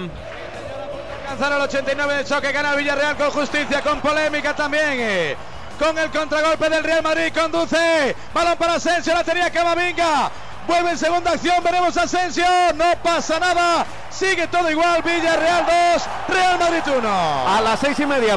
Alcanzar 1.23 1.53
el 1.55 1.63
89 1.63 2.15
de 2.15 2.25
choque, 2.25 2.53
gana 2.53 2.73
el 2.73 2.79
Villarreal 2.79 3.17
con 3.17 3.31
justicia, 3.31 3.81
con 3.81 4.01
polémica 4.01 4.55
también. 4.55 4.85
eh. 5.01 5.37
Con 5.83 5.99
el 5.99 6.11
contragolpe 6.11 6.71
del 6.71 6.85
Real 6.85 7.03
Madrid, 7.03 7.33
conduce. 7.35 8.15
Balón 8.33 8.57
para 8.57 8.75
Asensio, 8.75 9.13
la 9.15 9.25
tenía 9.25 9.51
Camavinga. 9.51 10.31
Vuelve 10.65 10.93
en 10.93 10.99
segunda 10.99 11.33
acción, 11.33 11.57
veremos 11.65 11.97
Asensio. 11.97 12.45
No 12.77 12.85
pasa 13.03 13.41
nada. 13.41 13.85
Sigue 14.09 14.47
todo 14.47 14.71
igual. 14.71 15.03
Villarreal 15.03 15.67
2, 15.97 16.03
Real 16.29 16.59
Madrid 16.61 16.83
1. 16.99 17.09
A 17.49 17.61
las 17.63 17.81
seis 17.81 17.99
y 17.99 18.07
media, 18.07 18.37